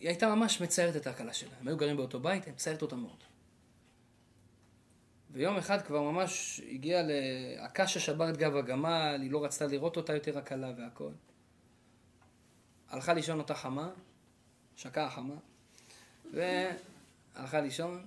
[0.00, 1.50] הייתה ממש מציירת את הכלה שלה.
[1.60, 3.24] הם היו גרים באותו בית, היא מציירת אותה מאוד.
[5.30, 7.02] ויום אחד כבר ממש הגיע
[7.58, 11.10] הקש ששבר את גב הגמל, היא לא רצתה לראות אותה יותר הכלה והכל.
[12.88, 13.90] הלכה לישון אותה חמה,
[14.80, 15.34] שקעה החמה,
[16.32, 18.06] והלכה לישון,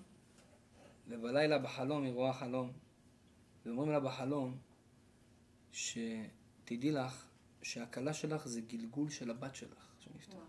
[1.07, 2.71] ובלילה בחלום היא רואה חלום,
[3.65, 4.57] ואומרים לה בחלום,
[5.71, 7.27] שתדעי לך
[7.61, 10.45] שהכלה שלך זה גלגול של הבת שלך שנפטרה.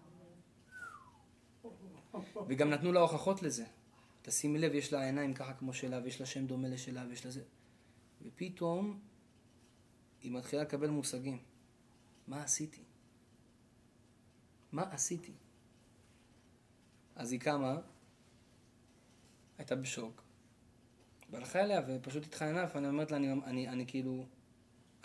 [2.48, 3.66] וגם נתנו לה הוכחות לזה.
[4.23, 7.31] תשימי לב, יש לה עיניים ככה כמו שלה, ויש לה שם דומה לשלה, ויש לה
[7.31, 7.43] זה.
[8.23, 9.01] ופתאום
[10.20, 11.39] היא מתחילה לקבל מושגים.
[12.28, 12.82] מה עשיתי?
[14.73, 15.32] מה עשיתי?
[17.16, 17.77] אז היא קמה,
[19.59, 20.23] הייתה בשוק,
[21.31, 24.27] והלכה אליה ופשוט התחננה, ואני אומרת לה, אני, אני, אני כאילו,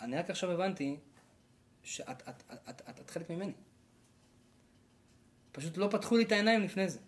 [0.00, 0.96] אני רק עכשיו הבנתי
[1.82, 3.52] שאת את, את, את, את, את חלק ממני.
[5.52, 6.98] פשוט לא פתחו לי את העיניים לפני זה.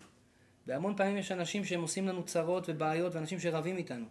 [0.67, 4.07] והמון פעמים יש אנשים שהם עושים לנו צרות ובעיות ואנשים שרבים איתנו.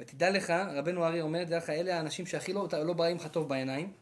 [0.00, 3.48] ותדע לך, רבנו ארי אומר, תדע לך, אלה האנשים שהכי לא, לא באים לך טוב
[3.48, 3.92] בעיניים.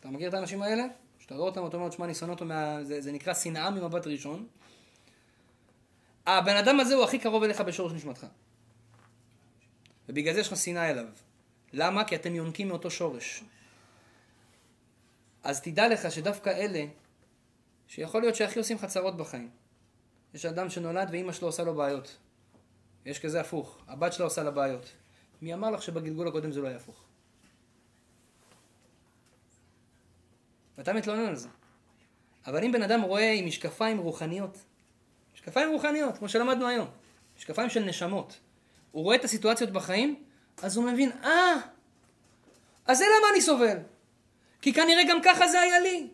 [0.00, 0.84] אתה מכיר את האנשים האלה?
[1.18, 2.84] כשאתה רואה אותם, אתה אומר, תשמע, אני שונא אותו, מה...
[2.84, 4.46] זה, זה נקרא שנאה ממבט ראשון.
[6.26, 8.26] הבן אדם הזה הוא הכי קרוב אליך בשורש נשמתך.
[10.08, 11.06] ובגלל זה יש לך שנאה אליו.
[11.72, 12.04] למה?
[12.04, 13.44] כי אתם יונקים מאותו שורש.
[15.42, 16.84] אז תדע לך שדווקא אלה,
[17.86, 19.50] שיכול להיות שהכי עושים לך צרות בחיים.
[20.34, 22.16] יש אדם שנולד ואימא שלו עושה לו בעיות.
[23.06, 24.92] יש כזה הפוך, הבת שלו עושה לה בעיות.
[25.42, 27.02] מי אמר לך שבגלגול הקודם זה לא היה הפוך?
[30.78, 31.48] ואתה מתלונן על זה.
[32.46, 34.58] אבל אם בן אדם רואה עם משקפיים רוחניות,
[35.50, 36.88] משקפיים רוחניות, כמו שלמדנו היום,
[37.38, 38.38] משקפיים של נשמות.
[38.90, 40.22] הוא רואה את הסיטואציות בחיים,
[40.62, 41.56] אז הוא מבין, אה,
[42.86, 43.76] אז זה למה אני סובל.
[44.62, 46.06] כי כנראה גם ככה זה היה לי,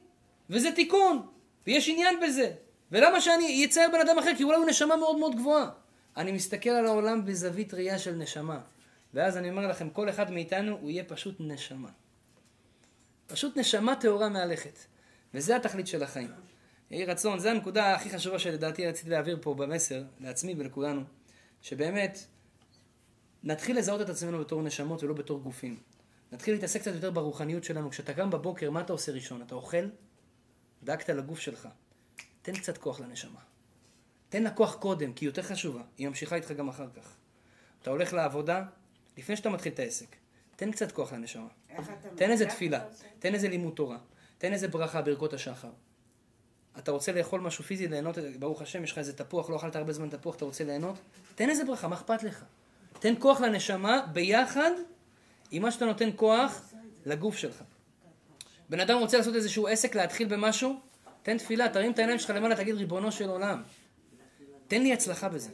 [0.50, 1.26] וזה תיקון,
[1.66, 2.52] ויש עניין בזה.
[2.92, 4.30] ולמה שאני אצייר בן אדם אחר?
[4.36, 5.70] כי אולי הוא נשמה מאוד מאוד גבוהה.
[6.16, 8.58] אני מסתכל על העולם בזווית ראייה של נשמה.
[9.14, 11.88] ואז אני אומר לכם, כל אחד מאיתנו הוא יהיה פשוט נשמה.
[13.26, 14.78] פשוט נשמה טהורה מהלכת.
[15.34, 16.30] וזה התכלית של החיים.
[16.90, 21.02] יהי רצון, זו הנקודה הכי חשובה שלדעתי רציתי להעביר פה במסר, לעצמי ולכולנו,
[21.62, 22.18] שבאמת
[23.44, 25.80] נתחיל לזהות את עצמנו בתור נשמות ולא בתור גופים.
[26.32, 27.90] נתחיל להתעסק קצת יותר ברוחניות שלנו.
[27.90, 29.42] כשאתה קם בבוקר, מה אתה עושה ראשון?
[29.42, 29.88] אתה אוכל?
[30.82, 31.68] דאגת לגוף שלך.
[32.42, 33.40] תן קצת כוח לנשמה.
[34.28, 35.82] תן לה כוח קודם, כי היא יותר חשובה.
[35.98, 37.16] היא ממשיכה איתך גם אחר כך.
[37.82, 38.64] אתה הולך לעבודה,
[39.16, 40.16] לפני שאתה מתחיל את העסק.
[40.56, 41.48] תן קצת כוח לנשמה.
[42.14, 42.84] תן איזה תפילה,
[43.18, 43.98] תן איזה לימוד תורה,
[44.38, 45.70] תן איזה ברכה ברכות השחר.
[46.78, 49.92] אתה רוצה לאכול משהו פיזי, ליהנות, ברוך השם, יש לך איזה תפוח, לא אכלת הרבה
[49.92, 50.96] זמן תפוח, אתה רוצה ליהנות?
[51.34, 52.44] תן איזה ברכה, מה אכפת לך?
[52.98, 54.70] תן כוח לנשמה ביחד
[55.50, 56.62] עם מה שאתה נותן כוח
[57.06, 57.62] לגוף שלך.
[58.68, 60.80] בן אדם רוצה לעשות איזשהו עסק, להתחיל במשהו,
[61.22, 63.62] תן תפילה, תרים את העיניים שלך למעלה, תגיד ריבונו של עולם.
[64.68, 65.50] תן לי הצלחה בזה.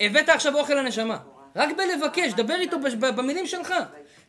[0.00, 1.18] הבאת עכשיו אוכל לנשמה.
[1.56, 2.76] רק בלבקש, דבר איתו
[3.16, 3.74] במילים שלך.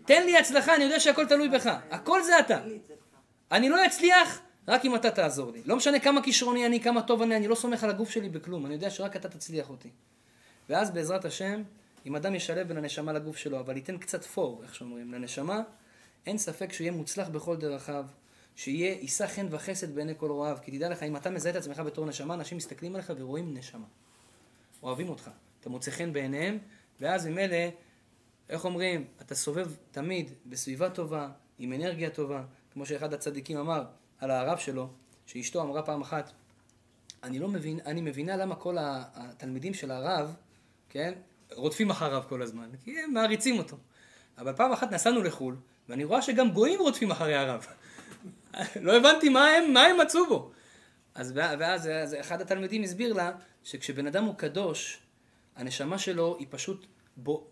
[0.06, 1.70] תן לי הצלחה, אני יודע שהכל תלוי בך.
[1.92, 2.60] הכל זה אתה.
[3.52, 5.62] אני לא אצליח רק אם אתה תעזור לי.
[5.66, 8.66] לא משנה כמה כישרוני אני, כמה טוב אני, אני לא סומך על הגוף שלי בכלום.
[8.66, 9.90] אני יודע שרק אתה תצליח אותי.
[10.70, 11.64] ואז בעזרת השם,
[12.06, 15.62] אם אדם ישלב בין הנשמה לגוף שלו, אבל ייתן קצת פור, איך שאומרים, לנשמה,
[16.26, 18.06] אין ספק שהוא יהיה מוצלח בכל דרכיו,
[18.56, 20.58] שיהיה, יישא חן וחסד בעיני כל רואיו.
[20.62, 23.86] כי תדע לך, אם אתה מזהה את עצמך בתור נשמה, אנשים מסתכלים עליך ורואים נשמה.
[24.84, 25.30] אוהבים אותך.
[25.60, 26.58] אתה מוצא חן בעיניהם,
[27.02, 27.58] ואז ממילא,
[28.50, 31.30] איך אומרים, אתה סובב תמיד בסביבה טובה,
[31.60, 32.44] עם אנרגיה טובה,
[32.74, 33.84] כמו שאחד הצדיקים אמר
[34.20, 34.90] על הרב שלו,
[35.26, 36.32] שאשתו אמרה פעם אחת,
[37.24, 40.36] אני לא מבין, אני מבינה למה כל התלמידים של הרב,
[40.90, 41.14] כן,
[41.52, 43.78] רודפים אחריו כל הזמן, כי הם מעריצים אותו.
[44.38, 45.56] אבל פעם אחת נסענו לחו"ל,
[45.90, 47.66] ואני רואה שגם גויים רודפים אחרי הרב.
[48.86, 50.52] לא הבנתי מה הם, מה הם מצאו בו.
[51.16, 51.90] אז ואז
[52.20, 53.32] אחד התלמידים הסביר לה,
[53.64, 55.00] שכשבן אדם הוא קדוש,
[55.56, 56.86] הנשמה שלו היא פשוט,
[57.18, 57.48] בו,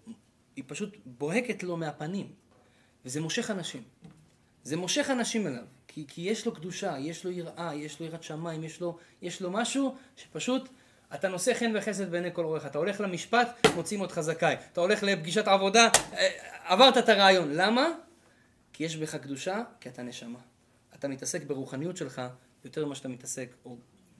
[0.55, 2.31] היא פשוט בוהקת לו מהפנים.
[3.05, 3.83] וזה מושך אנשים.
[4.63, 5.63] זה מושך אנשים אליו.
[5.97, 9.41] כי, כי יש לו קדושה, יש לו יראה, יש לו יראת שמיים, יש לו, יש
[9.41, 10.69] לו משהו שפשוט
[11.13, 12.65] אתה נושא חן וחסד בעיני כל רואיך.
[12.65, 14.55] אתה הולך למשפט, מוצאים אותך זכאי.
[14.73, 16.27] אתה הולך לפגישת עבודה, אה,
[16.65, 17.49] עברת את הרעיון.
[17.53, 17.87] למה?
[18.73, 20.39] כי יש בך קדושה, כי אתה נשמה.
[20.95, 22.21] אתה מתעסק ברוחניות שלך
[22.65, 23.77] יותר ממה שאתה מתעסק, או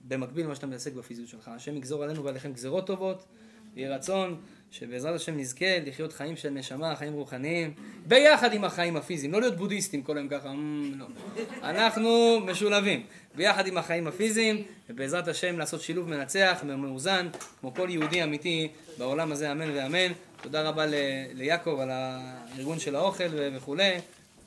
[0.08, 1.48] במקביל למה שאתה מתעסק בפיזיות שלך.
[1.48, 3.26] השם יגזור עלינו ועליכם גזרות טובות,
[3.74, 4.42] ויהי רצון
[4.72, 7.74] שבעזרת השם נזכה לחיות חיים של נשמה, חיים רוחניים,
[8.08, 10.54] ביחד עם החיים הפיזיים, לא להיות בודהיסטים כל היום ככה,
[10.96, 11.06] לא.
[11.64, 13.04] אנחנו משולבים,
[13.36, 17.28] ביחד עם החיים הפיזיים, ובעזרת השם לעשות שילוב מנצח ומאוזן,
[17.60, 18.68] כמו כל יהודי אמיתי
[18.98, 20.14] בעולם הזה, אמן ואמן.
[20.42, 20.86] תודה רבה
[21.34, 23.94] ליעקב על הארגון של האוכל וכולי,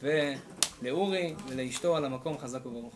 [0.02, 2.94] ולאורי ולאשתו על המקום חזק וברוך.